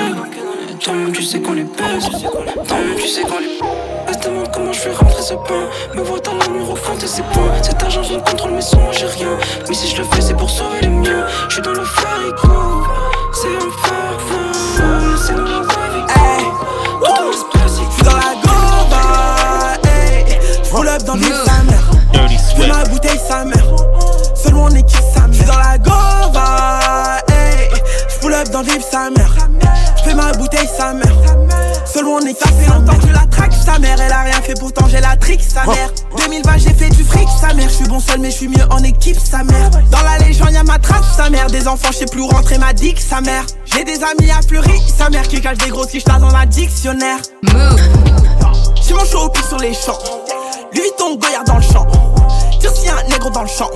Toi-même, 0.80 1.12
tu 1.12 1.22
sais 1.22 1.40
qu'on 1.40 1.54
les 1.54 1.64
baisse. 1.64 2.10
Toi-même, 2.10 2.96
tu 2.98 3.08
sais 3.08 3.22
qu'on 3.22 3.38
les 3.38 3.60
baisse. 3.60 4.20
Demande 4.26 4.50
comment 4.52 4.74
je 4.74 4.80
fais 4.80 4.92
rentrer 4.92 5.22
ce 5.22 5.34
pain. 5.34 5.68
Me 5.96 6.02
vois 6.02 6.20
ta 6.20 6.32
l'amour 6.32 6.72
au 6.72 6.76
fond 6.76 6.96
de 6.96 7.06
ses 7.06 7.22
points. 7.22 7.52
Cet 7.62 7.84
argent 7.84 8.02
vient 8.02 8.20
contrôle 8.20 8.52
mes 8.52 8.62
sons, 8.62 8.92
j'ai 8.92 9.06
rien. 9.06 9.38
Mais 9.68 9.76
si 9.76 9.88
je 9.88 9.98
le 9.98 10.04
fais, 10.06 10.22
c'est 10.22 10.36
pour 10.36 10.50
sauver 10.50 10.82
les 10.82 10.90
miens. 10.90 11.26
J'suis 11.50 11.62
dans 11.62 11.72
le 11.72 11.84
farico. 11.84 12.88
C'est 13.34 13.48
un 13.48 13.70
fardeau. 13.84 15.12
Laissez-nous 15.12 15.46
la 15.46 15.60
vie. 15.60 15.72
Tout 21.02 21.06
dans 21.06 21.51
Dirty 22.32 22.56
Swift. 22.56 22.68
ma 22.68 22.84
bouteille, 22.86 23.20
sa 23.28 23.46
mère. 23.46 23.66
Seulement 24.36 24.66
on 24.66 24.76
est 24.76 24.84
qui 24.84 24.98
sa 25.14 25.28
mère. 25.28 25.34
J'suis 25.34 25.46
dans 25.46 25.58
la 25.58 25.78
gova, 25.78 27.18
hey. 27.30 27.70
Up 28.34 28.50
dans 28.50 28.62
le 28.62 28.68
sa 28.90 29.10
mère. 29.10 29.36
J'fais 29.98 30.14
ma 30.14 30.32
bouteille, 30.32 30.70
sa 30.78 30.94
mère. 30.94 31.12
Seulement 31.86 32.16
on 32.22 32.26
est 32.26 32.40
Ça 32.40 32.48
fait 32.48 32.70
longtemps 32.70 32.98
que 32.98 33.08
je 33.08 33.14
la 33.14 33.26
traque, 33.30 33.54
sa 33.54 33.78
mère. 33.78 34.00
Elle 34.00 34.12
a 34.12 34.22
rien 34.22 34.42
fait, 34.42 34.54
pourtant 34.58 34.88
j'ai 34.88 35.02
la 35.02 35.18
trick, 35.18 35.42
sa 35.42 35.66
mère. 35.66 35.92
2020, 36.18 36.58
j'ai 36.58 36.74
fait 36.74 36.90
du 36.90 37.04
fric, 37.04 37.28
sa 37.40 37.54
mère. 37.54 37.68
J'suis 37.68 37.86
bon 37.86 38.00
seul, 38.00 38.20
mais 38.20 38.32
j'suis 38.32 38.48
mieux 38.48 38.64
en 38.70 38.82
équipe, 38.84 39.18
sa 39.20 39.44
mère. 39.44 39.70
Dans 39.92 40.02
la 40.02 40.18
légende, 40.20 40.54
y'a 40.54 40.64
ma 40.64 40.80
trace, 40.80 41.18
sa 41.18 41.30
mère. 41.30 41.48
Des 41.48 41.68
enfants, 41.68 41.90
j'sais 41.92 42.06
plus 42.06 42.22
où 42.22 42.28
rentrer 42.28 42.58
ma 42.58 42.72
dick, 42.72 43.00
sa 43.02 43.20
mère. 43.20 43.46
J'ai 43.66 43.84
des 43.84 44.00
amis 44.04 44.32
à 44.32 44.42
pleurer, 44.48 44.80
sa 44.98 45.10
mère 45.10 45.24
qui 45.24 45.42
cache 45.42 45.58
des 45.58 45.70
gros 45.70 45.86
si 45.86 46.00
j'tase 46.00 46.22
dans 46.22 46.34
un 46.34 46.46
dictionnaire. 46.46 47.18
Move. 47.44 47.82
J'suis 48.82 48.94
mon 48.94 49.06
show 49.06 49.30
au 49.30 49.48
sur 49.48 49.58
les 49.58 49.74
champs. 49.74 50.00
Lui 50.74 50.90
ton 50.98 51.16
goyard 51.16 51.44
dans 51.44 51.58
le 51.58 51.62
champ. 51.62 51.86
Tire 52.62 52.72
s'il 52.76 52.86
y 52.86 52.90
a 52.90 52.98
un 52.98 53.04
négro 53.04 53.30
dans 53.32 53.42
le 53.42 53.48
champ. 53.48 53.72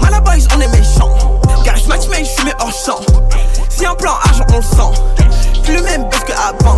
Malaboys, 0.00 0.46
on 0.54 0.60
est 0.60 0.68
méchants. 0.68 1.16
Garage 1.64 1.86
match, 1.86 2.02
mais 2.10 2.24
je 2.24 2.30
suis 2.30 2.52
hors 2.60 2.70
champ. 2.70 3.00
Si 3.70 3.86
un 3.86 3.94
plan 3.94 4.12
argent, 4.22 4.44
on 4.52 4.56
le 4.56 4.62
sent. 4.62 5.00
Plus 5.64 5.76
le 5.76 5.82
même 5.82 6.08
buzz 6.10 6.20
que 6.20 6.32
avant. 6.32 6.76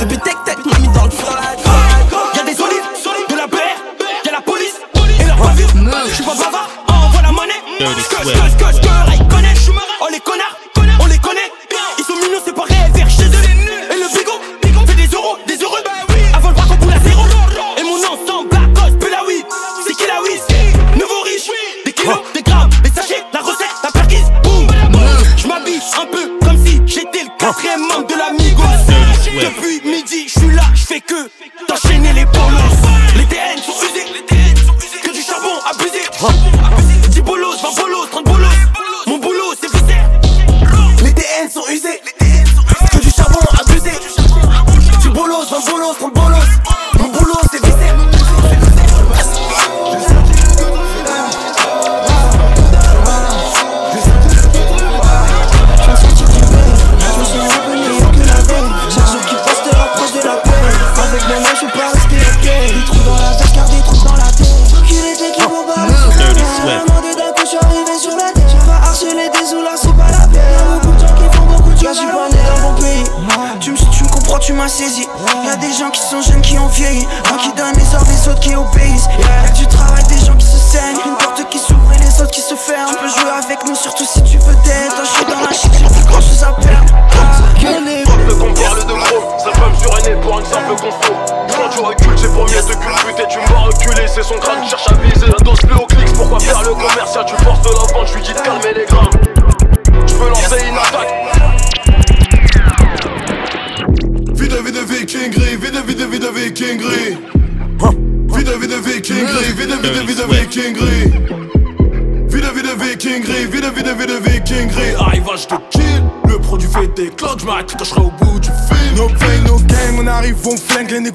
Depuis 0.00 0.18
tech 0.18 0.34
tech, 0.44 0.56
m'a 0.66 0.78
mis 0.80 0.88
dans 0.88 1.04
le 1.04 1.10
fond. 1.10 1.32
Y'a 2.34 2.42
des 2.42 2.54
solides, 2.54 2.82
de 3.30 3.36
la 3.36 3.46
BR, 3.46 3.56
y'a 4.24 4.32
la 4.32 4.40
police 4.40 4.80
et 5.20 5.24
leur 5.24 5.36
bavure. 5.36 5.68
Je 6.08 6.14
suis 6.14 6.24
pas 6.24 6.34
bavard, 6.34 6.68
envoie 6.88 7.22
la 7.22 7.30
monnaie. 7.30 7.62
Scotch, 7.78 8.34
scotch, 8.34 8.52
scotch, 8.58 8.74
scotch, 8.76 9.14
ils 9.14 9.28
connaissent. 9.28 9.70
Oh 10.00 10.08
les 10.10 10.20
connards, 10.20 10.56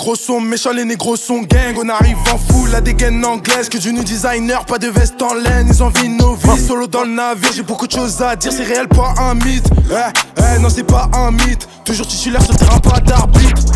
négros 0.08 0.16
sont 0.26 0.39
méchants, 0.39 0.72
les 0.72 0.86
négros 0.86 1.18
sont 1.18 1.41
gang. 1.41 1.76
On 1.84 1.89
arrive 1.89 2.16
en 2.34 2.38
foule, 2.38 2.70
la 2.70 2.80
dégaine 2.80 3.26
anglaise. 3.26 3.68
Que 3.68 3.78
du 3.78 3.91
new 3.91 4.05
designer, 4.05 4.66
pas 4.66 4.78
de 4.78 4.88
veste 4.88 5.22
en 5.22 5.34
laine. 5.34 5.68
Ils 5.70 5.84
envient 5.84 6.08
nos 6.08 6.34
vies, 6.36 6.66
solo 6.66 6.88
dans 6.88 7.03
le 7.03 7.10
navire. 7.10 7.51
J'ai 7.53 7.64
beaucoup 7.64 7.88
de 7.88 7.91
choses 7.91 8.22
à 8.22 8.38
dire, 8.38 8.53
c'est 8.53 8.64
réel, 8.64 8.88
pas 8.88 9.14
un 9.20 9.34
mythe. 9.34 9.70
Eh, 9.91 9.95
eh, 10.55 10.60
non, 10.62 10.70
c'est 10.70 10.86
pas 10.86 11.10
un 11.14 11.32
mythe. 11.32 11.68
Toujours 11.84 12.08
titulaire 12.08 12.41
sur 12.41 12.53
le 12.53 12.58
terrain, 12.58 12.80
pas 12.80 13.01
d'arbitre. 13.01 13.66